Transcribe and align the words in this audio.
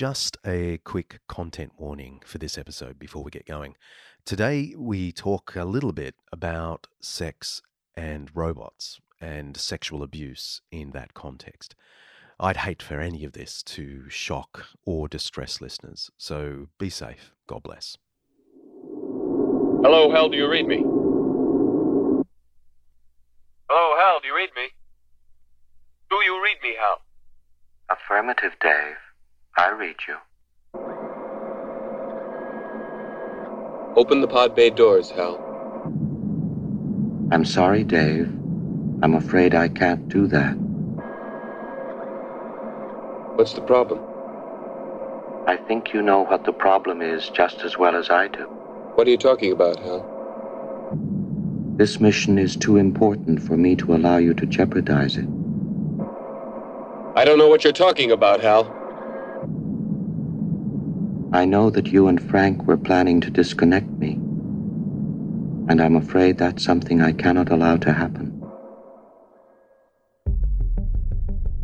Just 0.00 0.38
a 0.46 0.78
quick 0.78 1.20
content 1.28 1.72
warning 1.76 2.22
for 2.24 2.38
this 2.38 2.56
episode 2.56 2.98
before 2.98 3.22
we 3.22 3.30
get 3.30 3.44
going. 3.44 3.76
Today, 4.24 4.72
we 4.74 5.12
talk 5.12 5.54
a 5.54 5.66
little 5.66 5.92
bit 5.92 6.14
about 6.32 6.86
sex 7.02 7.60
and 7.94 8.30
robots 8.34 8.98
and 9.20 9.58
sexual 9.58 10.02
abuse 10.02 10.62
in 10.72 10.92
that 10.92 11.12
context. 11.12 11.74
I'd 12.40 12.56
hate 12.56 12.82
for 12.82 12.98
any 12.98 13.24
of 13.26 13.32
this 13.32 13.62
to 13.64 14.08
shock 14.08 14.68
or 14.86 15.06
distress 15.06 15.60
listeners, 15.60 16.10
so 16.16 16.68
be 16.78 16.88
safe. 16.88 17.34
God 17.46 17.62
bless. 17.62 17.98
Hello, 19.82 20.10
Hal, 20.10 20.30
do 20.30 20.38
you 20.38 20.50
read 20.50 20.66
me? 20.66 20.78
Hello, 20.78 22.24
Hal, 23.68 24.20
do 24.22 24.28
you 24.28 24.34
read 24.34 24.48
me? 24.56 24.68
Do 26.08 26.16
you 26.24 26.42
read 26.42 26.56
me, 26.62 26.76
Hal? 26.80 27.02
Affirmative, 27.90 28.52
Dave. 28.62 28.96
I 29.56 29.70
read 29.70 29.96
you. 30.08 30.16
Open 33.96 34.20
the 34.20 34.28
pod 34.28 34.54
bay 34.54 34.70
doors, 34.70 35.10
Hal. 35.10 35.36
I'm 37.32 37.44
sorry, 37.44 37.84
Dave. 37.84 38.28
I'm 39.02 39.14
afraid 39.14 39.54
I 39.54 39.68
can't 39.68 40.08
do 40.08 40.26
that. 40.28 40.52
What's 43.36 43.54
the 43.54 43.60
problem? 43.60 44.00
I 45.46 45.56
think 45.56 45.92
you 45.92 46.02
know 46.02 46.24
what 46.24 46.44
the 46.44 46.52
problem 46.52 47.02
is 47.02 47.28
just 47.30 47.64
as 47.64 47.76
well 47.76 47.96
as 47.96 48.10
I 48.10 48.28
do. 48.28 48.44
What 48.94 49.06
are 49.06 49.10
you 49.10 49.18
talking 49.18 49.52
about, 49.52 49.78
Hal? 49.80 50.06
This 51.76 52.00
mission 52.00 52.38
is 52.38 52.56
too 52.56 52.76
important 52.76 53.42
for 53.42 53.56
me 53.56 53.74
to 53.76 53.94
allow 53.94 54.18
you 54.18 54.34
to 54.34 54.46
jeopardize 54.46 55.16
it. 55.16 55.26
I 57.16 57.24
don't 57.24 57.38
know 57.38 57.48
what 57.48 57.64
you're 57.64 57.72
talking 57.72 58.10
about, 58.10 58.40
Hal. 58.40 58.79
I 61.32 61.44
know 61.44 61.70
that 61.70 61.86
you 61.86 62.08
and 62.08 62.20
Frank 62.20 62.66
were 62.66 62.76
planning 62.76 63.20
to 63.20 63.30
disconnect 63.30 63.88
me. 63.88 64.14
And 65.68 65.80
I'm 65.80 65.94
afraid 65.94 66.38
that's 66.38 66.64
something 66.64 67.00
I 67.00 67.12
cannot 67.12 67.50
allow 67.50 67.76
to 67.76 67.92
happen. 67.92 68.36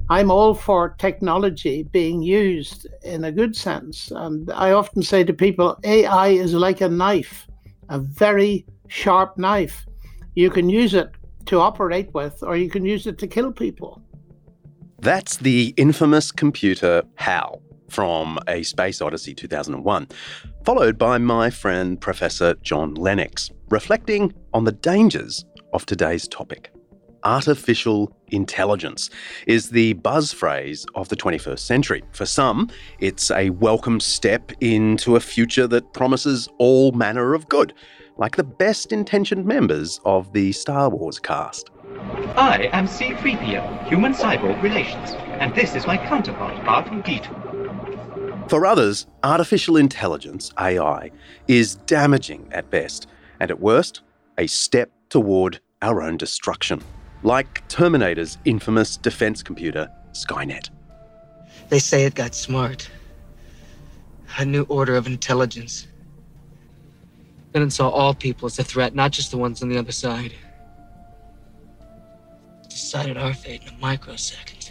I'm 0.08 0.30
all 0.30 0.54
for 0.54 0.90
technology 0.98 1.82
being 1.82 2.22
used 2.22 2.86
in 3.02 3.24
a 3.24 3.32
good 3.32 3.56
sense. 3.56 4.12
And 4.12 4.48
I 4.52 4.70
often 4.70 5.02
say 5.02 5.24
to 5.24 5.32
people 5.32 5.76
AI 5.82 6.28
is 6.28 6.54
like 6.54 6.80
a 6.80 6.88
knife, 6.88 7.48
a 7.88 7.98
very 7.98 8.64
sharp 8.86 9.36
knife. 9.36 9.84
You 10.36 10.48
can 10.48 10.68
use 10.68 10.94
it 10.94 11.10
to 11.46 11.58
operate 11.58 12.14
with, 12.14 12.40
or 12.44 12.56
you 12.56 12.70
can 12.70 12.84
use 12.84 13.08
it 13.08 13.18
to 13.18 13.26
kill 13.26 13.50
people. 13.50 14.00
That's 15.00 15.38
the 15.38 15.74
infamous 15.76 16.30
computer 16.30 17.02
HAL 17.16 17.62
from 17.88 18.38
A 18.48 18.62
Space 18.62 19.00
Odyssey 19.00 19.34
2001, 19.34 20.08
followed 20.64 20.98
by 20.98 21.18
my 21.18 21.50
friend 21.50 22.00
Professor 22.00 22.54
John 22.62 22.94
Lennox, 22.94 23.50
reflecting 23.68 24.32
on 24.54 24.64
the 24.64 24.72
dangers 24.72 25.44
of 25.72 25.86
today's 25.86 26.28
topic. 26.28 26.72
Artificial 27.24 28.16
intelligence 28.28 29.10
is 29.46 29.70
the 29.70 29.94
buzz 29.94 30.32
phrase 30.32 30.86
of 30.94 31.08
the 31.08 31.16
21st 31.16 31.58
century. 31.58 32.02
For 32.12 32.26
some, 32.26 32.70
it's 33.00 33.30
a 33.30 33.50
welcome 33.50 34.00
step 34.00 34.52
into 34.60 35.16
a 35.16 35.20
future 35.20 35.66
that 35.66 35.92
promises 35.92 36.48
all 36.58 36.92
manner 36.92 37.34
of 37.34 37.48
good, 37.48 37.74
like 38.16 38.36
the 38.36 38.44
best 38.44 38.92
intentioned 38.92 39.44
members 39.44 40.00
of 40.04 40.32
the 40.32 40.52
Star 40.52 40.88
Wars 40.88 41.18
cast. 41.18 41.70
I 42.36 42.68
am 42.72 42.86
C3PO, 42.86 43.88
Human 43.88 44.12
Cyborg 44.12 44.62
Relations, 44.62 45.12
and 45.40 45.54
this 45.54 45.74
is 45.74 45.86
my 45.86 45.96
counterpart, 45.96 46.54
R2D2. 46.64 47.45
For 48.48 48.64
others, 48.64 49.08
artificial 49.24 49.76
intelligence, 49.76 50.52
AI, 50.56 51.10
is 51.48 51.74
damaging 51.86 52.48
at 52.52 52.70
best, 52.70 53.08
and 53.40 53.50
at 53.50 53.58
worst, 53.58 54.02
a 54.38 54.46
step 54.46 54.92
toward 55.08 55.58
our 55.82 56.00
own 56.00 56.16
destruction, 56.16 56.80
like 57.24 57.66
Terminator's 57.68 58.38
infamous 58.44 58.96
defense 58.96 59.42
computer, 59.42 59.90
Skynet. 60.12 60.70
They 61.70 61.80
say 61.80 62.04
it 62.04 62.14
got 62.14 62.36
smart. 62.36 62.88
A 64.38 64.44
new 64.44 64.62
order 64.68 64.94
of 64.94 65.08
intelligence. 65.08 65.88
Then 67.50 67.62
it 67.62 67.72
saw 67.72 67.88
all 67.88 68.14
people 68.14 68.46
as 68.46 68.58
a 68.60 68.64
threat, 68.64 68.94
not 68.94 69.10
just 69.10 69.32
the 69.32 69.38
ones 69.38 69.60
on 69.60 69.68
the 69.68 69.78
other 69.78 69.92
side. 69.92 70.32
Decided 72.68 73.16
our 73.16 73.34
fate 73.34 73.62
in 73.62 73.74
a 73.74 73.78
microsecond. 73.78 74.70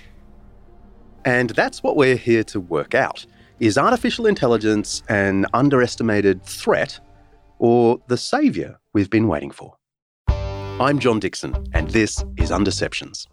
And 1.25 1.50
that's 1.50 1.84
what 1.84 1.97
we're 1.97 2.16
here 2.16 2.44
to 2.46 2.59
work 2.62 2.96
out. 2.96 3.25
Is 3.61 3.77
artificial 3.77 4.25
intelligence 4.25 5.01
an 5.07 5.45
underestimated 5.53 6.43
threat 6.43 6.99
or 7.57 7.99
the 8.07 8.17
savior 8.17 8.78
we've 8.91 9.09
been 9.09 9.29
waiting 9.29 9.49
for? 9.49 9.78
I'm 10.28 10.99
John 10.99 11.22
Dixon, 11.22 11.55
and 11.73 11.90
this 11.90 12.22
is 12.35 12.52
Undeceptions. 12.52 13.28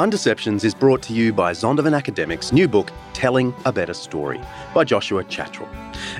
Undeceptions 0.00 0.64
is 0.64 0.72
brought 0.72 1.02
to 1.02 1.12
you 1.12 1.30
by 1.30 1.52
Zondervan 1.52 1.94
Academic's 1.94 2.52
new 2.54 2.66
book, 2.66 2.90
Telling 3.12 3.54
a 3.66 3.72
Better 3.72 3.92
Story, 3.92 4.40
by 4.72 4.82
Joshua 4.82 5.22
Chatraw. 5.24 5.68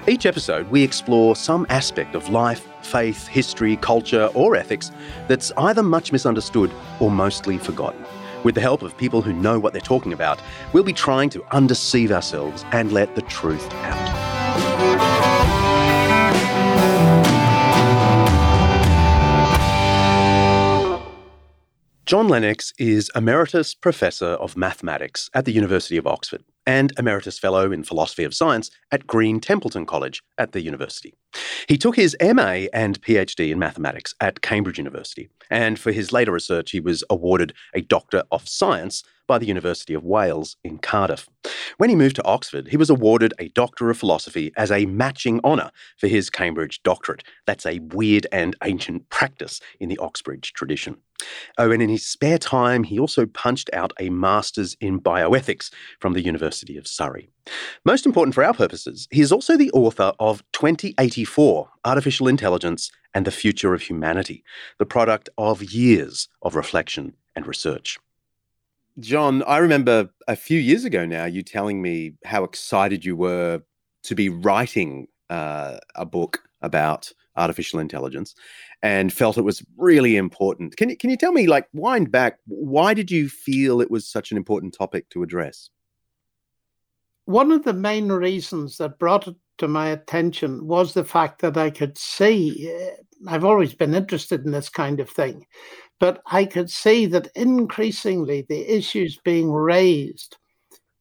Each 0.06 0.26
episode, 0.26 0.68
we 0.70 0.82
explore 0.82 1.34
some 1.34 1.64
aspect 1.70 2.14
of 2.14 2.28
life, 2.28 2.68
faith, 2.82 3.26
history, 3.26 3.76
culture, 3.76 4.28
or 4.34 4.54
ethics 4.54 4.92
that's 5.28 5.50
either 5.56 5.82
much 5.82 6.12
misunderstood 6.12 6.70
or 7.00 7.10
mostly 7.10 7.56
forgotten. 7.56 8.04
With 8.44 8.54
the 8.54 8.60
help 8.60 8.82
of 8.82 8.94
people 8.98 9.22
who 9.22 9.32
know 9.32 9.58
what 9.58 9.72
they're 9.72 9.80
talking 9.80 10.12
about, 10.12 10.42
we'll 10.74 10.84
be 10.84 10.92
trying 10.92 11.30
to 11.30 11.42
undeceive 11.50 12.12
ourselves 12.12 12.66
and 12.72 12.92
let 12.92 13.14
the 13.14 13.22
truth 13.22 13.66
out. 13.72 15.59
John 22.10 22.26
Lennox 22.26 22.72
is 22.76 23.08
Emeritus 23.14 23.72
Professor 23.72 24.30
of 24.30 24.56
Mathematics 24.56 25.30
at 25.32 25.44
the 25.44 25.52
University 25.52 25.96
of 25.96 26.08
Oxford 26.08 26.42
and 26.66 26.92
Emeritus 26.98 27.38
Fellow 27.38 27.70
in 27.70 27.84
Philosophy 27.84 28.24
of 28.24 28.34
Science 28.34 28.68
at 28.90 29.06
Green 29.06 29.38
Templeton 29.38 29.86
College 29.86 30.20
at 30.36 30.50
the 30.50 30.60
university. 30.60 31.14
He 31.68 31.78
took 31.78 31.94
his 31.94 32.16
MA 32.20 32.66
and 32.72 33.00
PhD 33.00 33.52
in 33.52 33.60
mathematics 33.60 34.16
at 34.20 34.40
Cambridge 34.40 34.78
University, 34.78 35.28
and 35.50 35.78
for 35.78 35.92
his 35.92 36.10
later 36.10 36.32
research, 36.32 36.72
he 36.72 36.80
was 36.80 37.04
awarded 37.08 37.52
a 37.74 37.82
Doctor 37.82 38.24
of 38.32 38.48
Science 38.48 39.04
by 39.30 39.38
the 39.38 39.46
University 39.46 39.94
of 39.94 40.02
Wales 40.02 40.56
in 40.64 40.76
Cardiff. 40.78 41.28
When 41.78 41.88
he 41.88 41.94
moved 41.94 42.16
to 42.16 42.24
Oxford, 42.24 42.66
he 42.66 42.76
was 42.76 42.90
awarded 42.90 43.32
a 43.38 43.46
Doctor 43.50 43.88
of 43.88 43.96
Philosophy 43.96 44.50
as 44.56 44.72
a 44.72 44.86
matching 44.86 45.40
honour 45.44 45.70
for 45.98 46.08
his 46.08 46.30
Cambridge 46.30 46.82
doctorate. 46.82 47.22
That's 47.46 47.64
a 47.64 47.78
weird 47.78 48.26
and 48.32 48.56
ancient 48.64 49.08
practice 49.08 49.60
in 49.78 49.88
the 49.88 49.98
Oxbridge 49.98 50.52
tradition. 50.52 50.96
Oh, 51.58 51.70
and 51.70 51.80
in 51.80 51.88
his 51.88 52.04
spare 52.04 52.38
time, 52.38 52.82
he 52.82 52.98
also 52.98 53.24
punched 53.24 53.70
out 53.72 53.92
a 54.00 54.10
Master's 54.10 54.76
in 54.80 55.00
Bioethics 55.00 55.70
from 56.00 56.14
the 56.14 56.24
University 56.24 56.76
of 56.76 56.88
Surrey. 56.88 57.30
Most 57.84 58.06
important 58.06 58.34
for 58.34 58.42
our 58.42 58.54
purposes, 58.54 59.06
he 59.12 59.20
is 59.20 59.30
also 59.30 59.56
the 59.56 59.70
author 59.70 60.12
of 60.18 60.42
2084 60.54 61.68
Artificial 61.84 62.26
Intelligence 62.26 62.90
and 63.14 63.24
the 63.24 63.30
Future 63.30 63.74
of 63.74 63.82
Humanity, 63.82 64.42
the 64.80 64.86
product 64.86 65.28
of 65.38 65.62
years 65.62 66.26
of 66.42 66.56
reflection 66.56 67.14
and 67.36 67.46
research. 67.46 68.00
John, 69.00 69.42
I 69.44 69.58
remember 69.58 70.10
a 70.28 70.36
few 70.36 70.58
years 70.58 70.84
ago 70.84 71.06
now 71.06 71.24
you 71.24 71.42
telling 71.42 71.82
me 71.82 72.12
how 72.24 72.44
excited 72.44 73.04
you 73.04 73.16
were 73.16 73.62
to 74.04 74.14
be 74.14 74.28
writing 74.28 75.06
uh, 75.28 75.78
a 75.94 76.06
book 76.06 76.42
about 76.62 77.10
artificial 77.36 77.80
intelligence 77.80 78.34
and 78.82 79.12
felt 79.12 79.38
it 79.38 79.42
was 79.42 79.64
really 79.76 80.16
important. 80.16 80.76
Can 80.76 80.90
you, 80.90 80.96
can 80.96 81.10
you 81.10 81.16
tell 81.16 81.32
me, 81.32 81.46
like, 81.46 81.68
wind 81.72 82.10
back, 82.10 82.38
why 82.46 82.94
did 82.94 83.10
you 83.10 83.28
feel 83.28 83.80
it 83.80 83.90
was 83.90 84.06
such 84.06 84.30
an 84.30 84.36
important 84.36 84.74
topic 84.74 85.08
to 85.10 85.22
address? 85.22 85.70
One 87.26 87.52
of 87.52 87.64
the 87.64 87.74
main 87.74 88.10
reasons 88.10 88.78
that 88.78 88.98
brought 88.98 89.28
it 89.28 89.36
to 89.58 89.68
my 89.68 89.88
attention 89.88 90.66
was 90.66 90.94
the 90.94 91.04
fact 91.04 91.42
that 91.42 91.56
I 91.56 91.70
could 91.70 91.96
see, 91.96 92.68
eh, 92.68 92.90
I've 93.28 93.44
always 93.44 93.74
been 93.74 93.94
interested 93.94 94.44
in 94.44 94.52
this 94.52 94.68
kind 94.68 95.00
of 95.00 95.08
thing, 95.08 95.46
but 96.00 96.22
I 96.26 96.46
could 96.46 96.70
see 96.70 97.06
that 97.06 97.28
increasingly 97.36 98.46
the 98.48 98.74
issues 98.74 99.18
being 99.18 99.52
raised 99.52 100.38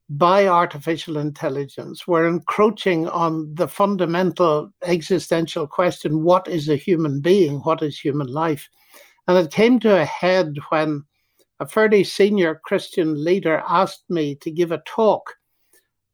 by 0.10 0.48
artificial 0.48 1.18
intelligence 1.18 2.06
were 2.06 2.28
encroaching 2.28 3.08
on 3.08 3.54
the 3.56 3.68
fundamental 3.68 4.72
existential 4.84 5.66
question 5.66 6.24
what 6.24 6.48
is 6.48 6.68
a 6.68 6.76
human 6.76 7.22
being? 7.22 7.60
What 7.60 7.82
is 7.82 7.98
human 7.98 8.28
life? 8.28 8.70
And 9.28 9.38
it 9.38 9.52
came 9.52 9.80
to 9.82 10.02
a 10.02 10.06
head 10.06 10.58
when 10.70 11.06
a 11.60 11.68
fairly 11.68 12.04
senior 12.04 12.60
Christian 12.66 13.24
leader 13.24 13.64
asked 13.68 14.04
me 14.10 14.36
to 14.36 14.52
give 14.52 14.72
a 14.72 14.84
talk 14.86 15.36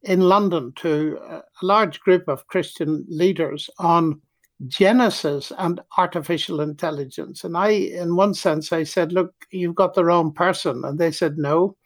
in 0.02 0.20
London 0.20 0.72
to 0.76 1.18
a 1.28 1.42
large 1.62 1.98
group 2.00 2.28
of 2.28 2.46
Christian 2.46 3.04
leaders 3.08 3.68
on 3.78 4.20
Genesis 4.66 5.52
and 5.58 5.80
artificial 5.98 6.60
intelligence. 6.60 7.44
And 7.44 7.56
I, 7.56 7.68
in 7.70 8.16
one 8.16 8.34
sense, 8.34 8.72
I 8.72 8.84
said, 8.84 9.12
Look, 9.12 9.34
you've 9.50 9.74
got 9.74 9.94
the 9.94 10.04
wrong 10.04 10.32
person. 10.32 10.84
And 10.84 10.98
they 10.98 11.10
said, 11.10 11.36
No, 11.36 11.76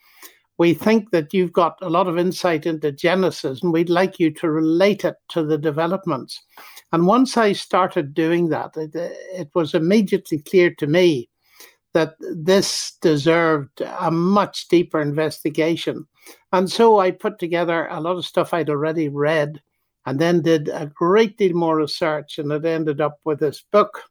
we 0.61 0.75
think 0.75 1.11
that 1.11 1.33
you've 1.33 1.55
got 1.55 1.79
a 1.81 1.89
lot 1.89 2.07
of 2.07 2.19
insight 2.19 2.67
into 2.67 2.93
Genesis 2.93 3.63
and 3.63 3.73
we'd 3.73 3.89
like 3.89 4.21
you 4.21 4.31
to 4.35 4.51
relate 4.51 5.07
it 5.07 5.17
to 5.31 5.43
the 5.43 5.57
developments. 5.57 6.39
And 6.93 7.07
once 7.07 7.37
I 7.37 7.53
started 7.53 8.13
doing 8.13 8.51
that, 8.51 8.77
it, 8.77 8.95
it 8.95 9.49
was 9.55 9.75
immediately 9.75 10.39
clear 10.39 10.75
to 10.75 10.87
me 10.87 11.31
that 11.95 12.15
this 12.21 12.93
deserved 13.01 13.81
a 13.81 14.11
much 14.11 14.69
deeper 14.69 15.01
investigation. 15.01 16.07
And 16.53 16.71
so 16.71 16.99
I 17.01 17.11
put 17.11 17.39
together 17.39 17.87
a 17.87 18.01
lot 18.01 18.17
of 18.17 18.27
stuff 18.27 18.53
I'd 18.53 18.71
already 18.71 19.09
read 19.09 19.61
and 20.07 20.19
then 20.19 20.43
did 20.43 20.69
a 20.69 20.87
great 20.87 21.37
deal 21.37 21.55
more 21.55 21.77
research, 21.77 22.39
and 22.39 22.51
it 22.53 22.65
ended 22.65 23.01
up 23.01 23.19
with 23.25 23.41
this 23.41 23.63
book. 23.71 24.03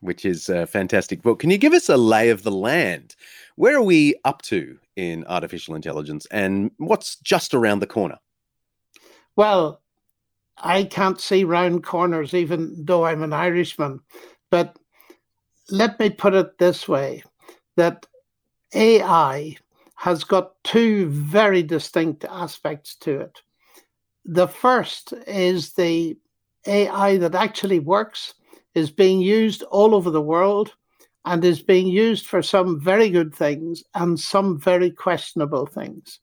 Which 0.00 0.24
is 0.24 0.48
a 0.48 0.66
fantastic 0.66 1.22
book. 1.22 1.40
Can 1.40 1.50
you 1.50 1.58
give 1.58 1.72
us 1.72 1.88
a 1.88 1.96
lay 1.96 2.30
of 2.30 2.44
the 2.44 2.52
land? 2.52 3.16
Where 3.56 3.76
are 3.76 3.82
we 3.82 4.14
up 4.24 4.42
to 4.42 4.78
in 4.96 5.24
artificial 5.26 5.74
intelligence, 5.74 6.26
and 6.30 6.70
what's 6.78 7.16
just 7.16 7.54
around 7.54 7.80
the 7.80 7.86
corner? 7.86 8.18
Well, 9.34 9.80
I 10.56 10.84
can't 10.84 11.20
see 11.20 11.44
round 11.44 11.84
corners, 11.84 12.34
even 12.34 12.84
though 12.84 13.04
I'm 13.04 13.22
an 13.22 13.32
Irishman. 13.32 14.00
But 14.50 14.76
let 15.70 15.98
me 16.00 16.10
put 16.10 16.34
it 16.34 16.58
this 16.58 16.88
way 16.88 17.22
that 17.76 18.06
AI 18.74 19.56
has 19.94 20.24
got 20.24 20.62
two 20.64 21.08
very 21.08 21.62
distinct 21.62 22.24
aspects 22.24 22.96
to 22.96 23.20
it. 23.20 23.42
The 24.30 24.46
first 24.46 25.14
is 25.26 25.72
the 25.72 26.14
AI 26.66 27.16
that 27.16 27.34
actually 27.34 27.78
works, 27.78 28.34
is 28.74 28.90
being 28.90 29.22
used 29.22 29.62
all 29.62 29.94
over 29.94 30.10
the 30.10 30.20
world, 30.20 30.74
and 31.24 31.42
is 31.42 31.62
being 31.62 31.86
used 31.86 32.26
for 32.26 32.42
some 32.42 32.78
very 32.78 33.08
good 33.08 33.34
things 33.34 33.82
and 33.94 34.20
some 34.20 34.60
very 34.60 34.90
questionable 34.90 35.64
things. 35.64 36.20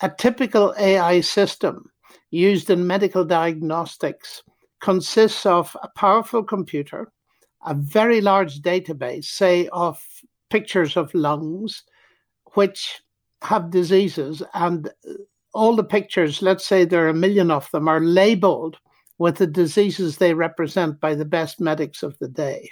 A 0.00 0.08
typical 0.08 0.72
AI 0.78 1.20
system 1.20 1.90
used 2.30 2.70
in 2.70 2.86
medical 2.86 3.24
diagnostics 3.24 4.44
consists 4.80 5.44
of 5.44 5.76
a 5.82 5.88
powerful 5.96 6.44
computer, 6.44 7.10
a 7.66 7.74
very 7.74 8.20
large 8.20 8.60
database, 8.60 9.24
say, 9.24 9.68
of 9.72 10.00
pictures 10.48 10.96
of 10.96 11.12
lungs, 11.12 11.82
which 12.54 13.00
have 13.42 13.72
diseases, 13.72 14.44
and 14.54 14.90
all 15.56 15.74
the 15.74 15.84
pictures, 15.84 16.42
let's 16.42 16.66
say 16.66 16.84
there 16.84 17.06
are 17.06 17.10
a 17.10 17.14
million 17.14 17.50
of 17.50 17.70
them, 17.70 17.88
are 17.88 18.00
labeled 18.00 18.78
with 19.18 19.36
the 19.36 19.46
diseases 19.46 20.16
they 20.16 20.34
represent 20.34 21.00
by 21.00 21.14
the 21.14 21.24
best 21.24 21.60
medics 21.60 22.02
of 22.02 22.16
the 22.18 22.28
day. 22.28 22.68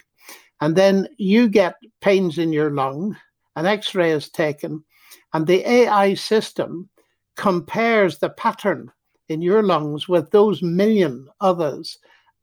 And 0.61 0.77
then 0.77 1.09
you 1.17 1.49
get 1.49 1.75
pains 2.01 2.39
in 2.39 2.53
your 2.53 2.71
lung, 2.71 3.17
an 3.57 3.67
x 3.67 3.95
ray 3.95 4.11
is 4.11 4.29
taken, 4.29 4.85
and 5.33 5.47
the 5.47 5.69
AI 5.69 6.15
system 6.15 6.89
compares 7.37 8.19
the 8.19 8.31
pattern 8.31 8.93
in 9.29 9.43
your 9.43 9.63
lungs 9.63 10.09
with 10.09 10.31
those 10.31 10.63
million 10.63 11.27
others 11.41 11.99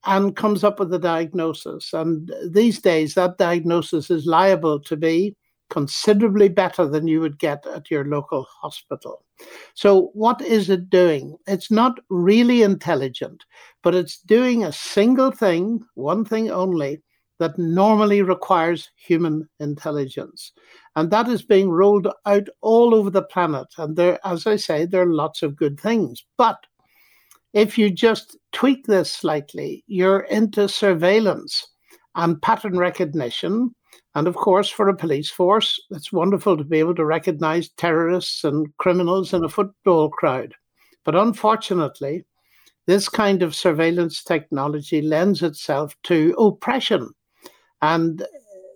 and 0.06 0.36
comes 0.36 0.64
up 0.64 0.80
with 0.80 0.94
a 0.94 1.00
diagnosis. 1.00 1.94
And 1.94 2.34
these 2.50 2.80
days, 2.80 3.14
that 3.14 3.38
diagnosis 3.38 4.10
is 4.10 4.26
liable 4.26 4.80
to 4.82 4.98
be 4.98 5.36
considerably 5.72 6.50
better 6.50 6.86
than 6.86 7.08
you 7.08 7.22
would 7.22 7.40
get 7.40 7.66
at 7.66 7.90
your 7.90 8.06
local 8.06 8.46
hospital. 8.62 9.26
So, 9.74 10.12
what 10.14 10.42
is 10.42 10.70
it 10.70 10.90
doing? 10.92 11.38
It's 11.48 11.72
not 11.72 12.00
really 12.10 12.62
intelligent, 12.62 13.46
but 13.82 13.96
it's 13.96 14.20
doing 14.20 14.64
a 14.64 14.74
single 14.74 15.32
thing, 15.32 15.84
one 15.96 16.26
thing 16.26 16.52
only, 16.52 17.02
that 17.40 17.58
normally 17.58 18.22
requires 18.22 18.92
human 18.96 19.50
intelligence. 19.60 20.52
And 20.96 21.10
that 21.10 21.28
is 21.28 21.42
being 21.42 21.72
rolled 21.72 22.08
out 22.28 22.48
all 22.62 22.94
over 22.94 23.10
the 23.10 23.24
planet. 23.24 23.68
And 23.80 23.96
there, 23.96 24.20
as 24.24 24.46
I 24.46 24.58
say, 24.58 24.86
there 24.86 25.02
are 25.02 25.14
lots 25.14 25.42
of 25.42 25.56
good 25.56 25.80
things. 25.80 26.24
But 26.38 26.64
if 27.54 27.78
you 27.78 27.90
just 27.90 28.38
tweak 28.52 28.86
this 28.86 29.12
slightly, 29.12 29.84
you're 29.88 30.22
into 30.22 30.70
surveillance 30.70 31.66
and 32.14 32.42
pattern 32.42 32.78
recognition 32.78 33.74
and 34.14 34.28
of 34.28 34.36
course, 34.36 34.70
for 34.70 34.90
a 34.90 34.96
police 34.96 35.30
force, 35.30 35.80
it's 35.92 36.12
wonderful 36.12 36.58
to 36.58 36.64
be 36.64 36.80
able 36.80 36.96
to 36.96 37.06
recognize 37.06 37.70
terrorists 37.70 38.44
and 38.44 38.76
criminals 38.78 39.34
in 39.34 39.44
a 39.44 39.50
football 39.50 40.10
crowd. 40.10 40.54
But 41.06 41.16
unfortunately, 41.16 42.26
this 42.88 43.08
kind 43.08 43.42
of 43.42 43.56
surveillance 43.56 44.24
technology 44.24 45.02
lends 45.02 45.42
itself 45.44 45.96
to 46.04 46.36
oppression. 46.38 47.12
And 47.82 48.26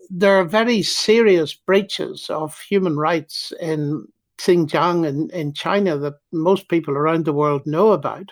there 0.10 0.39
are 0.39 0.45
very 0.45 0.81
serious 0.81 1.53
breaches 1.53 2.29
of 2.29 2.60
human 2.60 2.95
rights 2.95 3.51
in 3.60 4.07
Xinjiang 4.38 5.05
in, 5.05 5.29
in 5.31 5.53
China 5.53 5.98
that 5.98 6.15
most 6.31 6.69
people 6.69 6.95
around 6.95 7.25
the 7.25 7.34
world 7.34 7.65
know 7.65 7.91
about. 7.91 8.31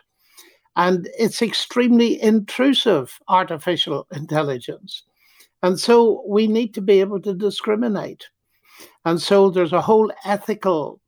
And 0.75 1.10
it's 1.20 1.42
extremely 1.42 2.22
intrusive 2.22 3.20
artificial 3.28 4.08
intelligence. 4.13 5.04
And 5.63 5.79
so 5.79 6.24
we 6.27 6.46
need 6.46 6.74
to 6.75 6.82
be 6.82 7.00
able 7.00 7.22
to 7.22 7.34
discriminate. 7.34 8.27
And 9.05 9.22
so 9.22 9.50
there's 9.50 9.74
a 9.74 9.82
whole 9.82 10.12
ethical 10.25 11.00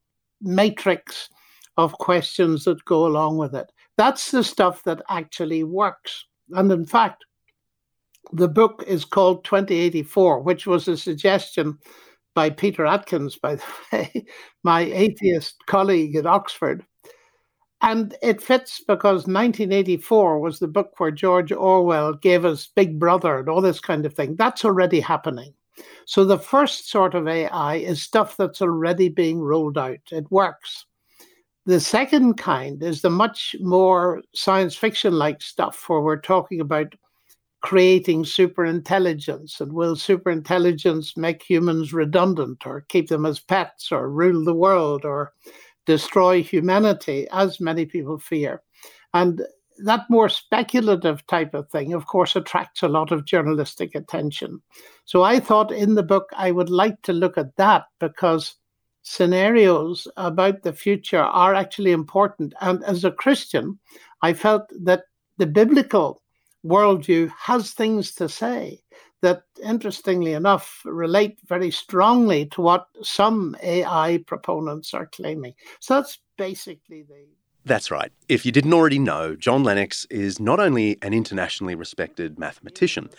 matrix 0.42 1.30
of 1.78 1.94
questions 1.94 2.64
that 2.64 2.84
go 2.86 3.06
along 3.06 3.38
with 3.38 3.54
it. 3.54 3.72
That's 3.98 4.32
the 4.32 4.44
stuff 4.44 4.84
that 4.84 5.02
actually 5.10 5.64
works. 5.64 6.26
And 6.52 6.72
in 6.72 6.86
fact, 6.86 7.26
the 8.32 8.48
book 8.48 8.84
is 8.88 9.06
called 9.06 9.44
2084, 9.44 10.42
which 10.42 10.66
was 10.66 10.88
a 10.88 10.98
suggestion 10.98 11.78
by 12.34 12.50
Peter 12.50 12.86
Atkins, 12.86 13.38
by 13.38 13.56
the 13.56 13.64
way, 13.94 14.26
my 14.64 14.82
atheist 14.82 15.56
colleague 15.68 16.16
at 16.16 16.26
Oxford. 16.26 16.86
And 17.86 18.18
it 18.24 18.42
fits 18.42 18.80
because 18.80 19.28
1984 19.28 20.40
was 20.40 20.58
the 20.58 20.68
book 20.68 21.00
where 21.00 21.12
George 21.12 21.52
Orwell 21.52 22.14
gave 22.14 22.44
us 22.44 22.68
Big 22.76 22.98
Brother 22.98 23.38
and 23.38 23.48
all 23.48 23.62
this 23.62 23.80
kind 23.80 24.08
of 24.08 24.14
thing. 24.16 24.36
That's 24.36 24.66
already 24.66 25.00
happening. 25.00 25.54
So 26.06 26.26
the 26.26 26.40
first 26.40 26.90
sort 26.90 27.14
of 27.14 27.28
AI 27.28 27.76
is 27.76 28.02
stuff 28.02 28.38
that's 28.38 28.60
already 28.60 29.10
being 29.10 29.40
rolled 29.40 29.78
out. 29.78 30.00
It 30.12 30.26
works. 30.32 30.88
The 31.68 31.80
second 31.80 32.38
kind 32.38 32.82
is 32.82 33.04
the 33.04 33.12
much 33.12 33.56
more 33.60 34.24
science 34.34 34.76
fiction 34.76 35.14
like 35.14 35.44
stuff 35.44 35.88
where 35.88 36.02
we're 36.02 36.20
talking 36.20 36.62
about 36.62 36.96
creating 37.62 38.24
superintelligence 38.24 39.62
and 39.62 39.72
will 39.72 39.96
superintelligence 39.96 41.16
make 41.18 41.44
humans 41.44 41.94
redundant 41.94 42.66
or 42.66 42.82
keep 42.90 43.10
them 43.10 43.28
as 43.28 43.40
pets 43.40 43.92
or 43.92 44.10
rule 44.10 44.44
the 44.44 44.56
world 44.56 45.06
or 45.06 45.34
destroy 45.86 46.42
humanity, 46.42 47.28
as 47.32 47.60
many 47.60 47.86
people 47.86 48.18
fear. 48.18 48.62
And 49.14 49.42
that 49.80 50.10
more 50.10 50.30
speculative 50.30 51.26
type 51.28 51.54
of 51.54 51.70
thing, 51.70 51.94
of 51.94 52.08
course, 52.08 52.36
attracts 52.36 52.82
a 52.82 52.88
lot 52.88 53.12
of 53.12 53.26
journalistic 53.26 53.96
attention. 53.96 54.62
So 55.06 55.24
I 55.24 55.40
thought 55.40 55.72
in 55.72 55.96
the 55.96 56.04
book 56.04 56.30
I 56.36 56.52
would 56.52 56.70
like 56.70 57.02
to 57.04 57.14
look 57.14 57.38
at 57.38 57.56
that 57.58 57.86
because 58.00 58.56
scenarios 59.04 60.08
about 60.18 60.64
the 60.64 60.74
future 60.74 61.22
are 61.22 61.54
actually 61.54 61.92
important. 61.92 62.54
And 62.62 62.84
as 62.84 63.04
a 63.04 63.12
Christian, 63.12 63.80
I 64.22 64.34
felt 64.34 64.64
that 64.84 65.04
the 65.38 65.46
biblical 65.46 66.22
worldview 66.66 67.32
has 67.38 67.72
things 67.72 68.14
to 68.16 68.28
say 68.28 68.82
that, 69.22 69.44
interestingly 69.64 70.34
enough, 70.34 70.82
relate 70.86 71.40
very 71.46 71.72
strongly 71.72 72.46
to 72.48 72.62
what 72.62 72.88
some 73.02 73.56
AI 73.64 74.24
proponents 74.28 74.94
are 74.94 75.08
claiming. 75.08 75.54
So 75.80 75.96
that's 75.96 76.20
basically 76.38 77.04
the 77.04 77.26
that's 77.66 77.90
right. 77.90 78.12
If 78.30 78.46
you 78.46 78.52
didn't 78.52 78.74
already 78.74 79.00
know, 79.00 79.36
John 79.36 79.64
Lennox 79.64 80.06
is 80.12 80.40
not 80.40 80.60
only 80.60 81.00
an 81.02 81.14
internationally 81.14 81.74
respected 81.74 82.38
mathematician, 82.38 83.10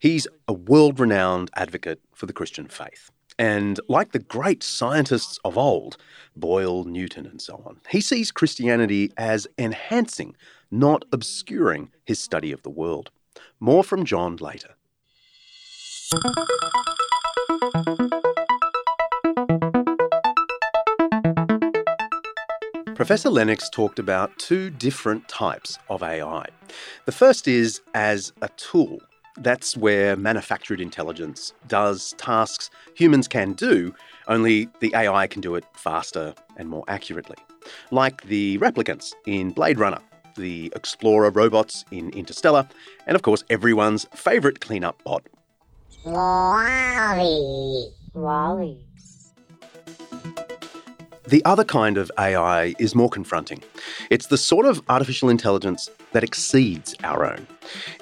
he's 0.00 0.26
a 0.48 0.52
world 0.52 0.98
renowned 0.98 1.52
advocate 1.54 2.00
for 2.12 2.26
the 2.26 2.32
Christian 2.32 2.66
faith. 2.66 3.12
And 3.38 3.80
like 3.88 4.10
the 4.10 4.18
great 4.18 4.64
scientists 4.64 5.38
of 5.44 5.56
old, 5.56 5.96
Boyle, 6.34 6.82
Newton, 6.84 7.26
and 7.26 7.40
so 7.40 7.62
on, 7.64 7.80
he 7.90 8.00
sees 8.00 8.32
Christianity 8.32 9.12
as 9.16 9.46
enhancing, 9.56 10.34
not 10.70 11.04
obscuring 11.12 11.92
his 12.04 12.18
study 12.18 12.50
of 12.50 12.62
the 12.62 12.70
world. 12.70 13.10
More 13.60 13.84
from 13.84 14.04
John 14.04 14.36
later. 14.36 14.74
Professor 22.94 23.30
Lennox 23.30 23.70
talked 23.70 23.98
about 23.98 24.38
two 24.38 24.68
different 24.68 25.26
types 25.28 25.78
of 25.88 26.02
AI. 26.02 26.46
The 27.06 27.12
first 27.12 27.48
is 27.48 27.80
as 27.94 28.34
a 28.42 28.50
tool. 28.58 28.98
That's 29.38 29.74
where 29.74 30.14
manufactured 30.14 30.82
intelligence 30.82 31.54
does 31.66 32.12
tasks 32.18 32.68
humans 32.94 33.26
can 33.26 33.54
do, 33.54 33.94
only 34.28 34.68
the 34.80 34.94
AI 34.94 35.26
can 35.26 35.40
do 35.40 35.54
it 35.54 35.64
faster 35.72 36.34
and 36.58 36.68
more 36.68 36.84
accurately. 36.88 37.38
Like 37.90 38.24
the 38.24 38.58
replicants 38.58 39.14
in 39.26 39.52
Blade 39.52 39.78
Runner, 39.78 40.00
the 40.36 40.70
Explorer 40.76 41.30
robots 41.30 41.86
in 41.90 42.10
Interstellar, 42.10 42.68
and 43.06 43.14
of 43.14 43.22
course 43.22 43.44
everyone's 43.48 44.04
favourite 44.14 44.60
cleanup 44.60 45.02
bot. 45.04 45.22
WALL-E. 46.04 47.92
WALL-E. 48.14 48.78
The 51.28 51.44
other 51.44 51.64
kind 51.64 51.96
of 51.96 52.10
AI 52.18 52.74
is 52.80 52.94
more 52.94 53.08
confronting. 53.08 53.62
It's 54.10 54.26
the 54.26 54.36
sort 54.36 54.66
of 54.66 54.82
artificial 54.88 55.28
intelligence 55.28 55.88
that 56.10 56.24
exceeds 56.24 56.96
our 57.04 57.24
own. 57.24 57.46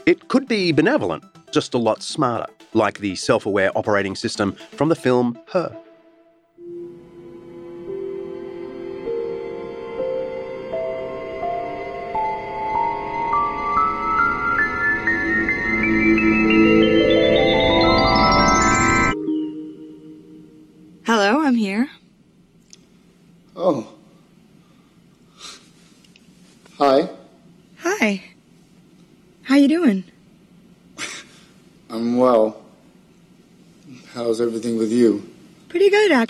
It 0.06 0.28
could 0.28 0.48
be 0.48 0.72
benevolent, 0.72 1.24
just 1.52 1.74
a 1.74 1.78
lot 1.78 2.02
smarter, 2.02 2.50
like 2.72 3.00
the 3.00 3.16
self 3.16 3.44
aware 3.44 3.70
operating 3.76 4.16
system 4.16 4.52
from 4.72 4.88
the 4.88 4.96
film 4.96 5.38
Her. 5.52 5.76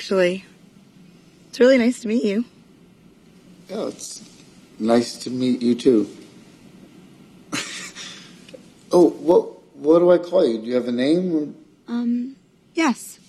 Actually. 0.01 0.43
It's 1.51 1.61
really 1.61 1.77
nice 1.77 2.01
to 2.01 2.09
meet 2.09 2.25
you. 2.25 2.47
Yeah, 3.69 3.89
it's 3.89 4.25
nice 4.79 5.19
to 5.25 5.29
meet 5.29 5.61
you 5.61 5.75
too. 5.75 6.09
oh, 8.93 9.11
what 9.11 9.63
what 9.77 9.99
do 9.99 10.11
I 10.11 10.17
call 10.17 10.49
you? 10.49 10.59
Do 10.59 10.65
you 10.65 10.75
have 10.77 10.89
a 10.89 10.93
name? 10.93 11.55
Um, 11.87 12.35
yes, 12.73 13.21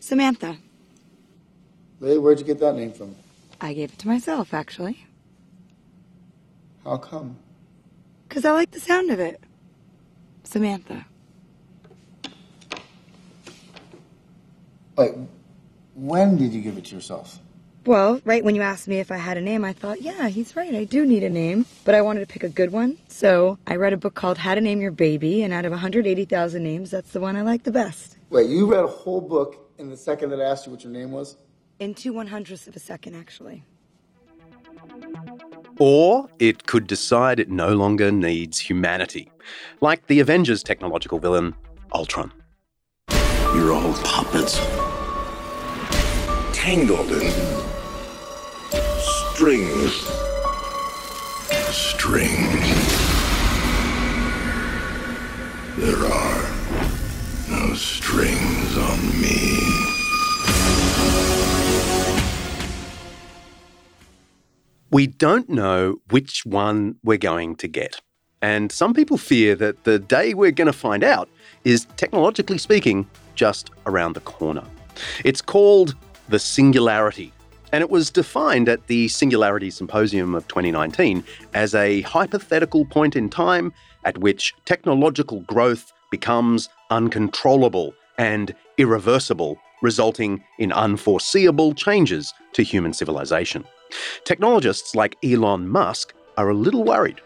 Samantha. 0.00 0.58
Really? 1.98 2.18
Where'd 2.18 2.38
you 2.40 2.44
get 2.44 2.60
that 2.60 2.74
name 2.74 2.92
from? 2.92 3.16
I 3.58 3.72
gave 3.72 3.94
it 3.94 3.98
to 4.00 4.06
myself, 4.06 4.52
actually. 4.52 5.06
How 6.84 6.98
come? 6.98 7.38
Because 8.28 8.44
I 8.44 8.52
like 8.52 8.72
the 8.72 8.80
sound 8.80 9.10
of 9.10 9.18
it. 9.18 9.40
Samantha. 10.44 11.06
Wait, 14.94 15.14
when 15.98 16.36
did 16.36 16.52
you 16.52 16.60
give 16.60 16.78
it 16.78 16.84
to 16.86 16.94
yourself? 16.94 17.38
Well, 17.84 18.20
right 18.24 18.44
when 18.44 18.54
you 18.54 18.62
asked 18.62 18.86
me 18.86 18.98
if 18.98 19.10
I 19.10 19.16
had 19.16 19.36
a 19.36 19.40
name, 19.40 19.64
I 19.64 19.72
thought, 19.72 20.00
yeah, 20.02 20.28
he's 20.28 20.54
right, 20.54 20.74
I 20.74 20.84
do 20.84 21.06
need 21.06 21.24
a 21.24 21.30
name. 21.30 21.66
But 21.84 21.94
I 21.94 22.02
wanted 22.02 22.20
to 22.20 22.26
pick 22.26 22.42
a 22.42 22.48
good 22.48 22.70
one. 22.70 22.98
So 23.08 23.58
I 23.66 23.76
read 23.76 23.92
a 23.92 23.96
book 23.96 24.14
called 24.14 24.38
How 24.38 24.54
to 24.54 24.60
Name 24.60 24.80
Your 24.80 24.90
Baby, 24.90 25.42
and 25.42 25.52
out 25.52 25.64
of 25.64 25.72
180,000 25.72 26.62
names, 26.62 26.90
that's 26.90 27.12
the 27.12 27.20
one 27.20 27.36
I 27.36 27.42
like 27.42 27.64
the 27.64 27.72
best. 27.72 28.16
Wait, 28.30 28.48
you 28.48 28.70
read 28.70 28.84
a 28.84 28.88
whole 28.88 29.20
book 29.20 29.70
in 29.78 29.88
the 29.88 29.96
second 29.96 30.30
that 30.30 30.40
I 30.40 30.44
asked 30.44 30.66
you 30.66 30.72
what 30.72 30.84
your 30.84 30.92
name 30.92 31.12
was? 31.12 31.36
In 31.78 31.94
two 31.94 32.12
one 32.12 32.26
hundredths 32.26 32.66
of 32.66 32.74
a 32.74 32.80
second, 32.80 33.14
actually. 33.14 33.64
Or 35.78 36.28
it 36.38 36.66
could 36.66 36.86
decide 36.86 37.38
it 37.38 37.50
no 37.50 37.74
longer 37.74 38.10
needs 38.10 38.58
humanity, 38.58 39.30
like 39.80 40.06
the 40.08 40.18
Avengers' 40.18 40.62
technological 40.62 41.20
villain, 41.20 41.54
Ultron. 41.94 42.32
You're 43.54 43.72
all 43.72 43.94
puppets, 44.04 44.60
tangled 46.68 47.10
in 47.10 47.32
strings. 49.00 49.92
Strings. 51.70 52.68
There 55.78 55.96
are 55.96 56.42
no 57.48 57.72
strings 57.72 58.76
on 58.76 58.98
me. 59.18 59.38
We 64.90 65.06
don't 65.06 65.48
know 65.48 66.02
which 66.10 66.44
one 66.44 66.96
we're 67.02 67.16
going 67.16 67.56
to 67.56 67.68
get. 67.68 68.02
And 68.42 68.70
some 68.70 68.92
people 68.92 69.16
fear 69.16 69.54
that 69.54 69.84
the 69.84 69.98
day 69.98 70.34
we're 70.34 70.50
going 70.50 70.66
to 70.66 70.74
find 70.74 71.02
out 71.02 71.30
is, 71.64 71.86
technologically 71.96 72.58
speaking, 72.58 73.08
just 73.36 73.70
around 73.86 74.12
the 74.12 74.20
corner. 74.20 74.64
It's 75.24 75.40
called 75.40 75.94
the 76.28 76.38
singularity, 76.38 77.32
and 77.72 77.82
it 77.82 77.90
was 77.90 78.10
defined 78.10 78.68
at 78.68 78.86
the 78.86 79.08
Singularity 79.08 79.70
Symposium 79.70 80.34
of 80.34 80.46
2019 80.48 81.24
as 81.54 81.74
a 81.74 82.02
hypothetical 82.02 82.84
point 82.86 83.16
in 83.16 83.28
time 83.28 83.72
at 84.04 84.18
which 84.18 84.54
technological 84.64 85.40
growth 85.42 85.92
becomes 86.10 86.68
uncontrollable 86.90 87.94
and 88.16 88.54
irreversible, 88.78 89.58
resulting 89.82 90.42
in 90.58 90.72
unforeseeable 90.72 91.74
changes 91.74 92.32
to 92.52 92.62
human 92.62 92.92
civilization. 92.92 93.64
Technologists 94.24 94.94
like 94.94 95.16
Elon 95.24 95.68
Musk 95.68 96.14
are 96.36 96.48
a 96.48 96.54
little 96.54 96.84
worried. 96.84 97.20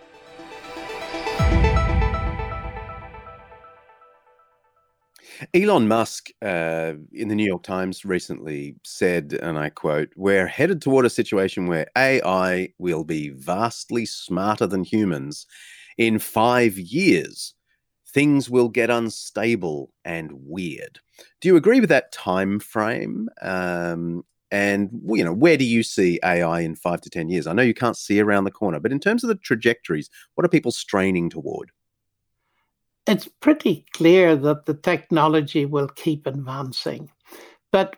Elon 5.55 5.89
Musk, 5.89 6.31
uh, 6.43 6.95
in 7.13 7.29
the 7.29 7.35
New 7.35 7.47
York 7.47 7.63
Times 7.63 8.05
recently 8.05 8.77
said, 8.85 9.39
and 9.43 9.59
I 9.59 9.71
quote, 9.71 10.11
We're 10.17 10.47
headed 10.47 10.83
toward 10.83 11.07
a 11.07 11.11
situation 11.11 11.67
where 11.67 11.87
AI 11.97 12.73
will 12.79 13.05
be 13.05 13.31
vastly 13.31 14.07
smarter 14.07 14.67
than 14.67 14.85
humans. 14.85 15.47
In 15.99 16.19
five 16.19 16.79
years, 16.79 17.55
things 18.09 18.49
will 18.49 18.69
get 18.69 18.91
unstable 18.91 19.93
and 20.05 20.31
weird. 20.33 21.01
Do 21.41 21.49
you 21.49 21.57
agree 21.57 21.81
with 21.81 21.91
that 21.91 22.13
time 22.13 22.61
frame? 22.61 23.29
Um, 23.41 24.25
and 24.51 24.91
you 25.09 25.25
know, 25.25 25.33
where 25.33 25.57
do 25.57 25.65
you 25.65 25.83
see 25.83 26.21
AI 26.25 26.61
in 26.61 26.77
five 26.77 27.01
to 27.03 27.11
ten 27.11 27.29
years? 27.29 27.47
I 27.47 27.53
know 27.53 27.63
you 27.63 27.75
can't 27.75 27.97
see 27.97 28.21
around 28.21 28.45
the 28.45 28.51
corner, 28.51 28.81
but 28.81 28.93
in 28.93 29.01
terms 29.01 29.25
of 29.25 29.29
the 29.29 29.35
trajectories, 29.37 30.11
what 30.35 30.45
are 30.45 30.51
people 30.51 30.73
straining 30.73 31.31
toward? 31.31 31.71
It's 33.07 33.29
pretty 33.41 33.85
clear 33.95 34.37
that 34.37 34.67
the 34.67 34.75
technology 34.75 35.65
will 35.65 35.89
keep 35.89 36.27
advancing. 36.27 37.11
But 37.71 37.97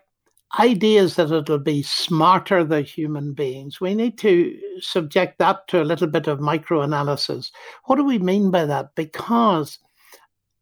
ideas 0.59 1.17
that 1.17 1.33
it'll 1.33 1.59
be 1.59 1.83
smarter 1.83 2.65
than 2.65 2.85
human 2.85 3.33
beings, 3.35 3.81
we 3.81 3.95
need 3.95 4.19
to 4.19 4.59
subject 4.81 5.39
that 5.39 5.67
to 5.69 5.83
a 5.83 5.85
little 5.85 6.07
bit 6.07 6.27
of 6.27 6.39
microanalysis. 6.39 7.51
What 7.85 7.97
do 7.97 8.05
we 8.05 8.19
mean 8.19 8.51
by 8.51 8.65
that? 8.67 8.95
Because 8.95 9.79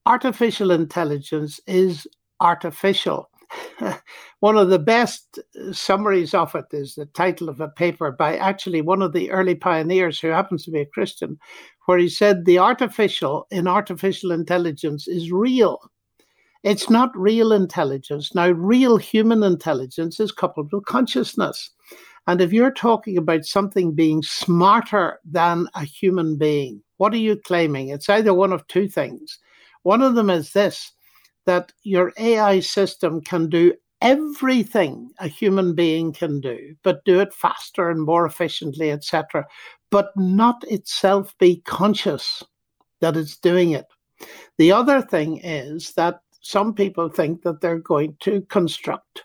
artificial 0.06 0.70
intelligence 0.70 1.60
is 1.66 2.06
artificial. 2.40 3.28
one 4.40 4.56
of 4.56 4.70
the 4.70 4.78
best 4.78 5.38
summaries 5.72 6.34
of 6.34 6.54
it 6.54 6.64
is 6.72 6.94
the 6.94 7.06
title 7.06 7.48
of 7.48 7.60
a 7.60 7.68
paper 7.68 8.10
by 8.10 8.36
actually 8.36 8.80
one 8.80 9.02
of 9.02 9.12
the 9.12 9.30
early 9.30 9.54
pioneers 9.54 10.18
who 10.18 10.28
happens 10.28 10.64
to 10.64 10.70
be 10.70 10.80
a 10.80 10.86
Christian, 10.86 11.38
where 11.86 11.98
he 11.98 12.08
said 12.08 12.44
the 12.44 12.58
artificial 12.58 13.46
in 13.50 13.66
artificial 13.66 14.30
intelligence 14.32 15.08
is 15.08 15.32
real. 15.32 15.78
It's 16.62 16.88
not 16.88 17.16
real 17.16 17.52
intelligence. 17.52 18.34
Now, 18.34 18.50
real 18.50 18.96
human 18.96 19.42
intelligence 19.42 20.20
is 20.20 20.30
coupled 20.30 20.72
with 20.72 20.84
consciousness. 20.84 21.70
And 22.28 22.40
if 22.40 22.52
you're 22.52 22.72
talking 22.72 23.18
about 23.18 23.44
something 23.44 23.92
being 23.92 24.22
smarter 24.22 25.18
than 25.24 25.66
a 25.74 25.84
human 25.84 26.36
being, 26.36 26.82
what 26.98 27.12
are 27.12 27.18
you 27.18 27.36
claiming? 27.44 27.88
It's 27.88 28.08
either 28.08 28.32
one 28.32 28.52
of 28.52 28.66
two 28.68 28.88
things. 28.88 29.38
One 29.82 30.02
of 30.02 30.14
them 30.14 30.30
is 30.30 30.52
this 30.52 30.92
that 31.46 31.72
your 31.82 32.12
AI 32.18 32.60
system 32.60 33.20
can 33.20 33.48
do 33.48 33.74
everything 34.02 35.10
a 35.20 35.28
human 35.28 35.74
being 35.74 36.12
can 36.12 36.40
do, 36.40 36.74
but 36.82 37.04
do 37.04 37.20
it 37.20 37.32
faster 37.32 37.88
and 37.88 38.02
more 38.02 38.26
efficiently, 38.26 38.90
etc., 38.90 39.46
but 39.90 40.10
not 40.16 40.64
itself 40.68 41.34
be 41.38 41.62
conscious 41.64 42.42
that 43.00 43.16
it's 43.16 43.36
doing 43.36 43.70
it. 43.70 43.86
The 44.58 44.72
other 44.72 45.00
thing 45.00 45.38
is 45.38 45.92
that 45.92 46.20
some 46.40 46.74
people 46.74 47.08
think 47.08 47.42
that 47.42 47.60
they're 47.60 47.78
going 47.78 48.16
to 48.20 48.42
construct 48.42 49.22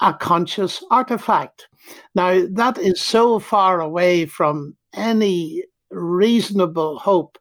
a 0.00 0.14
conscious 0.14 0.82
artifact. 0.90 1.68
Now, 2.14 2.46
that 2.52 2.78
is 2.78 3.00
so 3.00 3.38
far 3.40 3.80
away 3.80 4.26
from 4.26 4.76
any 4.94 5.64
reasonable 5.90 6.98
hope 6.98 7.36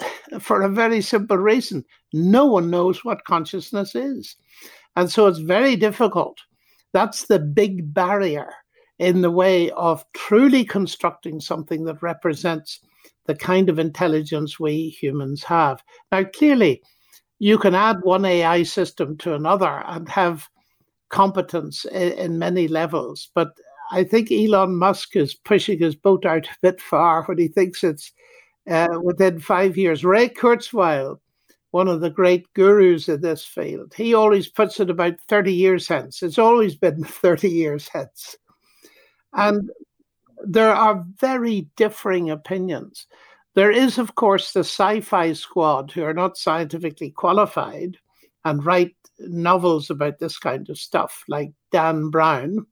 for 0.40 0.62
a 0.62 0.68
very 0.68 1.00
simple 1.00 1.38
reason. 1.38 1.84
No 2.12 2.46
one 2.46 2.70
knows 2.70 3.04
what 3.04 3.24
consciousness 3.24 3.94
is. 3.94 4.36
And 4.96 5.10
so 5.10 5.26
it's 5.26 5.38
very 5.38 5.76
difficult. 5.76 6.38
That's 6.92 7.26
the 7.26 7.38
big 7.38 7.92
barrier 7.94 8.52
in 8.98 9.20
the 9.20 9.30
way 9.30 9.70
of 9.70 10.04
truly 10.14 10.64
constructing 10.64 11.40
something 11.40 11.84
that 11.84 12.02
represents 12.02 12.80
the 13.26 13.34
kind 13.34 13.68
of 13.68 13.78
intelligence 13.78 14.58
we 14.58 14.88
humans 14.88 15.44
have. 15.44 15.82
Now, 16.10 16.24
clearly, 16.24 16.82
you 17.38 17.58
can 17.58 17.74
add 17.74 17.98
one 18.02 18.24
AI 18.24 18.64
system 18.64 19.16
to 19.18 19.34
another 19.34 19.82
and 19.86 20.08
have 20.08 20.48
competence 21.10 21.84
in, 21.84 22.12
in 22.12 22.38
many 22.38 22.66
levels. 22.68 23.30
But 23.34 23.52
I 23.90 24.04
think 24.04 24.32
Elon 24.32 24.76
Musk 24.76 25.16
is 25.16 25.34
pushing 25.34 25.78
his 25.78 25.94
boat 25.94 26.26
out 26.26 26.46
a 26.46 26.56
bit 26.62 26.80
far 26.80 27.24
when 27.24 27.38
he 27.38 27.48
thinks 27.48 27.84
it's 27.84 28.12
uh, 28.68 28.98
within 29.02 29.38
five 29.40 29.76
years. 29.76 30.04
Ray 30.04 30.28
Kurzweil, 30.28 31.18
one 31.70 31.88
of 31.88 32.00
the 32.00 32.10
great 32.10 32.46
gurus 32.54 33.08
in 33.08 33.20
this 33.20 33.44
field, 33.44 33.92
he 33.94 34.14
always 34.14 34.48
puts 34.48 34.80
it 34.80 34.90
about 34.90 35.20
30 35.28 35.52
years 35.52 35.86
hence. 35.86 36.22
It's 36.22 36.38
always 36.38 36.74
been 36.76 37.04
30 37.04 37.48
years 37.48 37.88
hence. 37.88 38.36
And 39.34 39.70
there 40.44 40.72
are 40.72 41.04
very 41.18 41.68
differing 41.76 42.30
opinions. 42.30 43.06
There 43.54 43.70
is, 43.70 43.98
of 43.98 44.14
course, 44.14 44.52
the 44.52 44.60
sci 44.60 45.00
fi 45.00 45.32
squad 45.32 45.90
who 45.90 46.04
are 46.04 46.14
not 46.14 46.38
scientifically 46.38 47.10
qualified 47.10 47.96
and 48.44 48.64
write 48.64 48.94
novels 49.18 49.90
about 49.90 50.18
this 50.20 50.38
kind 50.38 50.70
of 50.70 50.78
stuff, 50.78 51.24
like 51.28 51.52
Dan 51.72 52.08
Brown 52.08 52.66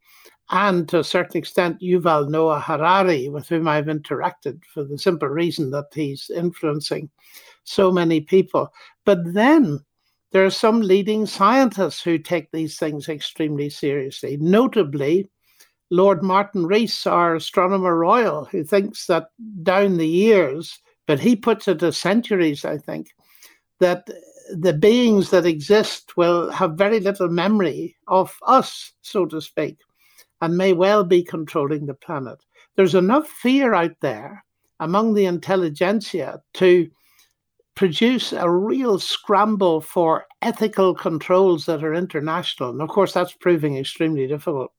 and 0.51 0.89
to 0.89 1.01
a 1.01 1.05
certain 1.05 1.39
extent 1.39 1.81
Yuval 1.81 2.29
Noah 2.29 2.61
Harari, 2.61 3.29
with 3.29 3.49
whom 3.49 3.67
I've 3.67 3.87
interacted 3.87 4.65
for 4.73 4.85
the 4.85 4.99
simple 4.99 5.29
reason 5.29 5.71
that 5.73 5.87
he's 5.93 6.31
influencing 6.31 7.11
so 7.67 7.93
many 7.93 8.21
people. 8.21 8.73
But 9.05 9.35
then 9.35 9.81
there 10.33 10.45
are 10.45 10.51
some 10.51 10.81
leading 10.81 11.27
scientists 11.27 12.03
who 12.03 12.19
take 12.19 12.51
these 12.51 12.79
things 12.79 13.09
extremely 13.09 13.71
seriously, 13.71 14.37
notably 14.41 15.31
Lord 15.91 16.23
Martin 16.23 16.67
Rees, 16.67 17.07
our 17.07 17.37
astronomer 17.37 17.97
royal, 17.97 18.47
who 18.47 18.65
thinks 18.65 19.07
that 19.07 19.29
down 19.63 19.99
the 19.99 20.09
years, 20.09 20.81
but 21.07 21.21
he 21.21 21.37
puts 21.37 21.69
it 21.69 21.83
as 21.83 21.97
centuries, 21.97 22.65
I 22.65 22.79
think, 22.79 23.09
that 23.79 24.09
the 24.51 24.73
beings 24.73 25.31
that 25.31 25.47
exist 25.47 26.17
will 26.17 26.51
have 26.51 26.73
very 26.73 26.99
little 26.99 27.29
memory 27.29 27.97
of 28.09 28.37
us, 28.47 28.93
so 29.03 29.27
to 29.27 29.41
speak 29.41 29.79
and 30.41 30.57
may 30.57 30.73
well 30.73 31.05
be 31.05 31.23
controlling 31.23 31.87
the 31.87 31.95
planet. 31.95 32.39
There's 32.77 32.95
enough 32.95 33.29
fear 33.29 33.75
out 33.75 33.97
there 34.01 34.45
among 34.81 35.15
the 35.15 35.25
intelligentsia 35.25 36.43
to 36.55 36.91
produce 37.77 38.33
a 38.33 38.51
real 38.51 38.99
scramble 38.99 39.81
for 39.81 40.27
ethical 40.43 40.95
controls 40.95 41.67
that 41.67 41.85
are 41.85 41.95
international. 41.95 42.71
And 42.71 42.83
of 42.83 42.89
course, 42.89 43.13
that's 43.13 43.35
proving 43.35 43.77
extremely 43.77 44.27
difficult. 44.27 44.73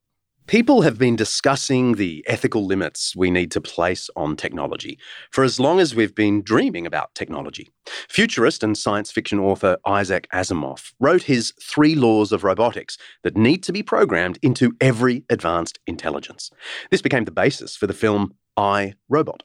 People 0.47 0.81
have 0.83 0.97
been 0.97 1.17
discussing 1.17 1.95
the 1.95 2.23
ethical 2.25 2.65
limits 2.65 3.13
we 3.17 3.29
need 3.29 3.51
to 3.51 3.59
place 3.59 4.09
on 4.15 4.37
technology 4.37 4.97
for 5.29 5.43
as 5.43 5.59
long 5.59 5.81
as 5.81 5.93
we've 5.93 6.15
been 6.15 6.41
dreaming 6.41 6.87
about 6.87 7.13
technology. 7.15 7.69
Futurist 8.07 8.63
and 8.63 8.77
science 8.77 9.11
fiction 9.11 9.39
author 9.39 9.75
Isaac 9.85 10.25
Asimov 10.33 10.93
wrote 11.01 11.23
his 11.23 11.53
three 11.61 11.95
laws 11.95 12.31
of 12.31 12.45
robotics 12.45 12.97
that 13.23 13.35
need 13.35 13.61
to 13.63 13.73
be 13.73 13.83
programmed 13.83 14.39
into 14.41 14.71
every 14.79 15.25
advanced 15.29 15.79
intelligence. 15.85 16.49
This 16.91 17.01
became 17.01 17.25
the 17.25 17.31
basis 17.31 17.75
for 17.75 17.85
the 17.85 17.93
film 17.93 18.33
I, 18.55 18.93
Robot. 19.09 19.43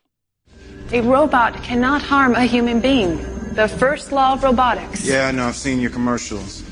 A 0.93 1.01
robot 1.01 1.53
cannot 1.63 2.01
harm 2.01 2.33
a 2.35 2.45
human 2.45 2.79
being. 2.79 3.32
The 3.53 3.67
first 3.67 4.11
law 4.11 4.33
of 4.33 4.43
robotics. 4.43 5.05
Yeah, 5.05 5.27
I 5.27 5.31
know. 5.31 5.47
I've 5.47 5.55
seen 5.55 5.79
your 5.79 5.91
commercials. 5.91 6.63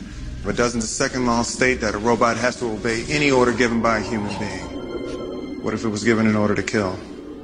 But 0.44 0.56
doesn't 0.56 0.80
the 0.80 0.88
second 0.88 1.28
law 1.28 1.44
state 1.44 1.80
that 1.82 1.94
a 1.94 2.00
robot 2.00 2.38
has 2.38 2.56
to 2.56 2.72
obey 2.72 3.06
any 3.08 3.30
order 3.30 3.54
given 3.54 3.84
by 3.84 4.00
a 4.00 4.02
human 4.02 4.36
being? 4.39 5.62
What 5.62 5.76
if 5.76 5.86
it 5.86 5.89
was 5.89 6.04
given 6.04 6.26
an 6.26 6.36
order 6.36 6.56
to 6.56 6.63
kill? 6.63 6.98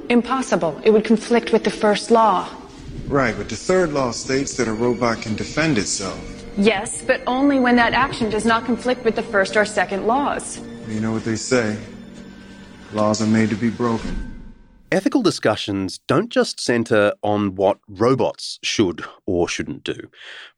Impossible. 0.08 0.80
It 0.82 0.90
would 0.90 1.04
conflict 1.04 1.52
with 1.52 1.62
the 1.62 1.70
first 1.70 2.10
law. 2.10 2.48
Right, 3.06 3.36
but 3.36 3.48
the 3.48 3.54
third 3.54 3.92
law 3.92 4.10
states 4.10 4.56
that 4.56 4.66
a 4.66 4.72
robot 4.72 5.22
can 5.22 5.36
defend 5.36 5.78
itself. 5.78 6.18
Yes, 6.56 7.00
but 7.02 7.22
only 7.28 7.60
when 7.60 7.76
that 7.76 7.92
action 7.92 8.30
does 8.30 8.44
not 8.44 8.64
conflict 8.64 9.04
with 9.04 9.14
the 9.14 9.22
first 9.22 9.56
or 9.56 9.64
second 9.64 10.08
laws. 10.08 10.60
You 10.88 10.98
know 10.98 11.12
what 11.12 11.24
they 11.24 11.36
say 11.36 11.78
laws 12.92 13.22
are 13.22 13.26
made 13.26 13.50
to 13.50 13.56
be 13.56 13.70
broken. 13.70 14.27
Ethical 14.90 15.20
discussions 15.20 15.98
don't 16.06 16.30
just 16.30 16.58
centre 16.58 17.12
on 17.22 17.54
what 17.56 17.78
robots 17.88 18.58
should 18.62 19.04
or 19.26 19.46
shouldn't 19.46 19.84
do, 19.84 20.08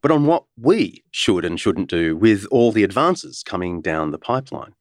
but 0.03 0.13
on 0.13 0.25
what 0.25 0.45
we 0.57 1.03
should 1.11 1.45
and 1.45 1.59
shouldn't 1.59 1.91
do 1.91 2.17
with 2.17 2.47
all 2.53 2.71
the 2.71 2.85
advances 2.85 3.43
coming 3.43 3.81
down 3.81 4.13
the 4.13 4.19
pipeline. 4.19 4.73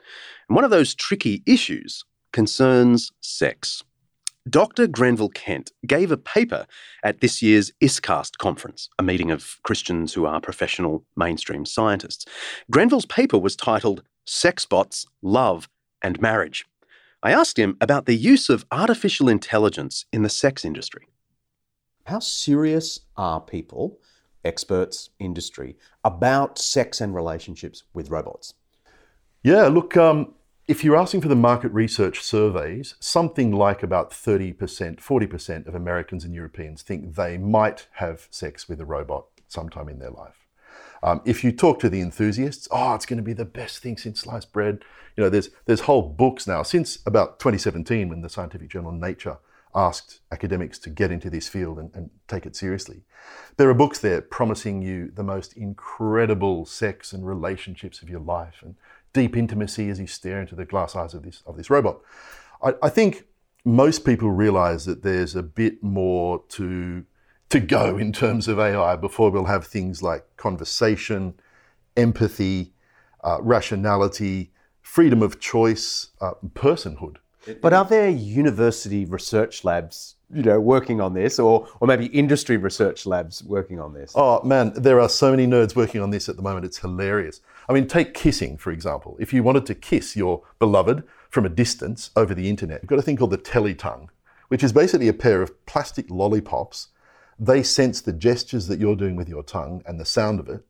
And 0.48 0.56
one 0.56 0.64
of 0.64 0.70
those 0.70 0.94
tricky 0.94 1.42
issues 1.48 2.06
concerns 2.32 3.12
sex. 3.22 3.84
Dr. 4.48 4.86
Grenville 4.86 5.30
Kent 5.30 5.72
gave 5.88 6.12
a 6.12 6.18
paper 6.18 6.68
at 7.04 7.22
this 7.22 7.42
year's 7.42 7.72
ISCAST 7.82 8.38
conference, 8.38 8.88
a 9.00 9.04
meeting 9.04 9.32
of 9.32 9.58
Christians 9.64 10.14
who 10.14 10.28
are 10.28 10.40
professional 10.40 11.06
mainstream 11.16 11.66
scientists. 11.66 12.24
Grenville's 12.70 13.08
paper 13.08 13.40
was 13.40 13.56
titled 13.56 14.04
Sex 14.28 14.68
Bots, 14.68 15.08
Love 15.24 15.68
and 16.04 16.22
Marriage. 16.22 16.68
I 17.22 17.32
asked 17.32 17.60
him 17.60 17.76
about 17.82 18.06
the 18.06 18.16
use 18.16 18.50
of 18.50 18.66
artificial 18.72 19.28
intelligence 19.28 20.06
in 20.14 20.22
the 20.22 20.30
sex 20.30 20.64
industry. 20.64 21.08
How 22.06 22.20
serious 22.20 23.02
are 23.18 23.42
people, 23.42 24.00
experts, 24.46 25.10
industry, 25.20 25.76
about 26.04 26.58
sex 26.58 27.02
and 27.02 27.14
relationships 27.14 27.84
with 27.94 28.10
robots? 28.10 28.54
Yeah, 29.44 29.68
look, 29.68 29.98
um, 29.98 30.34
if 30.68 30.84
you're 30.84 30.96
asking 30.96 31.22
for 31.22 31.28
the 31.28 31.36
market 31.36 31.74
research 31.74 32.22
surveys, 32.22 32.96
something 33.02 33.52
like 33.52 33.84
about 33.84 34.12
30%, 34.12 34.56
40% 34.56 35.68
of 35.68 35.76
Americans 35.76 36.24
and 36.24 36.34
Europeans 36.34 36.84
think 36.84 37.16
they 37.16 37.38
might 37.38 37.88
have 37.94 38.28
sex 38.32 38.70
with 38.70 38.80
a 38.80 38.86
robot 38.86 39.26
sometime 39.48 39.90
in 39.90 40.00
their 40.00 40.12
life. 40.12 40.39
Um, 41.02 41.22
if 41.26 41.44
you 41.44 41.52
talk 41.52 41.80
to 41.80 41.90
the 41.90 42.02
enthusiasts, 42.02 42.68
oh, 42.72 42.94
it's 42.96 43.06
going 43.06 43.18
to 43.18 43.24
be 43.24 43.34
the 43.34 43.46
best 43.46 43.80
thing 43.80 43.98
since 43.98 44.22
sliced 44.22 44.52
bread. 44.52 44.84
You 45.16 45.24
know, 45.24 45.30
there's 45.30 45.50
there's 45.66 45.82
whole 45.82 46.02
books 46.02 46.48
now 46.48 46.64
since 46.64 47.00
about 47.06 47.40
2017 47.40 48.10
when 48.10 48.22
the 48.22 48.30
scientific 48.30 48.70
journal 48.70 48.92
Nature 48.92 49.38
asked 49.76 50.20
academics 50.32 50.80
to 50.80 50.90
get 50.90 51.12
into 51.12 51.30
this 51.30 51.48
field 51.48 51.78
and, 51.78 51.92
and 51.94 52.10
take 52.28 52.46
it 52.46 52.56
seriously. 52.56 53.04
There 53.58 53.70
are 53.70 53.76
books 53.76 54.00
there 54.00 54.22
promising 54.22 54.82
you 54.82 55.12
the 55.14 55.24
most 55.24 55.56
incredible 55.56 56.66
sex 56.66 57.14
and 57.14 57.26
relationships 57.26 58.02
of 58.02 58.10
your 58.10 58.20
life 58.20 58.62
and 58.64 58.76
deep 59.14 59.38
intimacy 59.38 59.90
as 59.90 60.00
you 60.00 60.08
stare 60.08 60.42
into 60.42 60.56
the 60.56 60.66
glass 60.66 60.96
eyes 60.96 61.14
of 61.14 61.24
this 61.24 61.44
of 61.46 61.58
this 61.58 61.70
robot. 61.70 62.00
I, 62.64 62.74
I 62.82 62.90
think 62.90 63.26
most 63.66 64.06
people 64.06 64.32
realize 64.32 64.86
that 64.86 65.04
there's 65.04 65.36
a 65.36 65.44
bit 65.44 65.84
more 65.84 66.44
to 66.50 67.06
to 67.50 67.60
go 67.60 67.98
in 67.98 68.14
terms 68.14 68.48
of 68.48 68.60
AI 68.60 68.96
before 68.96 69.32
we'll 69.32 69.46
have 69.46 69.66
things 69.66 70.04
like 70.04 70.26
conversation, 70.38 71.34
empathy, 71.98 72.74
uh, 73.24 73.40
rationality, 73.42 74.52
freedom 74.82 75.22
of 75.22 75.40
choice, 75.40 76.10
uh, 76.22 76.34
personhood. 76.54 77.18
But 77.62 77.74
are 77.74 77.86
there 77.86 78.10
university 78.10 79.06
research 79.06 79.64
labs, 79.64 80.16
you 80.32 80.44
know, 80.44 80.60
working 80.60 81.02
on 81.02 81.14
this, 81.14 81.40
or 81.40 81.68
or 81.80 81.88
maybe 81.88 82.08
industry 82.08 82.58
research 82.58 83.06
labs 83.06 83.44
working 83.44 83.80
on 83.80 83.94
this? 83.94 84.12
Oh 84.14 84.44
man, 84.44 84.74
there 84.76 85.00
are 85.00 85.10
so 85.10 85.32
many 85.32 85.48
nerds 85.48 85.76
working 85.76 86.02
on 86.02 86.12
this 86.12 86.30
at 86.30 86.36
the 86.36 86.42
moment. 86.42 86.66
It's 86.66 86.80
hilarious. 86.80 87.42
I 87.68 87.74
mean, 87.74 87.88
take 87.88 88.14
kissing 88.14 88.58
for 88.58 88.72
example. 88.72 89.18
If 89.20 89.34
you 89.34 89.42
wanted 89.42 89.66
to 89.68 89.76
kiss 89.76 90.16
your 90.16 90.44
beloved 90.60 91.04
from 91.30 91.46
a 91.46 91.50
distance 91.50 92.12
over 92.16 92.36
the 92.36 92.50
internet, 92.50 92.84
you've 92.84 92.90
got 92.90 93.00
a 93.00 93.04
thing 93.04 93.18
called 93.18 93.32
the 93.32 93.38
teletongue, 93.38 94.10
which 94.50 94.64
is 94.64 94.74
basically 94.74 95.08
a 95.08 95.14
pair 95.14 95.42
of 95.42 95.66
plastic 95.66 96.10
lollipops. 96.12 96.90
They 97.40 97.64
sense 97.64 98.02
the 98.02 98.14
gestures 98.14 98.68
that 98.68 98.80
you're 98.80 98.96
doing 98.96 99.16
with 99.16 99.30
your 99.30 99.44
tongue 99.44 99.82
and 99.86 100.00
the 100.00 100.06
sound 100.06 100.40
of 100.40 100.50
it, 100.50 100.66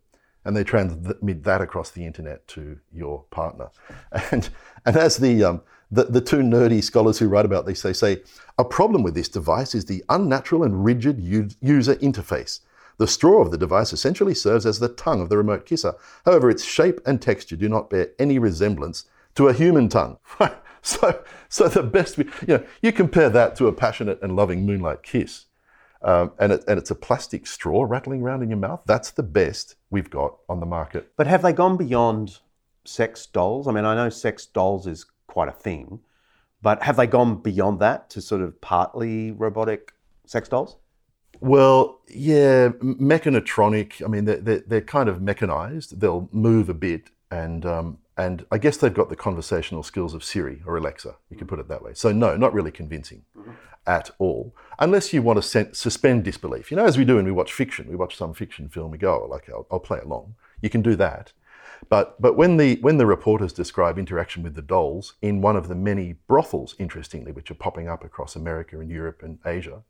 and 0.45 0.55
they 0.55 0.63
transmit 0.63 1.43
that 1.43 1.62
across 1.62 1.91
the 1.91 2.05
internet 2.05 2.47
to 2.49 2.79
your 2.93 3.23
partner. 3.32 3.69
And 4.32 4.49
and 4.86 4.95
as 4.95 5.17
the 5.17 5.43
um, 5.43 5.62
the, 5.91 6.05
the 6.05 6.21
two 6.21 6.38
nerdy 6.38 6.84
scholars 6.84 7.17
who 7.17 7.27
write 7.27 7.45
about 7.45 7.65
this, 7.65 7.82
they 7.82 7.93
say 7.93 8.21
a 8.58 8.65
problem 8.65 9.01
with 9.01 9.15
this 9.15 9.29
device 9.29 9.73
is 9.73 9.86
the 9.86 10.03
unnatural 10.10 10.63
and 10.63 10.86
rigid 10.86 11.19
user 11.19 11.95
interface. 11.95 12.60
The 12.97 13.08
straw 13.08 13.41
of 13.41 13.51
the 13.51 13.58
device 13.58 13.93
essentially 13.93 14.34
serves 14.34 14.65
as 14.65 14.79
the 14.79 14.89
tongue 14.89 15.21
of 15.21 15.29
the 15.29 15.38
remote 15.38 15.65
kisser. 15.65 15.95
However, 16.25 16.49
its 16.49 16.65
shape 16.65 16.99
and 17.05 17.21
texture 17.21 17.55
do 17.55 17.69
not 17.69 17.89
bear 17.89 18.10
any 18.19 18.38
resemblance 18.39 19.05
to 19.36 19.47
a 19.47 19.53
human 19.53 19.88
tongue. 19.88 20.17
so, 20.82 21.23
so 21.47 21.69
the 21.69 21.82
best, 21.82 22.17
you 22.17 22.25
know, 22.45 22.63
you 22.82 22.91
compare 22.91 23.29
that 23.29 23.55
to 23.55 23.67
a 23.67 23.73
passionate 23.73 24.21
and 24.21 24.36
loving 24.36 24.65
moonlight 24.65 25.01
kiss, 25.01 25.45
um, 26.02 26.32
and, 26.40 26.54
it, 26.54 26.64
and 26.68 26.78
it's 26.78 26.92
a 26.92 26.96
plastic 26.96 27.46
straw 27.46 27.84
rattling 27.84 28.22
around 28.22 28.44
in 28.44 28.50
your 28.50 28.60
mouth. 28.60 28.82
That's 28.86 29.12
the 29.12 29.24
best 29.24 29.76
we've 29.90 30.10
got 30.10 30.38
on 30.48 30.60
the 30.60 30.66
market. 30.66 31.12
But 31.18 31.28
have 31.28 31.42
they 31.42 31.54
gone 31.54 31.78
beyond 31.78 32.40
sex 32.86 33.26
dolls? 33.26 33.68
I 33.68 33.72
mean, 33.72 33.86
I 33.86 33.96
know 33.96 34.10
sex 34.10 34.46
dolls 34.46 34.88
is 34.88 35.06
quite 35.28 35.50
a 35.50 35.54
thing, 35.54 36.00
but 36.62 36.84
have 36.84 36.96
they 36.96 37.08
gone 37.08 37.42
beyond 37.42 37.80
that 37.80 38.10
to 38.12 38.22
sort 38.22 38.42
of 38.42 38.60
partly 38.62 39.32
robotic 39.32 39.94
sex 40.26 40.50
dolls? 40.50 40.78
Well, 41.42 42.02
yeah, 42.08 42.70
mechanotronic. 42.82 44.04
I 44.04 44.08
mean, 44.08 44.26
they're, 44.26 44.38
they're, 44.38 44.64
they're 44.68 44.82
kind 44.82 45.08
of 45.08 45.22
mechanized. 45.22 46.00
They'll 46.00 46.30
move 46.32 46.70
a 46.70 46.74
bit, 46.74 47.12
and 47.32 47.66
um, 47.66 47.98
and 48.19 48.45
I 48.51 48.58
guess 48.58 48.75
they've 48.75 48.93
got 48.93 49.08
the 49.08 49.15
conversational 49.15 49.82
skills 49.82 50.13
of 50.13 50.25
Siri 50.25 50.62
or 50.65 50.75
Alexa. 50.75 51.15
You 51.29 51.38
can 51.38 51.47
put 51.47 51.58
it 51.58 51.69
that 51.69 51.82
way. 51.82 51.93
So 51.93 52.12
no, 52.12 52.36
not 52.36 52.53
really 52.53 52.69
convincing 52.69 53.23
mm-hmm. 53.36 53.51
at 53.88 54.12
all, 54.19 54.53
unless 54.77 55.13
you 55.13 55.21
want 55.21 55.38
to 55.38 55.41
sen- 55.41 55.73
suspend 55.73 56.25
disbelief. 56.25 56.69
You 56.69 56.75
know, 56.75 56.86
as 56.86 56.97
we 56.97 57.05
do 57.05 57.15
when 57.15 57.23
we 57.23 57.32
watch 57.32 57.53
fiction, 57.53 57.88
we 57.88 57.95
watch 57.95 58.17
some 58.17 58.34
fiction 58.34 58.67
film, 58.67 58.91
we 58.91 58.97
go, 58.97 59.23
oh, 59.23 59.27
like 59.27 59.49
I'll, 59.49 59.65
I'll 59.71 59.79
play 59.79 59.99
along. 59.99 60.36
You 60.62 60.69
can 60.69 60.82
do 60.82 60.97
that, 60.97 61.32
but, 61.88 62.21
but 62.21 62.36
when, 62.36 62.58
the, 62.58 62.75
when 62.82 62.97
the 62.97 63.05
reporters 63.05 63.53
describe 63.53 63.97
interaction 63.97 64.43
with 64.43 64.53
the 64.53 64.62
dolls 64.62 65.13
in 65.21 65.39
one 65.39 65.55
of 65.55 65.69
the 65.69 65.75
many 65.75 66.15
brothels, 66.27 66.75
interestingly, 66.77 67.32
which 67.32 67.49
are 67.49 67.55
popping 67.55 67.88
up 67.88 68.03
across 68.03 68.36
America 68.36 68.82
and 68.82 68.91
Europe 68.91 69.21
and 69.23 69.39
Asia, 69.45 69.82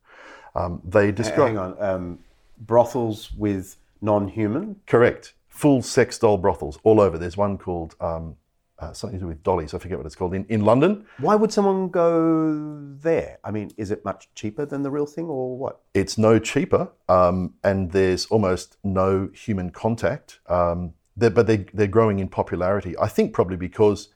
um, 0.53 0.83
they 0.85 1.11
describe. 1.11 1.47
Hang 1.47 1.57
on. 1.57 1.81
Um, 1.81 2.19
brothels 2.59 3.31
with 3.31 3.77
non 4.01 4.27
human? 4.27 4.75
Correct. 4.85 5.33
Full 5.59 5.81
sex 5.81 6.17
doll 6.17 6.37
brothels 6.37 6.79
all 6.83 7.01
over. 7.01 7.17
There's 7.17 7.35
one 7.35 7.57
called 7.57 7.95
um, 7.99 8.35
uh, 8.79 8.93
something 8.93 9.19
to 9.19 9.23
do 9.25 9.27
with 9.27 9.43
dollies. 9.43 9.73
I 9.73 9.77
forget 9.77 9.97
what 9.97 10.05
it's 10.05 10.15
called 10.15 10.33
in, 10.33 10.45
in 10.45 10.61
London. 10.63 11.05
Why 11.17 11.35
would 11.35 11.51
someone 11.51 11.89
go 11.89 12.95
there? 13.01 13.39
I 13.43 13.51
mean, 13.51 13.71
is 13.75 13.91
it 13.91 14.05
much 14.05 14.29
cheaper 14.35 14.65
than 14.65 14.83
the 14.83 14.89
real 14.89 15.05
thing, 15.05 15.25
or 15.25 15.57
what? 15.57 15.81
It's 15.93 16.17
no 16.17 16.39
cheaper, 16.39 16.89
um, 17.09 17.55
and 17.61 17.91
there's 17.91 18.25
almost 18.27 18.77
no 18.85 19.29
human 19.33 19.69
contact. 19.71 20.39
Um, 20.47 20.93
they're, 21.17 21.29
but 21.29 21.45
they, 21.47 21.65
they're 21.73 21.87
growing 21.87 22.19
in 22.19 22.29
popularity. 22.29 22.97
I 22.97 23.09
think 23.09 23.33
probably 23.33 23.57
because 23.57 24.09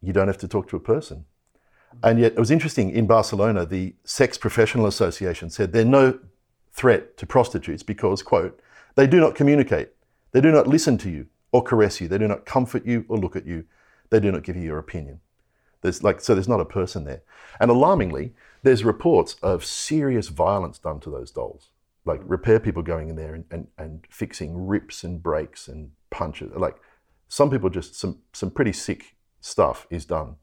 you 0.00 0.12
don't 0.12 0.28
have 0.28 0.38
to 0.38 0.48
talk 0.48 0.68
to 0.68 0.76
a 0.76 0.80
person. 0.80 1.24
And 2.04 2.20
yet, 2.20 2.32
it 2.32 2.38
was 2.38 2.52
interesting 2.52 2.90
in 2.90 3.08
Barcelona, 3.08 3.66
the 3.66 3.94
Sex 4.04 4.38
Professional 4.38 4.86
Association 4.86 5.50
said 5.50 5.72
they're 5.72 5.84
no 5.84 6.20
threat 6.72 7.16
to 7.16 7.26
prostitutes 7.26 7.82
because, 7.82 8.22
quote, 8.22 8.60
they 8.94 9.08
do 9.08 9.18
not 9.18 9.34
communicate, 9.34 9.88
they 10.32 10.40
do 10.40 10.50
not 10.50 10.66
listen 10.66 10.98
to 10.98 11.10
you 11.10 11.26
or 11.52 11.62
caress 11.62 12.00
you, 12.00 12.08
they 12.08 12.18
do 12.18 12.28
not 12.28 12.46
comfort 12.46 12.86
you 12.86 13.04
or 13.08 13.18
look 13.18 13.36
at 13.36 13.46
you, 13.46 13.64
they 14.10 14.20
do 14.20 14.30
not 14.30 14.42
give 14.42 14.56
you 14.56 14.62
your 14.62 14.78
opinion. 14.78 15.20
There's 15.82 16.02
like, 16.02 16.20
so 16.20 16.34
there's 16.34 16.48
not 16.48 16.60
a 16.60 16.64
person 16.64 17.04
there. 17.04 17.22
And 17.58 17.70
alarmingly, 17.70 18.34
there's 18.62 18.84
reports 18.84 19.36
of 19.42 19.64
serious 19.64 20.28
violence 20.28 20.78
done 20.78 21.00
to 21.00 21.10
those 21.10 21.30
dolls 21.30 21.70
like 22.04 22.20
repair 22.24 22.58
people 22.60 22.82
going 22.82 23.08
in 23.08 23.16
there 23.16 23.34
and, 23.34 23.44
and, 23.50 23.66
and 23.78 24.06
fixing 24.10 24.66
rips 24.66 25.04
and 25.04 25.22
breaks 25.22 25.68
and 25.68 25.90
punches. 26.10 26.52
Like 26.54 26.76
some 27.28 27.50
people 27.50 27.70
just 27.70 27.94
some 27.94 28.18
some 28.32 28.50
pretty 28.50 28.72
sick 28.72 29.16
stuff 29.40 29.86
is 29.90 30.04
done 30.04 30.36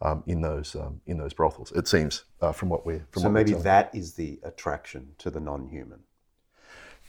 um, 0.00 0.22
in 0.26 0.40
those 0.40 0.74
um, 0.74 1.00
in 1.06 1.18
those 1.18 1.32
brothels. 1.32 1.72
It 1.72 1.86
seems 1.86 2.24
uh, 2.40 2.52
from 2.52 2.68
what 2.68 2.86
we're 2.86 3.06
from 3.10 3.22
so 3.22 3.28
maybe 3.28 3.52
that 3.52 3.94
is 3.94 4.14
the 4.14 4.40
attraction 4.42 5.12
to 5.18 5.30
the 5.30 5.40
non-human. 5.40 6.00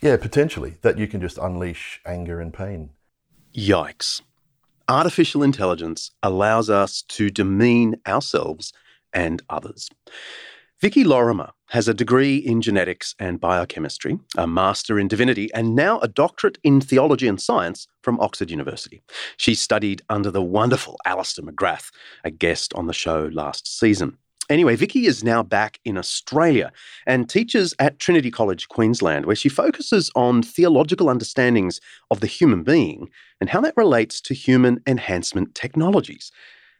Yeah, 0.03 0.17
potentially 0.17 0.75
that 0.81 0.97
you 0.97 1.07
can 1.07 1.21
just 1.21 1.37
unleash 1.37 2.01
anger 2.05 2.41
and 2.41 2.53
pain. 2.53 2.89
Yikes! 3.55 4.21
Artificial 4.89 5.41
intelligence 5.41 6.11
allows 6.21 6.69
us 6.69 7.03
to 7.03 7.29
demean 7.29 7.95
ourselves 8.05 8.73
and 9.13 9.41
others. 9.49 9.89
Vicki 10.81 11.05
Lorrimar 11.05 11.51
has 11.69 11.87
a 11.87 11.93
degree 11.93 12.35
in 12.35 12.61
genetics 12.61 13.15
and 13.17 13.39
biochemistry, 13.39 14.19
a 14.35 14.45
master 14.45 14.99
in 14.99 15.07
divinity, 15.07 15.49
and 15.53 15.73
now 15.73 15.99
a 16.01 16.09
doctorate 16.09 16.57
in 16.63 16.81
theology 16.81 17.29
and 17.29 17.41
science 17.41 17.87
from 18.01 18.19
Oxford 18.19 18.51
University. 18.51 19.01
She 19.37 19.55
studied 19.55 20.01
under 20.09 20.29
the 20.29 20.43
wonderful 20.43 20.97
Alister 21.05 21.41
McGrath, 21.41 21.91
a 22.25 22.29
guest 22.29 22.73
on 22.73 22.87
the 22.87 22.93
show 22.93 23.29
last 23.31 23.79
season. 23.79 24.17
Anyway, 24.53 24.75
Vicky 24.75 25.07
is 25.07 25.23
now 25.23 25.41
back 25.41 25.79
in 25.83 25.97
Australia 25.97 26.71
and 27.07 27.27
teaches 27.27 27.73
at 27.79 27.97
Trinity 27.97 28.29
College, 28.29 28.67
Queensland, 28.67 29.25
where 29.25 29.35
she 29.35 29.49
focuses 29.49 30.11
on 30.15 30.43
theological 30.43 31.09
understandings 31.09 31.81
of 32.11 32.19
the 32.19 32.27
human 32.27 32.61
being 32.61 33.09
and 33.41 33.49
how 33.49 33.59
that 33.59 33.75
relates 33.75 34.21
to 34.21 34.35
human 34.35 34.79
enhancement 34.85 35.55
technologies. 35.55 36.31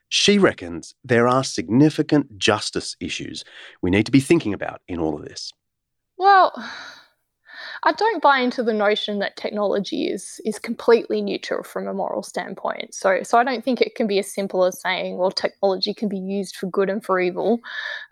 She 0.07 0.37
reckons 0.37 0.93
there 1.03 1.27
are 1.27 1.43
significant 1.43 2.37
justice 2.37 2.95
issues 2.99 3.43
we 3.81 3.89
need 3.89 4.05
to 4.05 4.11
be 4.11 4.19
thinking 4.19 4.53
about 4.53 4.81
in 4.87 4.99
all 4.99 5.15
of 5.15 5.25
this. 5.25 5.51
Well, 6.15 6.53
I 7.85 7.91
don't 7.91 8.21
buy 8.21 8.39
into 8.39 8.63
the 8.63 8.73
notion 8.73 9.19
that 9.19 9.35
technology 9.35 10.07
is 10.07 10.39
is 10.45 10.57
completely 10.57 11.21
neutral 11.21 11.63
from 11.63 11.87
a 11.87 11.93
moral 11.93 12.23
standpoint. 12.23 12.93
So, 12.93 13.23
so 13.23 13.37
I 13.37 13.43
don't 13.43 13.63
think 13.63 13.81
it 13.81 13.95
can 13.95 14.07
be 14.07 14.19
as 14.19 14.33
simple 14.33 14.63
as 14.63 14.79
saying, 14.79 15.17
well, 15.17 15.31
technology 15.31 15.93
can 15.93 16.07
be 16.07 16.19
used 16.19 16.55
for 16.55 16.67
good 16.67 16.89
and 16.89 17.03
for 17.03 17.19
evil. 17.19 17.59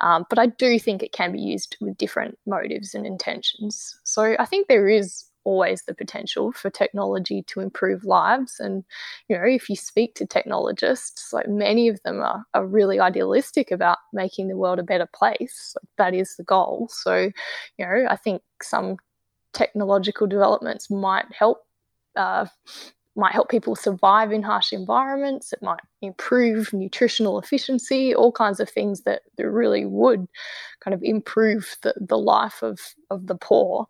Um, 0.01 0.25
but 0.29 0.39
I 0.39 0.47
do 0.47 0.77
think 0.77 1.01
it 1.01 1.13
can 1.13 1.31
be 1.31 1.39
used 1.39 1.77
with 1.79 1.97
different 1.97 2.37
motives 2.45 2.93
and 2.93 3.05
intentions. 3.05 3.97
So 4.03 4.35
I 4.39 4.45
think 4.45 4.67
there 4.67 4.89
is 4.89 5.25
always 5.43 5.83
the 5.83 5.95
potential 5.95 6.51
for 6.51 6.69
technology 6.69 7.43
to 7.47 7.61
improve 7.61 8.03
lives. 8.03 8.59
And, 8.59 8.83
you 9.27 9.37
know, 9.37 9.43
if 9.43 9.69
you 9.69 9.75
speak 9.75 10.15
to 10.15 10.25
technologists, 10.27 11.33
like 11.33 11.47
many 11.47 11.87
of 11.87 11.99
them 12.03 12.21
are, 12.21 12.45
are 12.53 12.65
really 12.65 12.99
idealistic 12.99 13.71
about 13.71 13.97
making 14.13 14.49
the 14.49 14.57
world 14.57 14.79
a 14.79 14.83
better 14.83 15.07
place. 15.13 15.75
Like 15.81 15.89
that 15.97 16.13
is 16.13 16.35
the 16.35 16.43
goal. 16.43 16.89
So, 16.91 17.31
you 17.77 17.85
know, 17.85 18.05
I 18.09 18.17
think 18.17 18.43
some 18.61 18.97
technological 19.53 20.27
developments 20.27 20.89
might 20.89 21.31
help. 21.31 21.59
Uh, 22.15 22.45
might 23.15 23.33
help 23.33 23.49
people 23.49 23.75
survive 23.75 24.31
in 24.31 24.41
harsh 24.41 24.71
environments. 24.71 25.51
It 25.51 25.61
might 25.61 25.81
improve 26.01 26.71
nutritional 26.71 27.39
efficiency, 27.39 28.15
all 28.15 28.31
kinds 28.31 28.61
of 28.61 28.69
things 28.69 29.01
that, 29.01 29.23
that 29.37 29.49
really 29.49 29.85
would 29.85 30.27
kind 30.79 30.93
of 30.93 31.03
improve 31.03 31.75
the, 31.83 31.93
the 31.99 32.17
life 32.17 32.63
of, 32.63 32.79
of 33.09 33.27
the 33.27 33.35
poor. 33.35 33.85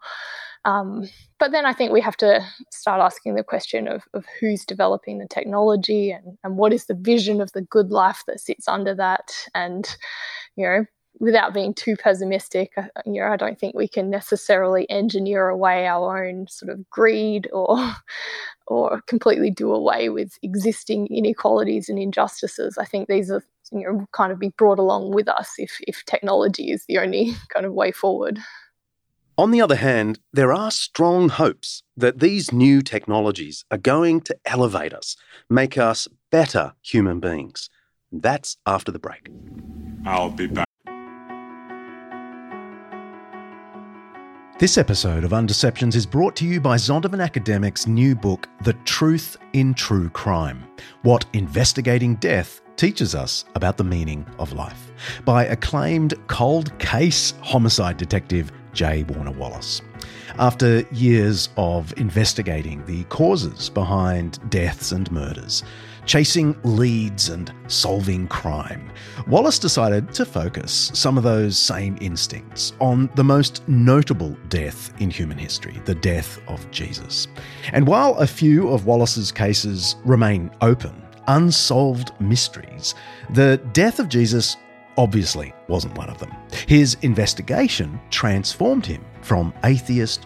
Um, 0.65 1.08
but 1.39 1.52
then 1.52 1.65
I 1.65 1.74
think 1.74 1.91
we 1.91 2.02
have 2.02 2.17
to 2.17 2.43
start 2.71 3.00
asking 3.00 3.36
the 3.36 3.43
question 3.43 3.88
of, 3.88 4.04
of 4.13 4.26
who's 4.39 4.65
developing 4.65 5.19
the 5.19 5.28
technology 5.28 6.12
and, 6.12 6.38
and 6.43 6.58
what 6.58 6.74
is 6.74 6.86
the 6.86 6.93
vision 6.95 7.41
of 7.41 7.52
the 7.52 7.62
good 7.62 7.91
life 7.91 8.24
that 8.28 8.39
sits 8.39 8.67
under 8.67 8.95
that. 8.95 9.32
And, 9.54 9.88
you 10.56 10.65
know, 10.65 10.86
without 11.22 11.54
being 11.54 11.74
too 11.74 11.96
pessimistic, 11.96 12.72
uh, 12.76 12.84
you 13.06 13.22
know, 13.22 13.28
I 13.28 13.38
don't 13.38 13.58
think 13.58 13.76
we 13.76 13.88
can 13.88 14.10
necessarily 14.10 14.90
engineer 14.90 15.48
away 15.48 15.88
our 15.88 16.26
own 16.26 16.48
sort 16.50 16.72
of 16.72 16.90
greed 16.90 17.48
or 17.54 17.78
or 18.68 19.02
completely 19.02 19.52
do 19.52 19.72
away 19.72 20.10
with 20.10 20.38
existing 20.42 21.08
inequalities 21.08 21.90
and 21.90 22.00
injustices. 22.00 22.78
I 22.78 22.86
think 22.86 23.08
these 23.08 23.32
are 23.32 23.44
you 23.72 23.84
know 23.84 24.08
kind 24.12 24.32
of 24.32 24.40
be 24.40 24.50
brought 24.50 24.80
along 24.80 25.12
with 25.14 25.30
us 25.30 25.54
if 25.58 25.78
if 25.82 26.04
technology 26.06 26.72
is 26.72 26.86
the 26.88 26.98
only 26.98 27.34
kind 27.54 27.66
of 27.66 27.74
way 27.74 27.92
forward. 27.92 28.40
On 29.38 29.52
the 29.52 29.62
other 29.62 29.78
hand, 29.78 30.20
there 30.34 30.52
are 30.52 30.72
strong 30.72 31.30
hopes 31.30 31.84
that 31.96 32.20
these 32.20 32.52
new 32.52 32.82
technologies 32.82 33.64
are 33.72 33.78
going 33.78 34.22
to 34.22 34.36
elevate 34.46 34.94
us, 34.94 35.16
make 35.50 35.78
us 35.78 36.08
better 36.32 36.74
human 36.82 37.20
beings. 37.20 37.70
That's 38.12 38.58
after 38.66 38.92
the 38.92 39.00
break. 39.00 39.30
I'll 40.06 40.30
be 40.30 40.48
back. 40.48 40.68
This 44.62 44.78
episode 44.78 45.24
of 45.24 45.32
Undeceptions 45.32 45.95
is 45.95 46.06
brought 46.06 46.36
to 46.36 46.45
you 46.45 46.62
by 46.62 46.76
Zondervan 46.76 47.19
Academic's 47.19 47.88
new 47.88 48.13
book, 48.13 48.47
The 48.62 48.74
Truth 48.86 49.38
in 49.54 49.74
True 49.74 50.08
Crime 50.10 50.63
What 51.02 51.26
Investigating 51.34 52.13
Death 52.17 52.62
Teaches 52.76 53.15
Us 53.15 53.45
About 53.56 53.76
the 53.78 53.84
Meaning 53.84 54.24
of 54.38 54.54
Life, 54.54 54.91
by 55.26 55.45
acclaimed 55.45 56.13
cold 56.28 56.78
case 56.78 57.34
homicide 57.41 57.97
detective 57.97 58.52
J. 58.71 59.02
Warner 59.02 59.32
Wallace. 59.32 59.82
After 60.42 60.80
years 60.92 61.50
of 61.56 61.94
investigating 61.98 62.84
the 62.88 63.04
causes 63.04 63.70
behind 63.70 64.40
deaths 64.50 64.92
and 64.92 65.10
murders, 65.12 65.62
chasing 66.08 66.60
leads 66.64 67.30
and 67.30 67.54
solving 67.68 68.28
crime, 68.28 68.90
Wallace 69.28 69.60
decided 69.60 70.12
to 70.16 70.26
focus 70.26 70.90
some 70.96 71.16
of 71.16 71.24
those 71.24 71.60
same 71.60 71.96
instincts 72.02 72.74
on 72.80 73.08
the 73.14 73.24
most 73.24 73.62
notable 73.70 74.36
death 74.50 74.92
in 75.00 75.12
human 75.12 75.38
history, 75.38 75.80
the 75.86 75.94
death 75.94 76.42
of 76.48 76.72
Jesus. 76.72 77.28
And 77.72 77.86
while 77.86 78.16
a 78.16 78.26
few 78.26 78.70
of 78.70 78.88
Wallace's 78.88 79.32
cases 79.32 79.96
remain 80.04 80.50
open, 80.62 81.04
unsolved 81.28 82.20
mysteries, 82.20 82.96
the 83.30 83.58
death 83.74 84.00
of 84.00 84.10
Jesus 84.10 84.58
obviously 84.98 85.54
wasn't 85.68 85.96
one 86.00 86.10
of 86.10 86.18
them. 86.18 86.32
His 86.68 86.98
investigation 87.04 88.02
transformed 88.10 88.88
him 88.88 89.06
from 89.22 89.54
atheist 89.64 90.26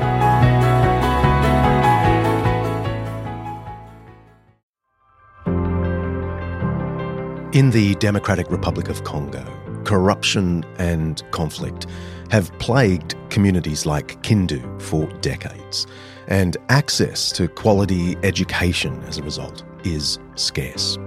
In 7.53 7.71
the 7.71 7.95
Democratic 7.95 8.49
Republic 8.49 8.87
of 8.87 9.03
Congo, 9.03 9.43
corruption 9.83 10.63
and 10.77 11.21
conflict 11.31 11.85
have 12.29 12.57
plagued 12.59 13.15
communities 13.29 13.85
like 13.85 14.23
Kindu 14.23 14.81
for 14.81 15.05
decades, 15.19 15.85
and 16.29 16.55
access 16.69 17.29
to 17.33 17.49
quality 17.49 18.15
education 18.23 19.03
as 19.03 19.17
a 19.17 19.23
result 19.23 19.65
is 19.83 20.17
scarce. 20.35 20.97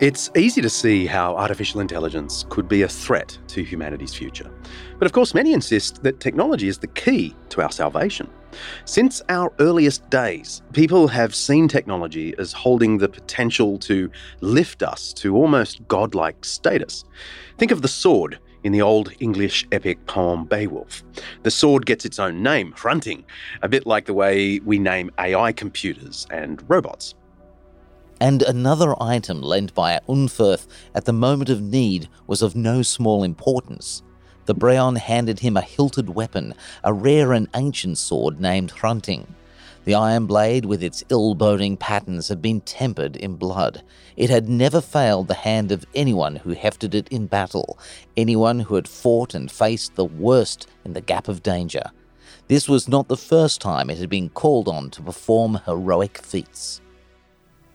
It's 0.00 0.30
easy 0.36 0.62
to 0.62 0.70
see 0.70 1.06
how 1.06 1.34
artificial 1.34 1.80
intelligence 1.80 2.46
could 2.50 2.68
be 2.68 2.82
a 2.82 2.88
threat 2.88 3.36
to 3.48 3.64
humanity's 3.64 4.14
future. 4.14 4.48
But 4.96 5.06
of 5.06 5.12
course, 5.12 5.34
many 5.34 5.52
insist 5.52 6.04
that 6.04 6.20
technology 6.20 6.68
is 6.68 6.78
the 6.78 6.86
key 6.86 7.34
to 7.48 7.62
our 7.62 7.72
salvation. 7.72 8.30
Since 8.84 9.22
our 9.28 9.52
earliest 9.58 10.08
days, 10.08 10.62
people 10.72 11.08
have 11.08 11.34
seen 11.34 11.66
technology 11.66 12.32
as 12.38 12.52
holding 12.52 12.98
the 12.98 13.08
potential 13.08 13.76
to 13.80 14.08
lift 14.40 14.84
us 14.84 15.12
to 15.14 15.34
almost 15.34 15.86
godlike 15.88 16.44
status. 16.44 17.04
Think 17.56 17.72
of 17.72 17.82
the 17.82 17.88
sword 17.88 18.38
in 18.62 18.70
the 18.70 18.82
old 18.82 19.12
English 19.18 19.66
epic 19.72 20.06
poem 20.06 20.44
Beowulf. 20.44 21.02
The 21.42 21.50
sword 21.50 21.86
gets 21.86 22.04
its 22.04 22.20
own 22.20 22.40
name, 22.40 22.72
Hrunting, 22.76 23.24
a 23.62 23.68
bit 23.68 23.84
like 23.84 24.04
the 24.04 24.14
way 24.14 24.60
we 24.60 24.78
name 24.78 25.10
AI 25.18 25.50
computers 25.50 26.24
and 26.30 26.62
robots 26.70 27.16
and 28.20 28.42
another 28.42 29.00
item 29.02 29.42
lent 29.42 29.74
by 29.74 30.00
Unferth 30.08 30.66
at 30.94 31.04
the 31.04 31.12
moment 31.12 31.50
of 31.50 31.62
need 31.62 32.08
was 32.26 32.42
of 32.42 32.56
no 32.56 32.82
small 32.82 33.22
importance. 33.22 34.02
The 34.46 34.54
Brehon 34.54 34.96
handed 34.96 35.40
him 35.40 35.56
a 35.56 35.62
hilted 35.62 36.08
weapon, 36.10 36.54
a 36.82 36.92
rare 36.92 37.32
and 37.32 37.48
ancient 37.54 37.98
sword 37.98 38.40
named 38.40 38.72
Hrunting. 38.72 39.26
The 39.84 39.94
iron 39.94 40.26
blade, 40.26 40.64
with 40.64 40.82
its 40.82 41.04
ill 41.08 41.34
boding 41.34 41.76
patterns, 41.76 42.28
had 42.28 42.42
been 42.42 42.60
tempered 42.62 43.16
in 43.16 43.36
blood. 43.36 43.82
It 44.16 44.28
had 44.28 44.48
never 44.48 44.80
failed 44.80 45.28
the 45.28 45.34
hand 45.34 45.72
of 45.72 45.86
anyone 45.94 46.36
who 46.36 46.52
hefted 46.52 46.94
it 46.94 47.08
in 47.08 47.26
battle, 47.26 47.78
anyone 48.16 48.60
who 48.60 48.74
had 48.74 48.88
fought 48.88 49.34
and 49.34 49.50
faced 49.50 49.94
the 49.94 50.04
worst 50.04 50.66
in 50.84 50.92
the 50.92 51.00
gap 51.00 51.28
of 51.28 51.42
danger. 51.42 51.84
This 52.48 52.68
was 52.68 52.88
not 52.88 53.08
the 53.08 53.16
first 53.16 53.60
time 53.60 53.90
it 53.90 53.98
had 53.98 54.10
been 54.10 54.30
called 54.30 54.68
on 54.68 54.90
to 54.90 55.02
perform 55.02 55.60
heroic 55.64 56.18
feats. 56.18 56.80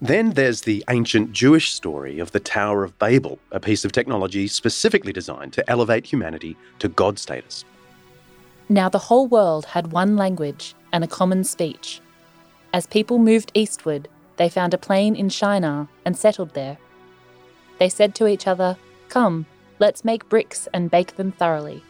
Then 0.04 0.32
there's 0.32 0.64
the 0.64 0.84
ancient 0.90 1.32
Jewish 1.32 1.72
story 1.72 2.20
of 2.20 2.34
the 2.34 2.40
Tower 2.42 2.84
of 2.84 3.00
Babel, 3.00 3.40
a 3.54 3.60
piece 3.62 3.86
of 3.86 3.94
technology 3.94 4.50
specifically 4.50 5.14
designed 5.14 5.54
to 5.54 5.70
elevate 5.70 6.06
humanity 6.06 6.58
to 6.80 6.90
God 6.90 7.18
status. 7.18 7.64
Now 8.68 8.90
the 8.90 9.00
whole 9.00 9.28
world 9.28 9.64
had 9.64 9.94
one 9.94 10.18
language 10.18 10.76
and 10.92 11.06
a 11.06 11.08
common 11.08 11.46
speech. 11.46 12.02
As 12.74 12.86
people 12.86 13.18
moved 13.18 13.54
eastward, 13.54 14.10
they 14.36 14.50
found 14.50 14.74
a 14.74 14.78
plain 14.78 15.16
in 15.16 15.30
Shinar 15.30 15.88
and 16.04 16.18
settled 16.18 16.54
there. 16.54 16.78
They 17.80 17.88
said 17.88 18.14
to 18.16 18.28
each 18.28 18.46
other, 18.46 18.76
Come, 19.08 19.46
let's 19.80 20.04
make 20.04 20.28
bricks 20.28 20.68
and 20.74 20.92
bake 20.92 21.16
them 21.16 21.32
thoroughly. 21.32 21.82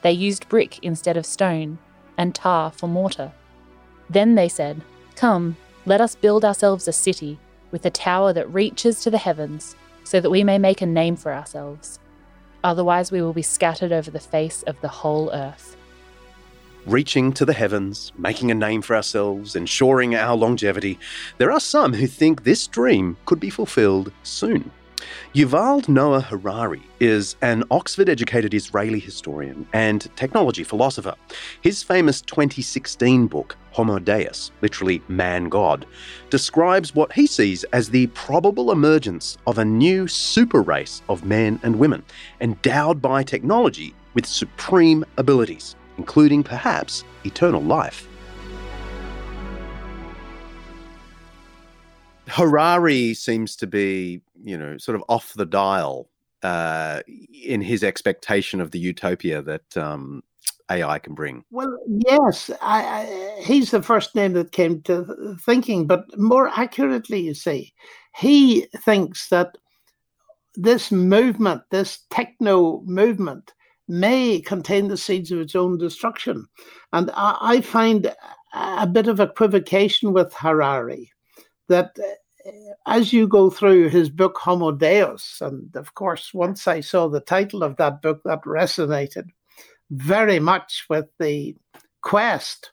They 0.00 0.12
used 0.12 0.48
brick 0.48 0.78
instead 0.82 1.18
of 1.18 1.26
stone, 1.26 1.76
and 2.16 2.34
tar 2.34 2.70
for 2.70 2.88
mortar. 2.88 3.32
Then 4.08 4.34
they 4.34 4.48
said, 4.48 4.80
Come, 5.14 5.58
let 5.84 6.00
us 6.00 6.14
build 6.14 6.44
ourselves 6.44 6.86
a 6.86 6.92
city, 6.92 7.38
with 7.70 7.84
a 7.86 7.90
tower 7.90 8.32
that 8.32 8.52
reaches 8.52 9.00
to 9.00 9.10
the 9.10 9.18
heavens, 9.18 9.74
so 10.04 10.20
that 10.20 10.30
we 10.30 10.44
may 10.44 10.58
make 10.58 10.80
a 10.80 10.86
name 10.86 11.16
for 11.16 11.32
ourselves. 11.32 11.98
Otherwise, 12.64 13.10
we 13.10 13.20
will 13.22 13.32
be 13.32 13.42
scattered 13.42 13.92
over 13.92 14.10
the 14.10 14.20
face 14.20 14.62
of 14.64 14.80
the 14.80 14.88
whole 14.88 15.30
earth. 15.32 15.76
Reaching 16.86 17.32
to 17.32 17.44
the 17.44 17.52
heavens, 17.52 18.12
making 18.16 18.50
a 18.50 18.54
name 18.54 18.82
for 18.82 18.96
ourselves, 18.96 19.56
ensuring 19.56 20.14
our 20.14 20.36
longevity, 20.36 20.98
there 21.38 21.52
are 21.52 21.60
some 21.60 21.94
who 21.94 22.06
think 22.06 22.42
this 22.42 22.66
dream 22.66 23.16
could 23.24 23.40
be 23.40 23.50
fulfilled 23.50 24.12
soon. 24.22 24.70
Yuval 25.34 25.88
Noah 25.88 26.20
Harari 26.20 26.82
is 27.00 27.36
an 27.42 27.64
Oxford 27.70 28.08
educated 28.08 28.54
Israeli 28.54 28.98
historian 28.98 29.66
and 29.72 30.08
technology 30.16 30.64
philosopher. 30.64 31.14
His 31.62 31.82
famous 31.82 32.20
2016 32.22 33.26
book, 33.26 33.56
Homo 33.72 33.98
Deus, 33.98 34.50
literally 34.60 35.02
man 35.08 35.48
god, 35.48 35.86
describes 36.30 36.94
what 36.94 37.12
he 37.12 37.26
sees 37.26 37.64
as 37.72 37.90
the 37.90 38.06
probable 38.08 38.70
emergence 38.70 39.38
of 39.46 39.58
a 39.58 39.64
new 39.64 40.06
super 40.06 40.62
race 40.62 41.02
of 41.08 41.24
men 41.24 41.58
and 41.62 41.78
women, 41.78 42.02
endowed 42.40 43.00
by 43.00 43.22
technology 43.22 43.94
with 44.14 44.26
supreme 44.26 45.04
abilities, 45.16 45.76
including 45.98 46.42
perhaps 46.42 47.04
eternal 47.24 47.62
life. 47.62 48.08
Harari 52.28 53.14
seems 53.14 53.56
to 53.56 53.66
be, 53.66 54.20
you 54.42 54.58
know, 54.58 54.78
sort 54.78 54.96
of 54.96 55.04
off 55.08 55.32
the 55.34 55.46
dial 55.46 56.08
uh, 56.42 57.00
in 57.44 57.60
his 57.60 57.84
expectation 57.84 58.60
of 58.60 58.70
the 58.70 58.78
utopia 58.78 59.42
that 59.42 59.76
um, 59.76 60.22
AI 60.70 60.98
can 60.98 61.14
bring. 61.14 61.44
Well, 61.50 61.76
yes, 61.86 62.50
I, 62.60 62.82
I, 62.82 63.42
he's 63.42 63.70
the 63.70 63.82
first 63.82 64.14
name 64.14 64.32
that 64.34 64.52
came 64.52 64.82
to 64.82 65.36
thinking, 65.44 65.86
but 65.86 66.18
more 66.18 66.48
accurately, 66.48 67.20
you 67.20 67.34
see, 67.34 67.72
he 68.16 68.66
thinks 68.78 69.28
that 69.28 69.56
this 70.54 70.90
movement, 70.90 71.62
this 71.70 72.00
techno 72.10 72.82
movement, 72.84 73.52
may 73.88 74.40
contain 74.40 74.88
the 74.88 74.96
seeds 74.96 75.30
of 75.30 75.40
its 75.40 75.54
own 75.54 75.78
destruction. 75.78 76.46
And 76.92 77.10
I, 77.14 77.36
I 77.40 77.60
find 77.60 78.12
a 78.54 78.86
bit 78.86 79.08
of 79.08 79.20
equivocation 79.20 80.12
with 80.12 80.32
Harari 80.34 81.10
that 81.68 81.96
as 82.86 83.12
you 83.12 83.28
go 83.28 83.50
through 83.50 83.88
his 83.88 84.10
book 84.10 84.38
Homo 84.38 84.72
Deus, 84.72 85.38
and 85.40 85.74
of 85.76 85.94
course, 85.94 86.34
once 86.34 86.66
I 86.66 86.80
saw 86.80 87.08
the 87.08 87.20
title 87.20 87.62
of 87.62 87.76
that 87.76 88.02
book, 88.02 88.20
that 88.24 88.42
resonated 88.42 89.28
very 89.90 90.38
much 90.38 90.86
with 90.88 91.06
the 91.18 91.56
quest 92.02 92.72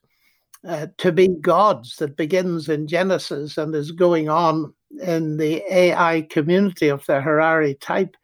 uh, 0.68 0.88
to 0.98 1.12
be 1.12 1.28
gods 1.28 1.98
that 1.98 2.18
begins 2.18 2.70
in 2.70 2.88
Genesis 2.88 3.58
and 3.58 3.74
is 3.76 3.92
going 3.92 4.30
on 4.30 4.74
in 5.02 5.38
the 5.38 5.64
AI 5.74 6.22
community 6.30 6.90
of 6.90 7.06
the 7.06 7.22
Harari 7.22 7.76
type. 7.76 8.16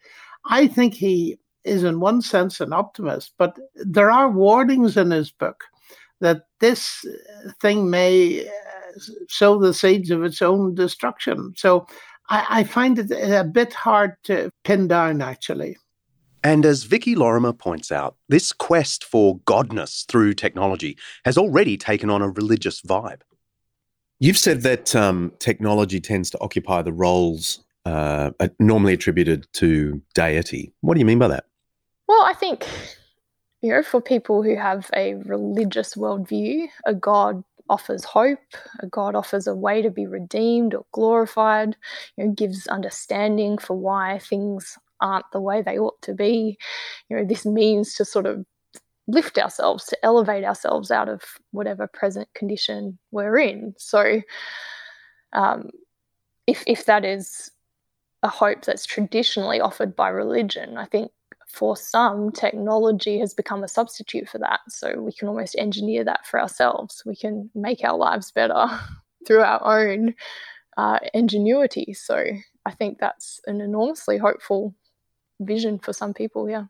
I 0.46 0.68
think 0.68 0.94
he 0.94 1.38
is, 1.64 1.84
in 1.84 2.00
one 2.00 2.22
sense, 2.22 2.60
an 2.60 2.74
optimist, 2.74 3.34
but 3.38 3.58
there 3.76 4.12
are 4.12 4.30
warnings 4.30 4.98
in 4.98 5.12
his 5.12 5.32
book 5.32 5.64
that 6.22 6.44
this 6.60 7.06
thing 7.62 7.90
may 7.90 8.48
sow 9.30 9.60
the 9.60 9.74
seeds 9.74 10.12
of 10.12 10.24
its 10.24 10.42
own 10.42 10.76
destruction. 10.76 11.54
So 11.58 11.88
I, 12.30 12.46
I 12.50 12.64
find 12.64 13.00
it 13.00 13.12
a 13.12 13.44
bit 13.44 13.74
hard 13.74 14.16
to 14.24 14.52
pin 14.64 14.88
down, 14.88 15.22
actually. 15.22 15.78
And 16.44 16.64
as 16.64 16.84
Vicky 16.84 17.16
Lorrimar 17.16 17.58
points 17.58 17.92
out, 17.92 18.18
this 18.30 18.54
quest 18.54 19.04
for 19.04 19.40
godness 19.40 20.06
through 20.08 20.34
technology 20.34 20.96
has 21.24 21.40
already 21.40 21.76
taken 21.76 22.12
on 22.12 22.22
a 22.22 22.30
religious 22.30 22.82
vibe. 22.82 23.22
You've 24.20 24.38
said 24.38 24.62
that 24.62 24.96
um, 24.96 25.34
technology 25.40 26.00
tends 26.00 26.30
to 26.30 26.40
occupy 26.42 26.84
the 26.84 26.94
roles 26.94 27.64
uh, 27.86 28.32
normally 28.60 28.94
attributed 28.94 29.48
to 29.54 30.02
deity. 30.14 30.72
What 30.82 30.94
do 30.94 31.00
you 31.00 31.06
mean 31.06 31.20
by 31.20 31.28
that? 31.30 31.46
Well, 32.08 32.22
I 32.24 32.34
think, 32.34 32.66
you 33.62 33.72
know, 33.72 33.84
for 33.84 34.00
people 34.00 34.44
who 34.44 34.56
have 34.56 34.90
a 34.96 35.16
religious 35.16 35.96
worldview, 35.96 36.68
a 36.86 36.94
god 36.94 37.44
offers 37.70 38.04
hope, 38.04 38.40
God 38.90 39.16
offers 39.16 39.48
a 39.48 39.56
way 39.56 39.82
to 39.82 39.90
be 39.90 40.06
redeemed 40.06 40.74
or 40.74 40.86
glorified, 40.92 41.76
you 42.16 42.26
know, 42.26 42.32
gives 42.32 42.68
understanding 42.68 43.58
for 43.58 43.76
why 43.76 44.20
things 44.20 44.78
aren't 45.02 45.26
the 45.32 45.42
way 45.42 45.62
they 45.62 45.78
ought 45.78 46.02
to 46.04 46.14
be. 46.14 46.58
You 47.10 47.18
know, 47.18 47.26
this 47.26 47.46
means 47.46 47.96
to 47.96 48.06
sort 48.06 48.26
of 48.26 48.46
lift 49.08 49.38
ourselves, 49.38 49.86
to 49.86 50.06
elevate 50.06 50.44
ourselves 50.44 50.92
out 50.92 51.10
of 51.10 51.22
whatever 51.52 51.88
present 51.88 52.28
condition 52.34 52.98
we're 53.12 53.38
in. 53.38 53.74
So, 53.78 54.22
um, 55.34 55.70
if 56.48 56.64
if 56.68 56.86
that 56.86 57.04
is 57.06 57.52
a 58.24 58.30
hope 58.30 58.64
that's 58.64 58.86
traditionally 58.86 59.60
offered 59.60 59.96
by 59.96 60.10
religion, 60.10 60.78
I 60.78 60.86
think 60.86 61.12
for 61.56 61.78
some, 61.78 62.32
technology 62.32 63.20
has 63.20 63.34
become 63.34 63.64
a 63.64 63.68
substitute 63.68 64.28
for 64.28 64.40
that. 64.40 64.60
So 64.68 65.00
we 65.00 65.14
can 65.14 65.28
almost 65.28 65.56
engineer 65.58 66.04
that 66.04 66.26
for 66.28 66.40
ourselves. 66.40 67.02
We 67.06 67.16
can 67.16 67.50
make 67.56 67.84
our 67.84 67.98
lives 67.98 68.32
better 68.32 68.68
through 69.28 69.42
our 69.42 69.64
own 69.64 70.16
uh, 70.78 71.00
ingenuity. 71.14 71.94
So 71.94 72.24
I 72.66 72.72
think 72.72 73.00
that's 73.00 73.40
an 73.48 73.62
enormously 73.62 74.18
hopeful 74.18 74.76
vision 75.40 75.80
for 75.80 75.94
some 75.94 76.14
people. 76.14 76.50
Yeah. 76.50 76.66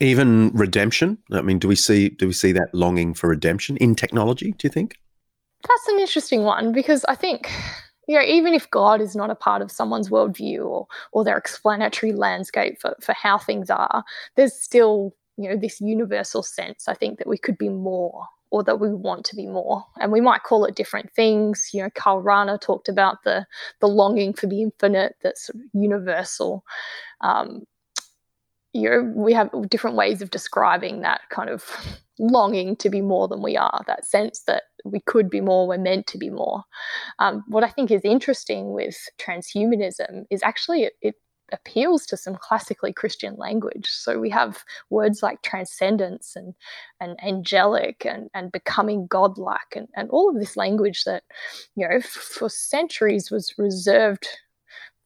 Even 0.00 0.50
redemption. 0.54 1.18
I 1.30 1.42
mean, 1.42 1.58
do 1.58 1.68
we 1.68 1.76
see 1.76 2.08
do 2.08 2.26
we 2.26 2.32
see 2.32 2.52
that 2.52 2.74
longing 2.74 3.12
for 3.12 3.28
redemption 3.28 3.76
in 3.76 3.94
technology? 3.94 4.52
Do 4.52 4.66
you 4.66 4.70
think? 4.70 4.96
That's 5.62 5.88
an 5.88 6.00
interesting 6.00 6.44
one 6.44 6.72
because 6.72 7.04
I 7.04 7.14
think 7.14 7.50
you 8.10 8.16
know, 8.16 8.24
even 8.24 8.54
if 8.54 8.68
God 8.70 9.00
is 9.00 9.14
not 9.14 9.30
a 9.30 9.36
part 9.36 9.62
of 9.62 9.70
someone's 9.70 10.10
worldview 10.10 10.66
or 10.66 10.88
or 11.12 11.22
their 11.22 11.38
explanatory 11.38 12.12
landscape 12.12 12.80
for, 12.80 12.96
for 13.00 13.12
how 13.12 13.38
things 13.38 13.70
are, 13.70 14.02
there's 14.34 14.52
still, 14.52 15.14
you 15.36 15.48
know, 15.48 15.56
this 15.56 15.80
universal 15.80 16.42
sense, 16.42 16.88
I 16.88 16.94
think, 16.94 17.18
that 17.18 17.28
we 17.28 17.38
could 17.38 17.56
be 17.56 17.68
more 17.68 18.26
or 18.50 18.64
that 18.64 18.80
we 18.80 18.92
want 18.92 19.24
to 19.26 19.36
be 19.36 19.46
more. 19.46 19.84
And 20.00 20.10
we 20.10 20.20
might 20.20 20.42
call 20.42 20.64
it 20.64 20.74
different 20.74 21.12
things. 21.14 21.70
You 21.72 21.84
know, 21.84 21.90
Karl 21.94 22.20
Rahner 22.20 22.60
talked 22.60 22.88
about 22.88 23.22
the 23.22 23.46
the 23.78 23.86
longing 23.86 24.32
for 24.32 24.48
the 24.48 24.60
infinite 24.60 25.14
that's 25.22 25.46
sort 25.46 25.62
of 25.62 25.70
universal. 25.72 26.64
Um, 27.20 27.62
you 28.72 28.88
know, 28.88 29.12
we 29.14 29.32
have 29.32 29.50
different 29.68 29.96
ways 29.96 30.22
of 30.22 30.30
describing 30.30 31.00
that 31.00 31.22
kind 31.30 31.50
of 31.50 31.64
longing 32.18 32.76
to 32.76 32.90
be 32.90 33.00
more 33.00 33.26
than 33.26 33.42
we 33.42 33.56
are, 33.56 33.82
that 33.86 34.04
sense 34.04 34.42
that 34.46 34.64
we 34.84 35.00
could 35.00 35.28
be 35.28 35.40
more, 35.40 35.66
we're 35.66 35.78
meant 35.78 36.06
to 36.06 36.18
be 36.18 36.30
more. 36.30 36.62
Um, 37.18 37.44
what 37.48 37.64
I 37.64 37.68
think 37.68 37.90
is 37.90 38.02
interesting 38.04 38.72
with 38.72 38.96
transhumanism 39.18 40.24
is 40.30 40.42
actually 40.42 40.84
it, 40.84 40.92
it 41.02 41.14
appeals 41.52 42.06
to 42.06 42.16
some 42.16 42.36
classically 42.36 42.92
Christian 42.92 43.34
language. 43.36 43.88
So 43.88 44.18
we 44.18 44.30
have 44.30 44.64
words 44.88 45.22
like 45.22 45.42
transcendence 45.42 46.36
and 46.36 46.54
and 47.00 47.18
angelic 47.24 48.06
and, 48.06 48.30
and 48.34 48.52
becoming 48.52 49.06
godlike 49.08 49.74
and, 49.74 49.88
and 49.96 50.08
all 50.10 50.28
of 50.28 50.38
this 50.38 50.56
language 50.56 51.04
that, 51.04 51.24
you 51.74 51.88
know, 51.88 52.00
for 52.00 52.48
centuries 52.48 53.30
was 53.30 53.54
reserved 53.58 54.28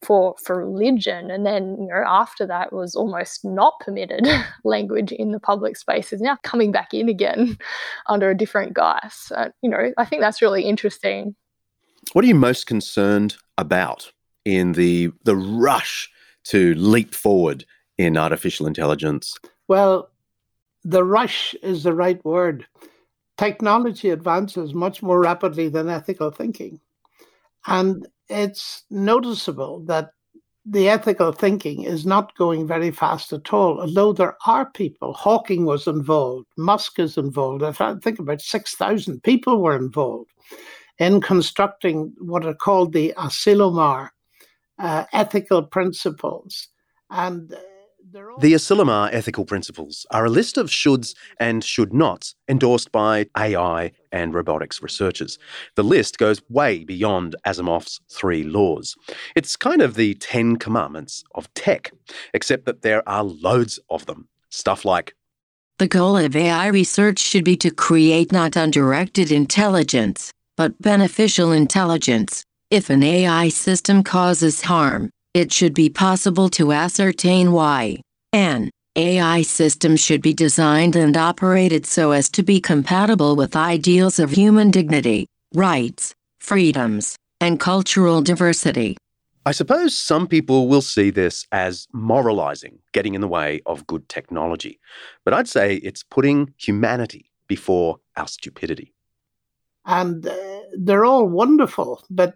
for 0.04 0.34
for 0.42 0.64
religion. 0.64 1.30
And 1.30 1.44
then 1.46 1.76
you 1.80 1.86
know 1.88 2.04
after 2.06 2.46
that 2.46 2.72
was 2.72 2.94
almost 2.94 3.44
not 3.44 3.78
permitted 3.80 4.26
language 4.64 5.12
in 5.12 5.32
the 5.32 5.40
public 5.40 5.76
space 5.76 6.12
is 6.12 6.20
now 6.20 6.36
coming 6.42 6.72
back 6.72 6.92
in 6.92 7.08
again 7.08 7.56
under 8.08 8.30
a 8.30 8.36
different 8.36 8.74
guise. 8.74 9.14
So, 9.14 9.50
you 9.62 9.70
know 9.70 9.92
i 9.98 10.04
think 10.04 10.20
that's 10.20 10.42
really 10.42 10.64
interesting. 10.64 11.34
What 12.12 12.24
are 12.24 12.28
you 12.28 12.34
most 12.34 12.66
concerned 12.66 13.36
about 13.58 14.12
in 14.44 14.72
the 14.72 15.10
the 15.24 15.36
rush 15.36 16.10
to 16.44 16.74
leap 16.74 17.14
forward 17.14 17.64
in 17.96 18.16
artificial 18.16 18.66
intelligence? 18.66 19.34
Well 19.68 20.10
the 20.84 21.04
rush 21.04 21.54
is 21.62 21.82
the 21.82 21.94
right 21.94 22.22
word. 22.24 22.66
Technology 23.38 24.10
advances 24.10 24.74
much 24.74 25.02
more 25.02 25.18
rapidly 25.18 25.68
than 25.68 25.88
ethical 25.88 26.30
thinking. 26.30 26.78
And 27.66 28.06
it's 28.28 28.84
noticeable 28.90 29.80
that 29.86 30.10
the 30.66 30.88
ethical 30.88 31.32
thinking 31.32 31.82
is 31.82 32.06
not 32.06 32.34
going 32.36 32.66
very 32.66 32.90
fast 32.90 33.32
at 33.32 33.52
all, 33.52 33.80
although 33.80 34.12
there 34.12 34.36
are 34.46 34.70
people. 34.70 35.12
Hawking 35.12 35.66
was 35.66 35.86
involved, 35.86 36.46
Musk 36.56 36.98
is 36.98 37.18
involved. 37.18 37.62
I 37.62 37.94
think 37.96 38.18
about 38.18 38.40
6,000 38.40 39.22
people 39.22 39.60
were 39.60 39.76
involved 39.76 40.30
in 40.98 41.20
constructing 41.20 42.14
what 42.18 42.46
are 42.46 42.54
called 42.54 42.92
the 42.92 43.12
Asilomar 43.18 44.10
uh, 44.78 45.04
ethical 45.12 45.62
principles. 45.62 46.68
And 47.10 47.54
the 48.38 48.52
Asilomar 48.52 49.08
ethical 49.12 49.44
principles 49.44 50.06
are 50.12 50.24
a 50.24 50.30
list 50.30 50.56
of 50.56 50.68
shoulds 50.68 51.16
and 51.40 51.64
should 51.64 51.92
nots 51.92 52.36
endorsed 52.48 52.92
by 52.92 53.26
AI 53.36 53.90
and 54.12 54.32
robotics 54.32 54.80
researchers. 54.80 55.36
The 55.74 55.82
list 55.82 56.18
goes 56.18 56.40
way 56.48 56.84
beyond 56.84 57.34
Asimov's 57.44 58.00
three 58.08 58.44
laws. 58.44 58.94
It's 59.34 59.56
kind 59.56 59.82
of 59.82 59.96
the 59.96 60.14
Ten 60.14 60.58
Commandments 60.58 61.24
of 61.34 61.52
tech, 61.54 61.90
except 62.32 62.66
that 62.66 62.82
there 62.82 63.02
are 63.08 63.24
loads 63.24 63.80
of 63.90 64.06
them. 64.06 64.28
Stuff 64.48 64.84
like 64.84 65.16
The 65.78 65.88
goal 65.88 66.16
of 66.16 66.36
AI 66.36 66.68
research 66.68 67.18
should 67.18 67.44
be 67.44 67.56
to 67.56 67.70
create 67.72 68.30
not 68.30 68.54
undirected 68.54 69.32
intelligence, 69.32 70.30
but 70.56 70.80
beneficial 70.80 71.50
intelligence. 71.50 72.44
If 72.70 72.90
an 72.90 73.02
AI 73.02 73.48
system 73.48 74.04
causes 74.04 74.62
harm, 74.62 75.10
it 75.34 75.50
should 75.50 75.74
be 75.74 75.90
possible 75.90 76.48
to 76.50 76.70
ascertain 76.70 77.50
why. 77.50 78.03
An 78.34 78.68
AI 78.96 79.42
system 79.42 79.94
should 79.94 80.20
be 80.20 80.34
designed 80.34 80.96
and 80.96 81.16
operated 81.16 81.86
so 81.86 82.10
as 82.10 82.28
to 82.30 82.42
be 82.42 82.60
compatible 82.60 83.36
with 83.36 83.54
ideals 83.54 84.18
of 84.18 84.32
human 84.32 84.72
dignity, 84.72 85.28
rights, 85.54 86.16
freedoms, 86.40 87.14
and 87.40 87.60
cultural 87.60 88.22
diversity. 88.22 88.96
I 89.46 89.52
suppose 89.52 89.96
some 89.96 90.26
people 90.26 90.66
will 90.66 90.82
see 90.82 91.10
this 91.10 91.46
as 91.52 91.86
moralizing, 91.92 92.80
getting 92.90 93.14
in 93.14 93.20
the 93.20 93.28
way 93.28 93.60
of 93.66 93.86
good 93.86 94.08
technology. 94.08 94.80
But 95.24 95.32
I'd 95.32 95.46
say 95.46 95.76
it's 95.76 96.02
putting 96.02 96.54
humanity 96.56 97.30
before 97.46 98.00
our 98.16 98.26
stupidity. 98.26 98.92
And 99.86 100.26
uh, 100.26 100.62
they're 100.76 101.04
all 101.04 101.28
wonderful, 101.28 102.02
but 102.10 102.34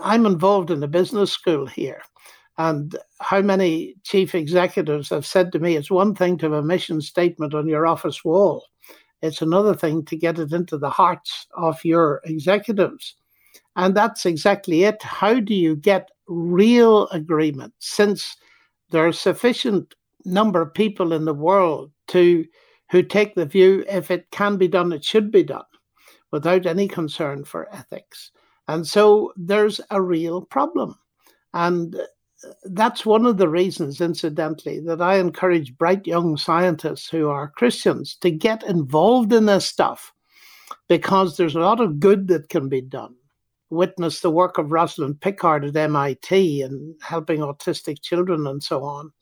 I'm 0.00 0.26
involved 0.26 0.70
in 0.70 0.80
a 0.84 0.86
business 0.86 1.32
school 1.32 1.66
here. 1.66 2.02
And 2.60 2.94
how 3.20 3.40
many 3.40 3.94
chief 4.04 4.34
executives 4.34 5.08
have 5.08 5.24
said 5.24 5.50
to 5.52 5.58
me, 5.58 5.76
it's 5.76 5.90
one 5.90 6.14
thing 6.14 6.36
to 6.38 6.44
have 6.44 6.52
a 6.52 6.62
mission 6.62 7.00
statement 7.00 7.54
on 7.54 7.66
your 7.66 7.86
office 7.86 8.22
wall, 8.22 8.66
it's 9.22 9.40
another 9.40 9.74
thing 9.74 10.04
to 10.04 10.14
get 10.14 10.38
it 10.38 10.52
into 10.52 10.76
the 10.76 10.90
hearts 10.90 11.46
of 11.56 11.82
your 11.86 12.20
executives. 12.24 13.14
And 13.76 13.94
that's 13.94 14.26
exactly 14.26 14.84
it. 14.84 15.02
How 15.02 15.40
do 15.40 15.54
you 15.54 15.74
get 15.74 16.10
real 16.28 17.08
agreement 17.08 17.72
since 17.78 18.36
there 18.90 19.06
are 19.06 19.12
sufficient 19.12 19.94
number 20.26 20.60
of 20.60 20.74
people 20.74 21.14
in 21.14 21.24
the 21.24 21.32
world 21.32 21.90
to 22.08 22.44
who 22.90 23.02
take 23.02 23.36
the 23.36 23.46
view 23.46 23.86
if 23.88 24.10
it 24.10 24.30
can 24.32 24.58
be 24.58 24.68
done, 24.68 24.92
it 24.92 25.02
should 25.02 25.30
be 25.30 25.44
done 25.44 25.64
without 26.30 26.66
any 26.66 26.88
concern 26.88 27.42
for 27.42 27.74
ethics. 27.74 28.32
And 28.68 28.86
so 28.86 29.32
there's 29.34 29.80
a 29.90 30.02
real 30.02 30.42
problem. 30.42 30.96
And 31.54 31.96
that's 32.64 33.04
one 33.04 33.26
of 33.26 33.36
the 33.36 33.48
reasons, 33.48 34.00
incidentally, 34.00 34.80
that 34.80 35.02
I 35.02 35.16
encourage 35.16 35.76
bright 35.76 36.06
young 36.06 36.36
scientists 36.36 37.08
who 37.08 37.28
are 37.28 37.52
Christians 37.56 38.16
to 38.20 38.30
get 38.30 38.62
involved 38.62 39.32
in 39.32 39.46
this 39.46 39.66
stuff 39.66 40.12
because 40.88 41.36
there's 41.36 41.54
a 41.54 41.60
lot 41.60 41.80
of 41.80 42.00
good 42.00 42.28
that 42.28 42.48
can 42.48 42.68
be 42.68 42.80
done. 42.80 43.14
Witness 43.70 44.20
the 44.20 44.30
work 44.30 44.58
of 44.58 44.72
Rosalind 44.72 45.20
Picard 45.20 45.64
at 45.64 45.76
MIT 45.76 46.62
and 46.62 46.94
helping 47.02 47.40
autistic 47.40 48.02
children 48.02 48.46
and 48.46 48.62
so 48.62 48.82
on. 48.82 49.12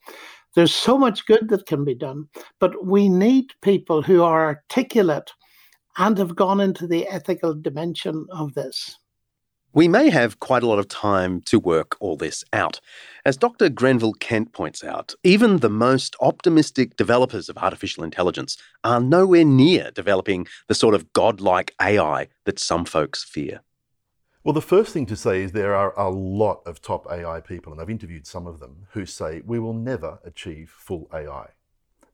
There's 0.54 0.74
so 0.74 0.96
much 0.96 1.26
good 1.26 1.48
that 1.50 1.66
can 1.66 1.84
be 1.84 1.94
done, 1.94 2.28
but 2.58 2.84
we 2.84 3.08
need 3.08 3.52
people 3.62 4.02
who 4.02 4.22
are 4.22 4.46
articulate 4.46 5.30
and 5.98 6.16
have 6.16 6.34
gone 6.34 6.60
into 6.60 6.86
the 6.86 7.06
ethical 7.08 7.52
dimension 7.52 8.26
of 8.30 8.54
this. 8.54 8.98
We 9.78 9.86
may 9.86 10.10
have 10.10 10.40
quite 10.40 10.64
a 10.64 10.66
lot 10.66 10.80
of 10.80 10.88
time 10.88 11.40
to 11.42 11.60
work 11.60 11.96
all 12.00 12.16
this 12.16 12.42
out. 12.52 12.80
As 13.24 13.36
Dr. 13.36 13.68
Grenville 13.68 14.14
Kent 14.14 14.52
points 14.52 14.82
out, 14.82 15.14
even 15.22 15.58
the 15.58 15.70
most 15.70 16.16
optimistic 16.20 16.96
developers 16.96 17.48
of 17.48 17.56
artificial 17.58 18.02
intelligence 18.02 18.56
are 18.82 18.98
nowhere 18.98 19.44
near 19.44 19.92
developing 19.92 20.48
the 20.66 20.74
sort 20.74 20.96
of 20.96 21.12
godlike 21.12 21.76
AI 21.80 22.26
that 22.44 22.58
some 22.58 22.84
folks 22.84 23.22
fear. 23.22 23.60
Well, 24.42 24.52
the 24.52 24.60
first 24.60 24.92
thing 24.92 25.06
to 25.06 25.14
say 25.14 25.42
is 25.42 25.52
there 25.52 25.76
are 25.76 25.96
a 25.96 26.10
lot 26.10 26.60
of 26.66 26.82
top 26.82 27.06
AI 27.08 27.40
people, 27.40 27.72
and 27.72 27.80
I've 27.80 27.88
interviewed 27.88 28.26
some 28.26 28.48
of 28.48 28.58
them, 28.58 28.88
who 28.94 29.06
say 29.06 29.42
we 29.46 29.60
will 29.60 29.74
never 29.74 30.18
achieve 30.24 30.74
full 30.76 31.08
AI. 31.14 31.50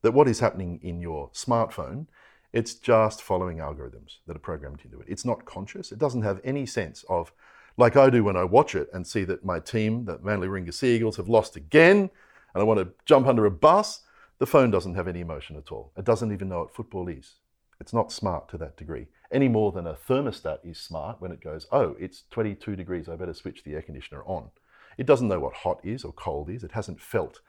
That 0.03 0.11
what 0.11 0.27
is 0.27 0.39
happening 0.39 0.79
in 0.83 1.01
your 1.01 1.31
smartphone, 1.31 2.05
it's 2.53 2.75
just 2.75 3.23
following 3.23 3.57
algorithms 3.57 4.19
that 4.27 4.35
are 4.35 4.39
programmed 4.39 4.81
into 4.85 5.01
it. 5.01 5.07
It's 5.09 5.25
not 5.25 5.45
conscious. 5.45 5.91
It 5.91 5.97
doesn't 5.97 6.21
have 6.21 6.39
any 6.43 6.67
sense 6.67 7.03
of 7.09 7.33
like 7.77 7.95
I 7.95 8.09
do 8.09 8.23
when 8.23 8.37
I 8.37 8.43
watch 8.43 8.75
it 8.75 8.89
and 8.93 9.05
see 9.05 9.23
that 9.25 9.45
my 9.45 9.59
team, 9.59 10.05
the 10.05 10.19
Manly 10.19 10.47
Warringah 10.47 10.73
Sea 10.73 10.95
Eagles, 10.95 11.17
have 11.17 11.29
lost 11.29 11.55
again, 11.55 12.09
and 12.53 12.61
I 12.61 12.63
want 12.63 12.79
to 12.79 12.89
jump 13.05 13.27
under 13.27 13.45
a 13.45 13.51
bus, 13.51 14.01
the 14.39 14.45
phone 14.45 14.71
doesn't 14.71 14.95
have 14.95 15.07
any 15.07 15.21
emotion 15.21 15.55
at 15.57 15.71
all. 15.71 15.91
It 15.97 16.05
doesn't 16.05 16.31
even 16.31 16.49
know 16.49 16.59
what 16.59 16.75
football 16.75 17.07
is. 17.07 17.35
It's 17.79 17.93
not 17.93 18.11
smart 18.11 18.47
to 18.49 18.57
that 18.59 18.77
degree, 18.77 19.07
any 19.31 19.47
more 19.47 19.71
than 19.71 19.87
a 19.87 19.93
thermostat 19.93 20.59
is 20.63 20.77
smart 20.77 21.21
when 21.21 21.31
it 21.31 21.41
goes, 21.41 21.67
oh, 21.71 21.95
it's 21.99 22.23
22 22.31 22.75
degrees, 22.75 23.09
I 23.09 23.15
better 23.15 23.33
switch 23.33 23.63
the 23.63 23.73
air 23.73 23.81
conditioner 23.81 24.23
on. 24.25 24.49
It 24.97 25.05
doesn't 25.05 25.27
know 25.27 25.39
what 25.39 25.53
hot 25.53 25.79
is 25.83 26.03
or 26.03 26.13
cold 26.13 26.49
is. 26.49 26.63
It 26.63 26.71
hasn't 26.71 27.01
felt. 27.01 27.41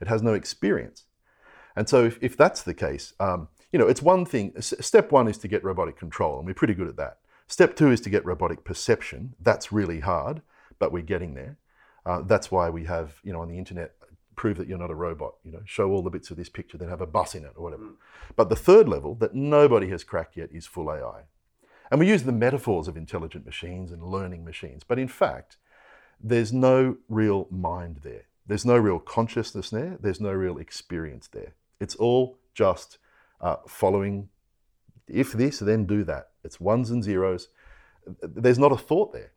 It 0.00 0.08
has 0.08 0.22
no 0.22 0.34
experience. 0.34 1.04
And 1.76 1.88
so 1.88 2.04
if, 2.04 2.18
if 2.20 2.36
that's 2.36 2.62
the 2.62 2.74
case, 2.74 3.12
um, 3.20 3.48
you 3.72 3.78
know, 3.78 3.86
it's 3.86 4.02
one 4.02 4.24
thing. 4.24 4.52
Step 4.60 5.12
one 5.12 5.28
is 5.28 5.38
to 5.38 5.48
get 5.48 5.62
robotic 5.62 5.96
control, 5.96 6.38
and 6.38 6.46
we're 6.46 6.54
pretty 6.54 6.74
good 6.74 6.88
at 6.88 6.96
that. 6.96 7.18
Step 7.48 7.74
two 7.74 7.90
is 7.90 8.00
to 8.02 8.10
get 8.10 8.24
robotic 8.24 8.62
perception. 8.62 9.34
That's 9.40 9.72
really 9.72 10.00
hard, 10.00 10.42
but 10.78 10.92
we're 10.92 11.02
getting 11.02 11.34
there. 11.34 11.56
Uh, 12.04 12.22
that's 12.22 12.50
why 12.50 12.70
we 12.70 12.84
have, 12.84 13.20
you 13.24 13.32
know, 13.32 13.40
on 13.40 13.48
the 13.48 13.58
internet, 13.58 13.94
prove 14.36 14.58
that 14.58 14.68
you're 14.68 14.78
not 14.78 14.90
a 14.90 14.94
robot. 14.94 15.34
You 15.44 15.52
know, 15.52 15.62
show 15.64 15.90
all 15.90 16.02
the 16.02 16.10
bits 16.10 16.30
of 16.30 16.36
this 16.36 16.50
picture 16.50 16.78
that 16.78 16.88
have 16.88 17.00
a 17.00 17.06
bus 17.06 17.34
in 17.34 17.44
it 17.44 17.52
or 17.56 17.64
whatever. 17.64 17.84
Mm. 17.84 17.94
But 18.36 18.50
the 18.50 18.56
third 18.56 18.88
level 18.88 19.14
that 19.16 19.34
nobody 19.34 19.88
has 19.88 20.04
cracked 20.04 20.36
yet 20.36 20.50
is 20.52 20.66
full 20.66 20.90
AI. 20.90 21.22
And 21.90 21.98
we 21.98 22.08
use 22.08 22.24
the 22.24 22.32
metaphors 22.32 22.86
of 22.86 22.96
intelligent 22.96 23.46
machines 23.46 23.90
and 23.90 24.02
learning 24.02 24.44
machines, 24.44 24.84
but 24.84 24.98
in 24.98 25.08
fact, 25.08 25.56
there's 26.20 26.52
no 26.52 26.98
real 27.08 27.46
mind 27.50 28.00
there. 28.02 28.24
There's 28.46 28.66
no 28.66 28.76
real 28.76 28.98
consciousness 28.98 29.70
there. 29.70 29.96
There's 30.00 30.20
no 30.20 30.32
real 30.32 30.58
experience 30.58 31.28
there. 31.28 31.54
It's 31.80 31.94
all 31.94 32.38
just 32.54 32.98
uh, 33.40 33.56
following 33.66 34.28
if 35.08 35.32
this, 35.32 35.58
then 35.58 35.86
do 35.86 36.04
that. 36.04 36.30
It's 36.44 36.60
ones 36.60 36.90
and 36.90 37.02
zeros. 37.02 37.48
There's 38.22 38.58
not 38.58 38.72
a 38.72 38.76
thought 38.76 39.12
there. 39.12 39.32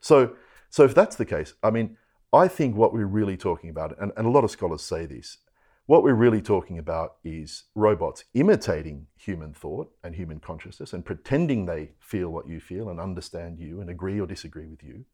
So, 0.00 0.36
so 0.70 0.84
if 0.84 0.94
that's 0.94 1.16
the 1.16 1.24
case, 1.24 1.54
I 1.62 1.70
mean, 1.70 1.96
I 2.32 2.48
think 2.48 2.76
what 2.76 2.92
we're 2.92 3.06
really 3.06 3.36
talking 3.36 3.70
about, 3.70 3.96
and, 4.00 4.12
and 4.16 4.26
a 4.26 4.30
lot 4.30 4.44
of 4.44 4.50
scholars 4.50 4.82
say 4.82 5.06
this, 5.06 5.38
what 5.86 6.02
we're 6.02 6.14
really 6.14 6.42
talking 6.42 6.78
about 6.78 7.14
is 7.22 7.64
robots 7.76 8.24
imitating 8.34 9.06
human 9.16 9.54
thought 9.54 9.92
and 10.02 10.16
human 10.16 10.40
consciousness 10.40 10.92
and 10.92 11.04
pretending 11.04 11.64
they 11.64 11.92
feel 12.00 12.28
what 12.30 12.48
you 12.48 12.58
feel 12.58 12.88
and 12.88 13.00
understand 13.00 13.60
you 13.60 13.80
and 13.80 13.88
agree 13.88 14.20
or 14.20 14.26
disagree 14.26 14.66
with 14.66 14.82
you, 14.82 15.04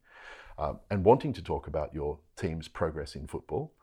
um, 0.57 0.79
and 0.89 1.05
wanting 1.05 1.31
to 1.33 1.43
talk 1.43 1.67
about 1.67 1.93
your 1.93 2.19
team's 2.35 2.67
progress 2.67 3.15
in 3.15 3.27
football 3.27 3.73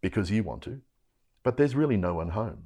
because 0.00 0.30
you 0.32 0.42
want 0.42 0.62
to, 0.62 0.80
but 1.44 1.56
there's 1.56 1.76
really 1.76 1.96
no 1.96 2.14
one 2.14 2.30
home 2.30 2.64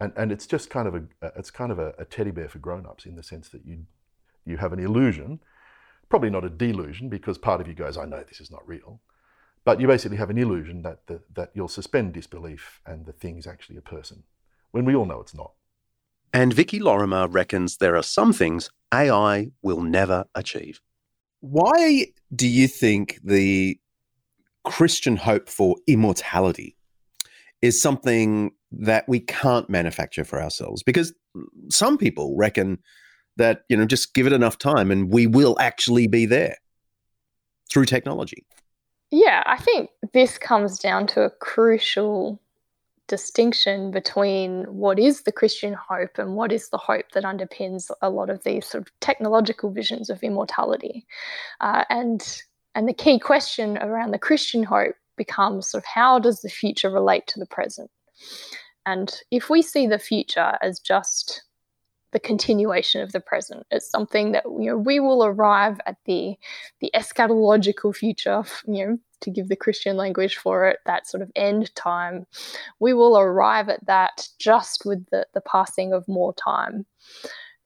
and 0.00 0.12
and 0.16 0.32
it's 0.32 0.46
just 0.46 0.70
kind 0.70 0.88
of 0.88 0.94
a 0.94 1.04
it's 1.36 1.50
kind 1.50 1.72
of 1.72 1.78
a, 1.78 1.94
a 1.98 2.04
teddy 2.04 2.30
bear 2.30 2.48
for 2.48 2.58
grown-ups 2.58 3.06
in 3.06 3.16
the 3.16 3.22
sense 3.22 3.48
that 3.48 3.64
you 3.64 3.86
you 4.44 4.56
have 4.56 4.72
an 4.72 4.78
illusion 4.78 5.40
probably 6.08 6.30
not 6.30 6.44
a 6.44 6.50
delusion 6.50 7.08
because 7.08 7.38
part 7.38 7.60
of 7.60 7.68
you 7.68 7.74
goes 7.74 7.96
i 7.96 8.04
know 8.04 8.22
this 8.26 8.40
is 8.40 8.50
not 8.50 8.66
real 8.66 9.00
but 9.64 9.80
you 9.80 9.86
basically 9.86 10.16
have 10.16 10.30
an 10.30 10.38
illusion 10.38 10.82
that 10.82 11.06
the, 11.08 11.20
that 11.34 11.50
you'll 11.54 11.68
suspend 11.68 12.12
disbelief 12.12 12.80
and 12.86 13.06
the 13.06 13.12
thing 13.12 13.36
is 13.36 13.46
actually 13.46 13.76
a 13.76 13.82
person 13.82 14.22
when 14.70 14.84
we 14.84 14.94
all 14.94 15.06
know 15.06 15.20
it's 15.20 15.34
not 15.34 15.52
and 16.32 16.52
Vicki 16.52 16.78
Lorrimar 16.78 17.26
reckons 17.30 17.78
there 17.78 17.96
are 17.96 18.02
some 18.02 18.32
things 18.32 18.70
AI 18.92 19.50
will 19.62 19.80
never 19.80 20.26
achieve. 20.34 20.80
Why 21.40 22.06
do 22.34 22.46
you 22.46 22.68
think 22.68 23.18
the 23.24 23.78
Christian 24.64 25.16
hope 25.16 25.48
for 25.48 25.76
immortality 25.86 26.76
is 27.62 27.80
something 27.80 28.52
that 28.70 29.08
we 29.08 29.20
can't 29.20 29.68
manufacture 29.70 30.24
for 30.24 30.42
ourselves 30.42 30.82
because 30.82 31.12
some 31.70 31.96
people 31.98 32.36
reckon 32.36 32.78
that 33.36 33.62
you 33.68 33.76
know 33.76 33.86
just 33.86 34.14
give 34.14 34.26
it 34.26 34.32
enough 34.32 34.58
time 34.58 34.90
and 34.90 35.12
we 35.12 35.26
will 35.26 35.56
actually 35.58 36.06
be 36.06 36.26
there 36.26 36.56
through 37.70 37.84
technology. 37.84 38.44
Yeah 39.10 39.42
i 39.46 39.56
think 39.56 39.90
this 40.12 40.36
comes 40.38 40.78
down 40.78 41.06
to 41.08 41.22
a 41.22 41.30
crucial 41.30 42.40
distinction 43.08 43.90
between 43.90 44.64
what 44.64 44.98
is 44.98 45.22
the 45.22 45.32
christian 45.32 45.72
hope 45.72 46.18
and 46.18 46.36
what 46.36 46.52
is 46.52 46.68
the 46.68 46.76
hope 46.76 47.06
that 47.14 47.24
underpins 47.24 47.90
a 48.02 48.10
lot 48.10 48.28
of 48.28 48.44
these 48.44 48.66
sort 48.66 48.82
of 48.82 49.00
technological 49.00 49.70
visions 49.70 50.10
of 50.10 50.22
immortality. 50.22 51.06
Uh, 51.60 51.84
and 51.88 52.42
and 52.74 52.86
the 52.86 52.92
key 52.92 53.18
question 53.18 53.78
around 53.78 54.10
the 54.10 54.18
christian 54.18 54.62
hope 54.62 54.94
becomes 55.18 55.68
sort 55.68 55.82
of 55.82 55.86
how 55.86 56.18
does 56.18 56.40
the 56.40 56.48
future 56.48 56.90
relate 56.90 57.26
to 57.26 57.38
the 57.38 57.46
present 57.46 57.90
and 58.86 59.20
if 59.30 59.50
we 59.50 59.60
see 59.60 59.86
the 59.86 59.98
future 59.98 60.56
as 60.62 60.80
just 60.80 61.42
the 62.12 62.18
continuation 62.18 63.02
of 63.02 63.12
the 63.12 63.20
present, 63.20 63.66
it's 63.70 63.90
something 63.90 64.32
that 64.32 64.44
you 64.46 64.70
know 64.70 64.78
we 64.78 64.98
will 64.98 65.24
arrive 65.24 65.78
at 65.84 65.96
the 66.06 66.36
the 66.80 66.90
eschatological 66.94 67.94
future, 67.94 68.44
you 68.66 68.86
know, 68.86 68.98
to 69.20 69.30
give 69.30 69.48
the 69.48 69.56
Christian 69.56 69.96
language 69.96 70.36
for 70.36 70.66
it, 70.66 70.78
that 70.86 71.06
sort 71.06 71.22
of 71.22 71.30
end 71.36 71.74
time. 71.74 72.26
We 72.80 72.94
will 72.94 73.18
arrive 73.18 73.68
at 73.68 73.84
that 73.86 74.26
just 74.38 74.86
with 74.86 75.04
the, 75.10 75.26
the 75.34 75.42
passing 75.42 75.92
of 75.92 76.08
more 76.08 76.32
time. 76.34 76.86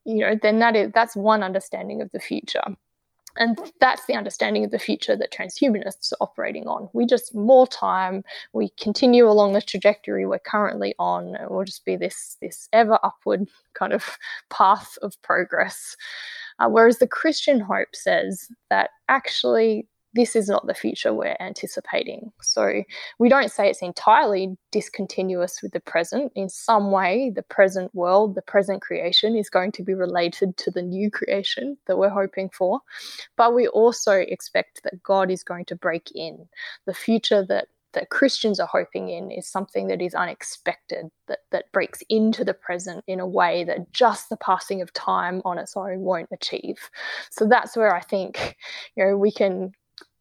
You 0.04 0.26
know, 0.26 0.38
then 0.40 0.58
that 0.58 0.74
is 0.74 0.90
that's 0.92 1.14
one 1.14 1.44
understanding 1.44 2.02
of 2.02 2.10
the 2.10 2.20
future. 2.20 2.64
And 3.36 3.58
that's 3.80 4.06
the 4.06 4.14
understanding 4.14 4.64
of 4.64 4.70
the 4.70 4.78
future 4.78 5.16
that 5.16 5.32
transhumanists 5.32 6.12
are 6.12 6.16
operating 6.20 6.66
on. 6.66 6.88
We 6.92 7.06
just 7.06 7.34
more 7.34 7.66
time, 7.66 8.24
we 8.52 8.70
continue 8.80 9.28
along 9.28 9.52
the 9.54 9.62
trajectory 9.62 10.26
we're 10.26 10.38
currently 10.38 10.94
on, 10.98 11.34
and 11.36 11.50
we'll 11.50 11.64
just 11.64 11.84
be 11.84 11.96
this 11.96 12.36
this 12.42 12.68
ever 12.72 12.98
upward 13.02 13.48
kind 13.74 13.92
of 13.92 14.18
path 14.50 14.96
of 15.02 15.20
progress. 15.22 15.96
Uh, 16.58 16.68
whereas 16.68 16.98
the 16.98 17.08
Christian 17.08 17.60
hope 17.60 17.94
says 17.94 18.48
that 18.70 18.90
actually 19.08 19.88
this 20.14 20.36
is 20.36 20.48
not 20.48 20.66
the 20.66 20.74
future 20.74 21.12
we're 21.12 21.36
anticipating. 21.40 22.32
So 22.42 22.82
we 23.18 23.28
don't 23.28 23.50
say 23.50 23.68
it's 23.68 23.82
entirely 23.82 24.56
discontinuous 24.70 25.62
with 25.62 25.72
the 25.72 25.80
present. 25.80 26.32
In 26.34 26.48
some 26.48 26.90
way, 26.90 27.32
the 27.34 27.42
present 27.42 27.94
world, 27.94 28.34
the 28.34 28.42
present 28.42 28.82
creation 28.82 29.36
is 29.36 29.48
going 29.48 29.72
to 29.72 29.82
be 29.82 29.94
related 29.94 30.56
to 30.58 30.70
the 30.70 30.82
new 30.82 31.10
creation 31.10 31.76
that 31.86 31.98
we're 31.98 32.10
hoping 32.10 32.50
for. 32.50 32.80
But 33.36 33.54
we 33.54 33.66
also 33.68 34.12
expect 34.12 34.82
that 34.84 35.02
God 35.02 35.30
is 35.30 35.42
going 35.42 35.64
to 35.66 35.76
break 35.76 36.10
in. 36.14 36.48
The 36.86 36.94
future 36.94 37.44
that 37.46 37.68
that 37.92 38.10
Christians 38.10 38.58
are 38.58 38.68
hoping 38.68 39.10
in 39.10 39.30
is 39.30 39.46
something 39.46 39.88
that 39.88 40.00
is 40.00 40.14
unexpected, 40.14 41.10
that, 41.28 41.40
that 41.50 41.70
breaks 41.72 42.02
into 42.08 42.44
the 42.44 42.54
present 42.54 43.04
in 43.06 43.20
a 43.20 43.26
way 43.26 43.64
that 43.64 43.92
just 43.92 44.28
the 44.28 44.36
passing 44.36 44.80
of 44.80 44.92
time 44.92 45.42
on 45.44 45.58
its 45.58 45.76
own 45.76 46.00
won't 46.00 46.28
achieve. 46.32 46.90
So 47.30 47.46
that's 47.46 47.76
where 47.76 47.94
I 47.94 48.00
think, 48.00 48.56
you 48.96 49.04
know, 49.04 49.16
we 49.16 49.30
can 49.30 49.72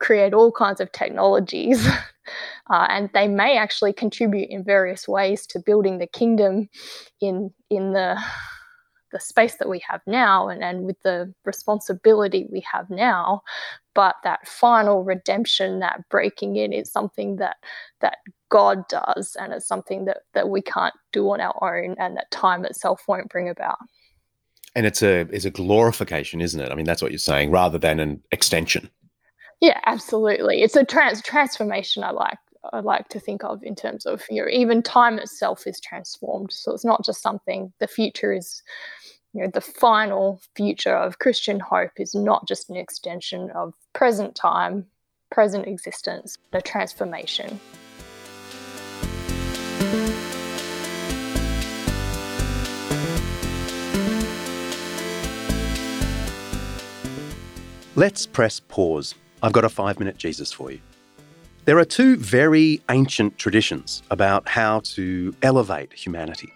create 0.01 0.33
all 0.33 0.51
kinds 0.51 0.81
of 0.81 0.91
technologies. 0.91 1.87
Uh, 2.69 2.85
and 2.87 3.09
they 3.13 3.27
may 3.27 3.57
actually 3.57 3.91
contribute 3.91 4.47
in 4.49 4.63
various 4.63 5.05
ways 5.07 5.45
to 5.45 5.59
building 5.59 5.97
the 5.97 6.07
kingdom 6.07 6.69
in 7.19 7.51
in 7.69 7.91
the 7.91 8.17
the 9.11 9.19
space 9.19 9.55
that 9.55 9.67
we 9.67 9.81
have 9.89 9.99
now 10.05 10.47
and, 10.47 10.63
and 10.63 10.83
with 10.83 11.01
the 11.01 11.33
responsibility 11.43 12.47
we 12.49 12.63
have 12.71 12.89
now. 12.89 13.41
But 13.95 14.15
that 14.23 14.47
final 14.47 15.03
redemption 15.03 15.79
that 15.79 16.07
breaking 16.09 16.55
in 16.55 16.71
is 16.71 16.91
something 16.91 17.37
that 17.37 17.57
that 17.99 18.19
god 18.49 18.87
does 18.87 19.35
and 19.37 19.51
it's 19.51 19.67
something 19.67 20.05
that 20.05 20.19
that 20.33 20.47
we 20.47 20.61
can't 20.61 20.93
do 21.11 21.29
on 21.31 21.41
our 21.41 21.83
own 21.83 21.95
and 21.99 22.15
that 22.15 22.29
time 22.31 22.63
itself 22.63 23.01
won't 23.07 23.29
bring 23.29 23.49
about. 23.49 23.79
And 24.75 24.85
it's 24.85 25.01
a 25.01 25.21
it's 25.31 25.45
a 25.45 25.51
glorification 25.51 26.39
isn't 26.39 26.61
it? 26.61 26.71
I 26.71 26.75
mean 26.75 26.85
that's 26.85 27.01
what 27.01 27.11
you're 27.11 27.17
saying 27.17 27.51
rather 27.51 27.79
than 27.79 27.99
an 27.99 28.21
extension 28.31 28.89
yeah, 29.61 29.79
absolutely. 29.85 30.63
It's 30.63 30.75
a 30.75 30.83
trans 30.83 31.21
transformation 31.21 32.03
I 32.03 32.09
like 32.09 32.39
I 32.73 32.79
like 32.79 33.09
to 33.09 33.19
think 33.19 33.43
of 33.43 33.61
in 33.63 33.75
terms 33.75 34.07
of 34.07 34.23
you 34.29 34.41
know 34.41 34.49
even 34.49 34.81
time 34.81 35.19
itself 35.19 35.67
is 35.67 35.79
transformed. 35.79 36.51
So 36.51 36.73
it's 36.73 36.83
not 36.83 37.05
just 37.05 37.21
something 37.21 37.71
the 37.79 37.87
future 37.87 38.33
is 38.33 38.63
you 39.33 39.43
know 39.43 39.51
the 39.53 39.61
final 39.61 40.41
future 40.55 40.95
of 40.95 41.19
Christian 41.19 41.59
hope 41.59 41.91
is 41.97 42.15
not 42.15 42.47
just 42.47 42.71
an 42.71 42.75
extension 42.75 43.51
of 43.51 43.75
present 43.93 44.35
time, 44.35 44.87
present 45.29 45.67
existence, 45.67 46.39
but 46.49 46.57
a 46.57 46.61
transformation. 46.61 47.59
Let's 57.93 58.25
press 58.25 58.59
pause 58.59 59.13
I've 59.43 59.53
got 59.53 59.65
a 59.65 59.69
five 59.69 59.99
minute 59.99 60.17
Jesus 60.17 60.51
for 60.51 60.71
you. 60.71 60.79
There 61.65 61.77
are 61.77 61.85
two 61.85 62.15
very 62.15 62.81
ancient 62.89 63.37
traditions 63.37 64.01
about 64.09 64.47
how 64.47 64.81
to 64.95 65.35
elevate 65.41 65.93
humanity. 65.93 66.51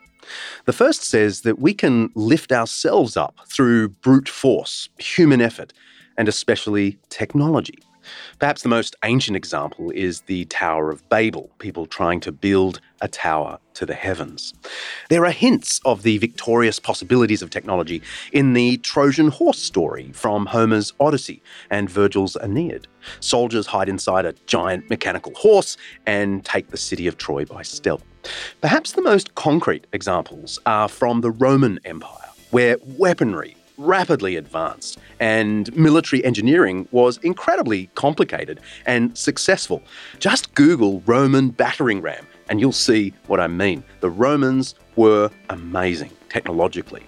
The 0.66 0.74
first 0.74 1.04
says 1.04 1.42
that 1.42 1.60
we 1.60 1.74
can 1.74 2.10
lift 2.16 2.52
ourselves 2.52 3.16
up 3.16 3.36
through 3.48 3.90
brute 3.90 4.30
force, 4.30 4.90
human 4.98 5.42
effort, 5.42 5.74
and 6.18 6.28
especially 6.28 6.98
technology. 7.10 7.80
Perhaps 8.40 8.62
the 8.62 8.70
most 8.70 8.96
ancient 9.04 9.36
example 9.36 9.92
is 9.92 10.22
the 10.22 10.46
Tower 10.46 10.92
of 10.92 11.08
Babel, 11.10 11.50
people 11.60 11.86
trying 11.86 12.20
to 12.22 12.32
build 12.32 12.80
a 13.02 13.08
tower 13.08 13.60
to 13.76 13.86
the 13.86 13.94
heavens. 13.94 14.54
There 15.10 15.26
are 15.26 15.32
hints 15.32 15.82
of 15.86 16.04
the 16.04 16.18
victorious 16.18 16.80
possibilities 16.80 17.42
of 17.42 17.50
technology 17.50 18.02
in 18.32 18.54
the 18.54 18.78
Trojan 18.78 19.30
horse 19.30 19.60
story 19.60 20.12
from 20.14 20.48
Homer's 20.48 20.94
Odyssey 21.00 21.42
and 21.70 21.90
Virgil's 21.90 22.36
Aeneid. 22.38 22.88
Soldiers 23.20 23.68
hide 23.68 23.90
inside 23.90 24.26
a 24.26 24.34
giant 24.48 24.90
mechanical 24.90 25.34
horse 25.36 25.78
and 26.06 26.44
take 26.46 26.70
the 26.70 26.78
city 26.78 27.08
of 27.08 27.18
Troy 27.18 27.46
by 27.46 27.62
stealth. 27.62 28.04
Perhaps 28.62 28.94
the 28.94 29.02
most 29.02 29.36
concrete 29.36 29.86
examples 29.94 30.60
are 30.66 30.88
from 30.88 31.22
the 31.22 31.32
Roman 31.32 31.80
Empire, 31.86 32.30
where 32.52 32.78
weaponry 32.98 33.56
rapidly 33.78 34.36
advanced, 34.36 34.98
and 35.20 35.76
military 35.76 36.24
engineering 36.24 36.88
was 36.92 37.18
incredibly 37.18 37.88
complicated 37.96 38.60
and 38.86 39.18
successful. 39.18 39.82
Just 40.20 40.54
Google 40.54 41.02
Roman 41.06 41.50
battering 41.50 42.02
ram, 42.02 42.26
and 42.50 42.60
you'll 42.60 42.72
see 42.72 43.14
what 43.28 43.40
I 43.40 43.48
mean. 43.48 43.84
The 44.00 44.10
Romans 44.10 44.76
were 44.96 45.30
amazing 45.50 46.12
technologically. 46.30 47.04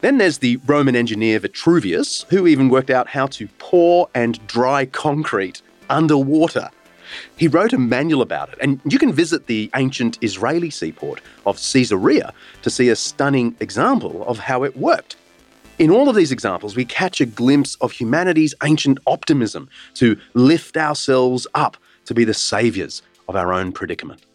Then 0.00 0.18
there's 0.18 0.38
the 0.38 0.58
Roman 0.66 0.94
engineer 0.94 1.40
Vitruvius, 1.40 2.24
who 2.30 2.46
even 2.46 2.68
worked 2.68 2.90
out 2.90 3.08
how 3.08 3.26
to 3.26 3.48
pour 3.58 4.08
and 4.14 4.44
dry 4.46 4.86
concrete 4.86 5.60
underwater. 5.90 6.70
He 7.36 7.48
wrote 7.48 7.72
a 7.72 7.78
manual 7.78 8.22
about 8.22 8.50
it, 8.50 8.58
and 8.60 8.80
you 8.84 8.98
can 8.98 9.12
visit 9.12 9.46
the 9.46 9.70
ancient 9.74 10.18
Israeli 10.22 10.70
seaport 10.70 11.20
of 11.46 11.56
Caesarea 11.56 12.32
to 12.62 12.70
see 12.70 12.90
a 12.90 12.96
stunning 12.96 13.56
example 13.60 14.24
of 14.26 14.38
how 14.38 14.62
it 14.62 14.76
worked. 14.76 15.16
In 15.78 15.92
all 15.92 16.08
of 16.08 16.16
these 16.16 16.32
examples, 16.32 16.74
we 16.74 16.84
catch 16.84 17.20
a 17.20 17.26
glimpse 17.26 17.76
of 17.76 17.92
humanity's 17.92 18.52
ancient 18.64 18.98
optimism 19.06 19.68
to 19.94 20.18
lift 20.34 20.76
ourselves 20.76 21.46
up 21.54 21.76
to 22.06 22.14
be 22.14 22.24
the 22.24 22.34
saviours 22.34 23.00
of 23.28 23.36
our 23.36 23.52
own 23.52 23.70
predicament. 23.70 24.26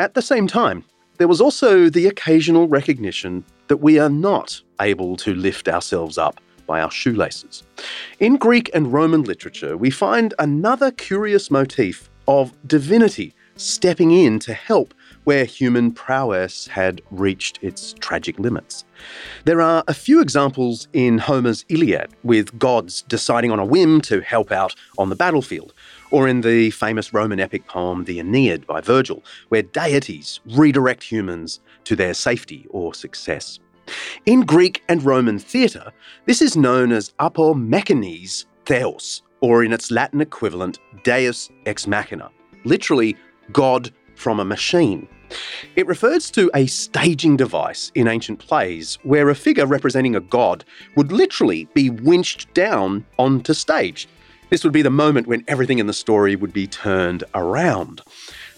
At 0.00 0.14
the 0.14 0.22
same 0.22 0.48
time, 0.48 0.84
there 1.18 1.28
was 1.28 1.40
also 1.40 1.88
the 1.88 2.08
occasional 2.08 2.66
recognition 2.66 3.44
that 3.68 3.76
we 3.76 4.00
are 4.00 4.08
not 4.08 4.60
able 4.80 5.16
to 5.18 5.32
lift 5.32 5.68
ourselves 5.68 6.18
up 6.18 6.40
by 6.66 6.80
our 6.80 6.90
shoelaces. 6.90 7.62
In 8.18 8.36
Greek 8.36 8.68
and 8.74 8.92
Roman 8.92 9.22
literature, 9.22 9.76
we 9.76 9.90
find 9.90 10.34
another 10.40 10.90
curious 10.90 11.52
motif 11.52 12.10
of 12.26 12.52
divinity 12.66 13.32
stepping 13.54 14.10
in 14.10 14.40
to 14.40 14.54
help 14.54 14.92
where 15.24 15.44
human 15.44 15.92
prowess 15.92 16.66
had 16.66 17.00
reached 17.10 17.58
its 17.62 17.94
tragic 18.00 18.38
limits. 18.38 18.84
There 19.44 19.60
are 19.60 19.84
a 19.86 19.94
few 19.94 20.20
examples 20.20 20.88
in 20.92 21.18
Homer's 21.18 21.64
Iliad, 21.68 22.12
with 22.22 22.58
gods 22.58 23.02
deciding 23.02 23.50
on 23.50 23.58
a 23.58 23.64
whim 23.64 24.00
to 24.02 24.20
help 24.20 24.52
out 24.52 24.74
on 24.98 25.08
the 25.08 25.16
battlefield, 25.16 25.74
or 26.10 26.28
in 26.28 26.40
the 26.40 26.70
famous 26.70 27.12
Roman 27.12 27.40
epic 27.40 27.66
poem 27.66 28.04
The 28.04 28.18
Aeneid 28.20 28.66
by 28.66 28.80
Virgil, 28.80 29.22
where 29.48 29.62
deities 29.62 30.40
redirect 30.46 31.02
humans 31.02 31.60
to 31.84 31.96
their 31.96 32.14
safety 32.14 32.66
or 32.70 32.94
success. 32.94 33.58
In 34.26 34.42
Greek 34.42 34.82
and 34.88 35.02
Roman 35.02 35.38
theatre, 35.38 35.92
this 36.26 36.40
is 36.40 36.56
known 36.56 36.92
as 36.92 37.12
apo 37.18 37.54
apomechenes 37.54 38.46
theos, 38.64 39.22
or 39.40 39.64
in 39.64 39.72
its 39.72 39.90
Latin 39.90 40.20
equivalent, 40.20 40.78
deus 41.02 41.50
ex 41.66 41.86
machina, 41.86 42.30
literally 42.64 43.16
God 43.52 43.90
from 44.14 44.40
a 44.40 44.44
machine. 44.44 45.08
It 45.76 45.86
refers 45.86 46.30
to 46.32 46.50
a 46.54 46.66
staging 46.66 47.36
device 47.36 47.90
in 47.94 48.08
ancient 48.08 48.38
plays 48.38 48.98
where 49.02 49.28
a 49.28 49.34
figure 49.34 49.66
representing 49.66 50.14
a 50.14 50.20
god 50.20 50.64
would 50.96 51.10
literally 51.10 51.68
be 51.74 51.90
winched 51.90 52.52
down 52.54 53.04
onto 53.18 53.54
stage. 53.54 54.08
This 54.50 54.64
would 54.64 54.72
be 54.72 54.82
the 54.82 54.90
moment 54.90 55.26
when 55.26 55.44
everything 55.48 55.78
in 55.78 55.86
the 55.86 55.94
story 55.94 56.36
would 56.36 56.52
be 56.52 56.66
turned 56.66 57.24
around. 57.34 58.02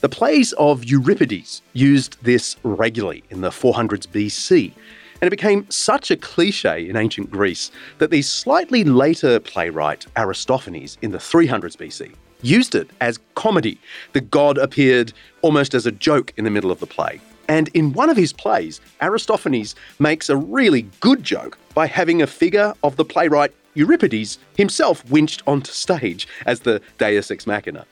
The 0.01 0.09
plays 0.09 0.53
of 0.55 0.85
Euripides 0.85 1.63
used 1.73 2.17
this 2.23 2.57
regularly 2.65 3.23
in 3.31 3.41
the 3.41 3.51
400s 3.51 4.09
BC, 4.09 4.73
and 5.21 5.29
it 5.29 5.31
became 5.31 5.71
such 5.71 6.11
a 6.11 6.17
cliche 6.17 6.89
in 6.89 6.97
ancient 6.97 7.31
Greece 7.31 7.71
that 7.99 8.11
the 8.11 8.23
slightly 8.23 8.83
later 8.83 9.39
playwright 9.39 10.07
Aristophanes 10.17 10.99
in 11.01 11.13
the 11.13 11.19
300s 11.19 11.77
BC 11.77 12.15
used 12.45 12.75
it 12.75 12.91
as 13.01 13.19
comedy. 13.35 13.81
The 14.13 14.21
god 14.21 14.59
appeared 14.59 15.13
almost 15.43 15.75
as 15.75 15.87
a 15.87 15.93
joke 15.93 16.33
in 16.37 16.45
the 16.45 16.51
middle 16.51 16.71
of 16.71 16.81
the 16.81 16.87
play. 16.87 17.21
And 17.49 17.69
in 17.75 17.93
one 17.93 18.11
of 18.11 18.17
his 18.17 18.33
plays, 18.33 18.81
Aristophanes 19.03 19.75
makes 19.99 20.29
a 20.29 20.37
really 20.37 20.83
good 21.01 21.23
joke 21.23 21.59
by 21.75 21.87
having 21.87 22.23
a 22.23 22.27
figure 22.27 22.73
of 22.83 22.97
the 22.97 23.05
playwright 23.05 23.53
Euripides 23.75 24.39
himself 24.57 25.05
winched 25.11 25.43
onto 25.47 25.73
stage 25.73 26.29
as 26.47 26.61
the 26.61 26.81
Deus 26.99 27.31
Ex 27.31 27.47
Machina. 27.47 27.85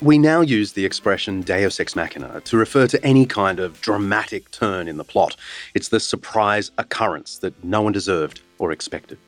We 0.00 0.16
now 0.16 0.42
use 0.42 0.72
the 0.72 0.84
expression 0.84 1.42
Deus 1.42 1.80
Ex 1.80 1.96
Machina 1.96 2.40
to 2.42 2.56
refer 2.56 2.86
to 2.86 3.04
any 3.04 3.26
kind 3.26 3.58
of 3.58 3.80
dramatic 3.80 4.48
turn 4.52 4.86
in 4.86 4.96
the 4.96 5.04
plot. 5.04 5.34
It's 5.74 5.88
the 5.88 5.98
surprise 5.98 6.70
occurrence 6.78 7.38
that 7.38 7.64
no 7.64 7.82
one 7.82 7.92
deserved 7.92 8.40
or 8.58 8.70
expected. 8.70 9.18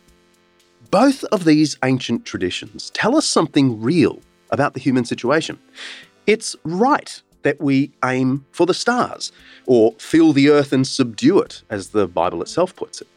Both 0.93 1.25
of 1.25 1.45
these 1.45 1.77
ancient 1.85 2.25
traditions 2.25 2.91
tell 2.91 3.17
us 3.17 3.27
something 3.27 3.83
real 3.83 4.21
about 4.51 4.75
the 4.75 4.81
human 4.81 5.05
situation. 5.05 5.59
It's 6.27 6.57
right 6.65 7.23
that 7.43 7.61
we 7.61 7.91
aim 8.05 8.45
for 8.53 8.67
the 8.67 8.75
stars, 8.75 9.33
or 9.67 9.95
fill 9.99 10.33
the 10.33 10.51
earth 10.51 10.73
and 10.73 10.87
subdue 10.87 11.39
it, 11.41 11.63
as 11.71 11.89
the 11.89 12.07
Bible 12.07 12.43
itself 12.43 12.77
puts 12.77 13.01
it. 13.01 13.09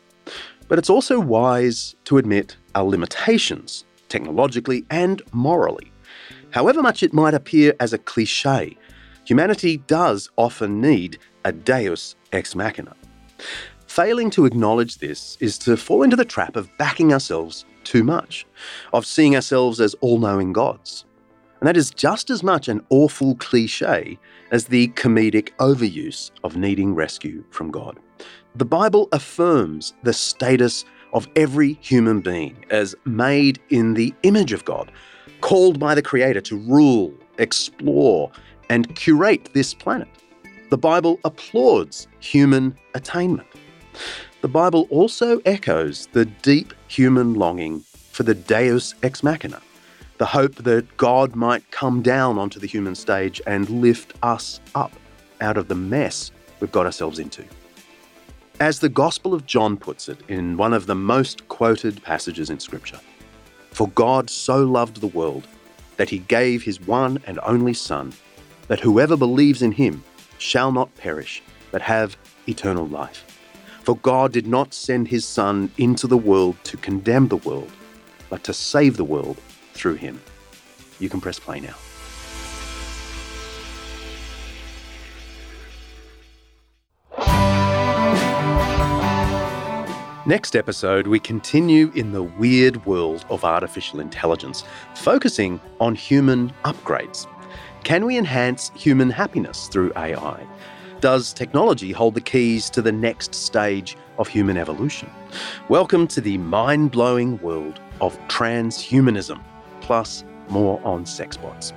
But 0.67 0.79
it's 0.79 0.89
also 0.89 1.19
wise 1.19 1.95
to 2.05 2.17
admit 2.17 2.55
our 2.73 2.85
limitations, 2.85 3.85
technologically 4.09 4.85
and 4.89 5.21
morally. 5.31 5.91
However 6.51 6.81
much 6.81 7.03
it 7.03 7.13
might 7.13 7.33
appear 7.33 7.73
as 7.79 7.93
a 7.93 7.97
cliche, 7.97 8.77
humanity 9.25 9.77
does 9.87 10.29
often 10.37 10.79
need 10.79 11.19
a 11.45 11.51
deus 11.51 12.15
ex 12.31 12.55
machina. 12.55 12.95
Failing 13.87 14.29
to 14.31 14.45
acknowledge 14.45 14.97
this 14.97 15.37
is 15.39 15.57
to 15.59 15.77
fall 15.77 16.03
into 16.03 16.15
the 16.15 16.25
trap 16.25 16.55
of 16.55 16.69
backing 16.77 17.11
ourselves 17.11 17.65
too 17.83 18.03
much, 18.03 18.45
of 18.93 19.05
seeing 19.05 19.35
ourselves 19.35 19.81
as 19.81 19.93
all 19.95 20.17
knowing 20.17 20.53
gods. 20.53 21.05
And 21.63 21.67
that 21.69 21.77
is 21.77 21.91
just 21.91 22.29
as 22.29 22.43
much 22.43 22.67
an 22.67 22.85
awful 22.89 23.35
cliche 23.35 24.19
as 24.51 24.65
the 24.65 24.89
comedic 24.89 25.51
overuse 25.61 26.29
of 26.43 26.57
needing 26.57 26.93
rescue 26.93 27.41
from 27.51 27.71
God. 27.71 27.97
The 28.53 28.65
Bible 28.65 29.07
affirms 29.13 29.93
the 30.03 30.11
status 30.11 30.83
of 31.13 31.25
every 31.37 31.79
human 31.79 32.19
being 32.19 32.65
as 32.69 32.95
made 33.05 33.61
in 33.69 33.93
the 33.93 34.13
image 34.23 34.51
of 34.51 34.65
God, 34.65 34.91
called 35.39 35.79
by 35.79 35.95
the 35.95 36.01
Creator 36.01 36.41
to 36.41 36.57
rule, 36.57 37.13
explore, 37.37 38.29
and 38.69 38.93
curate 38.97 39.47
this 39.53 39.73
planet. 39.73 40.09
The 40.69 40.77
Bible 40.77 41.17
applauds 41.23 42.09
human 42.19 42.77
attainment. 42.93 43.47
The 44.41 44.49
Bible 44.49 44.85
also 44.89 45.39
echoes 45.45 46.09
the 46.11 46.25
deep 46.25 46.73
human 46.89 47.35
longing 47.35 47.85
for 48.11 48.23
the 48.23 48.35
Deus 48.35 48.95
ex 49.01 49.23
machina, 49.23 49.61
the 50.23 50.27
hope 50.27 50.55
that 50.55 50.95
God 50.95 51.35
might 51.35 51.69
come 51.69 52.01
down 52.01 52.39
onto 52.39 52.57
the 52.57 52.65
human 52.65 52.95
stage 52.95 53.41
and 53.45 53.67
lift 53.69 54.13
us 54.23 54.61
up 54.73 54.93
out 55.41 55.57
of 55.57 55.67
the 55.67 55.75
mess 55.75 56.31
we've 56.61 56.71
got 56.71 56.85
ourselves 56.85 57.19
into. 57.19 57.43
As 58.61 58.79
the 58.79 58.87
Gospel 58.87 59.33
of 59.33 59.45
John 59.45 59.75
puts 59.75 60.07
it 60.07 60.21
in 60.29 60.55
one 60.55 60.71
of 60.71 60.85
the 60.85 60.95
most 60.95 61.45
quoted 61.49 62.01
passages 62.03 62.49
in 62.49 62.57
Scripture 62.57 63.01
For 63.71 63.89
God 63.89 64.29
so 64.29 64.63
loved 64.63 65.01
the 65.01 65.07
world 65.07 65.45
that 65.97 66.09
he 66.09 66.19
gave 66.19 66.63
his 66.63 66.79
one 66.79 67.21
and 67.27 67.37
only 67.43 67.73
Son, 67.73 68.13
that 68.69 68.79
whoever 68.79 69.17
believes 69.17 69.61
in 69.61 69.73
him 69.73 70.05
shall 70.37 70.71
not 70.71 70.95
perish, 70.95 71.43
but 71.69 71.81
have 71.81 72.15
eternal 72.47 72.87
life. 72.87 73.25
For 73.83 73.97
God 73.97 74.31
did 74.31 74.47
not 74.47 74.73
send 74.73 75.09
his 75.09 75.25
Son 75.25 75.69
into 75.77 76.07
the 76.07 76.15
world 76.15 76.55
to 76.63 76.77
condemn 76.77 77.27
the 77.27 77.43
world, 77.49 77.73
but 78.29 78.45
to 78.45 78.53
save 78.53 78.95
the 78.95 79.03
world 79.03 79.37
through 79.73 79.95
him. 79.95 80.21
You 80.99 81.09
can 81.09 81.19
press 81.19 81.39
play 81.39 81.59
now. 81.59 81.75
Next 90.25 90.55
episode, 90.55 91.07
we 91.07 91.19
continue 91.19 91.91
in 91.95 92.13
the 92.13 92.23
weird 92.23 92.85
world 92.85 93.25
of 93.29 93.43
artificial 93.43 93.99
intelligence, 93.99 94.63
focusing 94.95 95.59
on 95.81 95.95
human 95.95 96.53
upgrades. 96.63 97.27
Can 97.83 98.05
we 98.05 98.17
enhance 98.17 98.71
human 98.73 99.09
happiness 99.09 99.67
through 99.67 99.91
AI? 99.97 100.47
Does 101.01 101.33
technology 101.33 101.91
hold 101.91 102.15
the 102.15 102.21
keys 102.21 102.69
to 102.69 102.81
the 102.81 102.93
next 102.93 103.35
stage 103.35 103.97
of 104.17 104.29
human 104.29 104.55
evolution? 104.55 105.09
Welcome 105.67 106.07
to 106.07 106.21
the 106.21 106.37
mind 106.37 106.91
blowing 106.91 107.37
world 107.41 107.81
of 107.99 108.17
transhumanism, 108.29 109.41
plus 109.83 110.23
more 110.49 110.81
on 110.83 111.05
sexbots. 111.05 111.73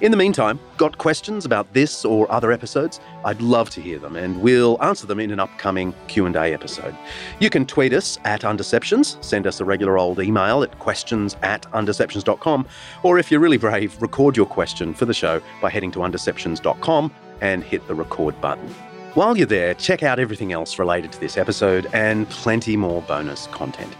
In 0.00 0.10
the 0.10 0.16
meantime, 0.16 0.58
got 0.76 0.98
questions 0.98 1.44
about 1.44 1.72
this 1.74 2.04
or 2.04 2.30
other 2.30 2.50
episodes? 2.50 3.00
I'd 3.24 3.40
love 3.40 3.70
to 3.70 3.80
hear 3.80 3.98
them 3.98 4.16
and 4.16 4.40
we'll 4.40 4.82
answer 4.82 5.06
them 5.06 5.20
in 5.20 5.30
an 5.30 5.40
upcoming 5.40 5.94
Q&A 6.08 6.52
episode. 6.52 6.96
You 7.38 7.50
can 7.50 7.66
tweet 7.66 7.92
us 7.92 8.18
at 8.24 8.40
Undeceptions, 8.42 9.22
send 9.22 9.46
us 9.46 9.60
a 9.60 9.64
regular 9.64 9.98
old 9.98 10.18
email 10.20 10.62
at 10.62 10.78
questions 10.78 11.36
at 11.42 11.62
undeceptions.com, 11.72 12.66
or 13.02 13.18
if 13.18 13.30
you're 13.30 13.40
really 13.40 13.58
brave, 13.58 14.00
record 14.00 14.36
your 14.36 14.46
question 14.46 14.94
for 14.94 15.04
the 15.04 15.14
show 15.14 15.40
by 15.60 15.70
heading 15.70 15.90
to 15.92 16.00
undeceptions.com 16.00 17.12
and 17.40 17.62
hit 17.62 17.86
the 17.86 17.94
record 17.94 18.38
button. 18.40 18.68
While 19.14 19.36
you're 19.36 19.46
there, 19.46 19.74
check 19.74 20.04
out 20.04 20.20
everything 20.20 20.52
else 20.52 20.78
related 20.78 21.10
to 21.12 21.20
this 21.20 21.36
episode 21.36 21.88
and 21.92 22.30
plenty 22.30 22.76
more 22.76 23.02
bonus 23.02 23.48
content. 23.48 23.92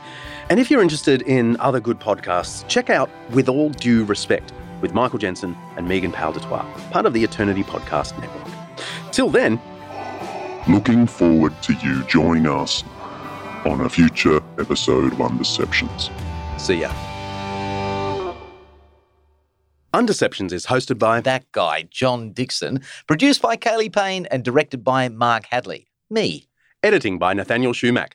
And 0.50 0.58
if 0.58 0.68
you're 0.68 0.82
interested 0.82 1.22
in 1.22 1.56
other 1.60 1.78
good 1.78 2.00
podcasts, 2.00 2.66
check 2.66 2.90
out 2.90 3.08
With 3.30 3.48
All 3.48 3.70
Due 3.70 4.04
Respect 4.04 4.52
with 4.80 4.92
Michael 4.92 5.20
Jensen 5.20 5.56
and 5.76 5.86
Megan 5.86 6.10
Powell 6.10 6.32
part 6.90 7.06
of 7.06 7.12
the 7.12 7.22
Eternity 7.22 7.62
Podcast 7.62 8.18
Network. 8.18 8.48
Till 9.12 9.30
then, 9.30 9.60
looking 10.68 11.06
forward 11.06 11.54
to 11.62 11.74
you 11.74 12.02
joining 12.06 12.48
us 12.48 12.82
on 13.64 13.82
a 13.82 13.88
future 13.88 14.38
episode 14.58 15.12
of 15.12 15.18
Undeceptions. 15.20 16.10
See 16.58 16.80
ya. 16.80 16.92
Undeceptions 19.94 20.52
is 20.52 20.66
hosted 20.66 20.98
by 20.98 21.20
that 21.20 21.44
guy, 21.52 21.82
John 21.90 22.32
Dickson, 22.32 22.82
produced 23.06 23.40
by 23.40 23.56
Kaylee 23.56 23.92
Payne, 23.92 24.26
and 24.26 24.44
directed 24.44 24.82
by 24.82 25.08
Mark 25.08 25.44
Hadley. 25.48 25.86
Me. 26.10 26.48
Editing 26.82 27.20
by 27.20 27.34
Nathaniel 27.34 27.72
Schumack. 27.72 28.14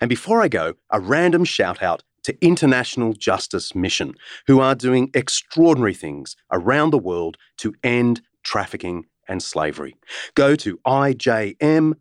And 0.00 0.08
before 0.08 0.42
I 0.42 0.48
go, 0.48 0.74
a 0.90 1.00
random 1.00 1.44
shout 1.44 1.82
out 1.82 2.02
to 2.24 2.36
International 2.44 3.12
Justice 3.12 3.74
Mission, 3.74 4.14
who 4.46 4.60
are 4.60 4.74
doing 4.74 5.10
extraordinary 5.14 5.94
things 5.94 6.36
around 6.52 6.90
the 6.90 6.98
world 6.98 7.36
to 7.58 7.74
end 7.82 8.20
trafficking 8.42 9.06
and 9.28 9.42
slavery. 9.42 9.96
Go 10.34 10.56
to 10.56 10.78
ijm.org.au. 10.86 11.94